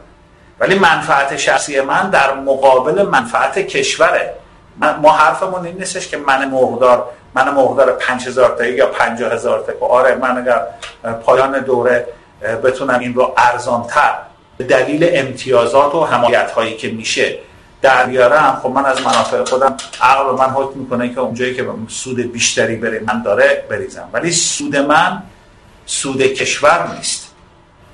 ولی 0.61 0.79
منفعت 0.79 1.37
شخصی 1.37 1.81
من 1.81 2.11
در 2.11 2.35
مقابل 2.35 3.03
منفعت 3.03 3.59
کشوره. 3.59 4.35
ما 4.81 5.13
حرفمون 5.13 5.67
این 5.67 5.79
نیستش 5.79 6.09
که 6.09 6.17
من 6.17 6.51
مقدار 6.51 7.05
من 7.35 7.55
مقدار 7.55 7.93
5000 7.93 8.57
تا 8.59 8.65
یا 8.65 8.87
50000 8.87 9.61
تا 9.61 9.87
آره 9.87 10.15
من 10.15 10.39
اگر 10.39 10.63
پایان 11.25 11.61
دوره 11.61 12.07
بتونم 12.65 12.99
این 12.99 13.15
رو 13.15 13.35
ارزانتر. 13.37 14.15
دلیل 14.69 15.11
امتیازات 15.13 15.95
و 15.95 16.05
حمایت 16.05 16.51
هایی 16.51 16.77
که 16.77 16.91
میشه 16.91 17.39
در 17.83 18.07
بیارم 18.07 18.61
خب 18.63 18.69
من 18.69 18.85
از 18.85 19.01
منافع 19.01 19.45
خودم 19.45 19.77
عقل 20.01 20.35
من 20.39 20.51
حکم 20.51 20.79
می‌کنه 20.79 21.15
که 21.15 21.21
اونجایی 21.21 21.55
که 21.55 21.67
سود 21.89 22.33
بیشتری 22.33 22.77
بره 22.77 23.03
من 23.07 23.23
داره 23.23 23.65
بریزم. 23.71 24.09
ولی 24.13 24.33
سود 24.33 24.77
من 24.77 25.23
سود 25.87 26.23
کشور 26.23 26.89
نیست. 26.97 27.35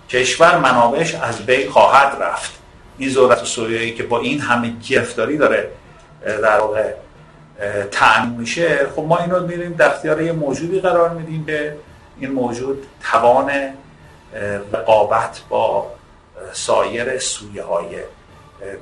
کشور 0.09 0.59
منابعش 0.59 1.15
از 1.15 1.47
بین 1.47 1.71
خواهد 1.71 2.23
رفت. 2.23 2.53
این 2.99 3.11
ذرت 3.11 3.59
و 3.59 3.69
که 3.91 4.03
با 4.03 4.19
این 4.19 4.41
همه 4.41 4.73
گرفتاری 4.89 5.39
داره 5.39 5.71
در 6.25 6.61
واقع 6.61 6.95
تعمین 7.91 8.41
میشه 8.41 8.87
خب 8.97 9.03
ما 9.03 9.19
این 9.19 9.31
رو 9.31 9.47
میریم 9.47 9.73
در 9.73 9.87
اختیار 9.87 10.23
یه 10.23 10.33
موجودی 10.33 10.81
قرار 10.81 11.11
میدیم 11.11 11.45
که 11.47 11.77
این 12.19 12.33
موجود 12.33 12.87
توان 13.03 13.51
رقابت 14.73 15.41
با 15.49 15.91
سایر 16.53 17.19
سویه 17.19 17.63
های 17.63 17.87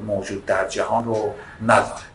موجود 0.07 0.47
در 0.47 0.68
جهان 0.68 1.05
رو 1.05 1.34
نداره. 1.62 2.11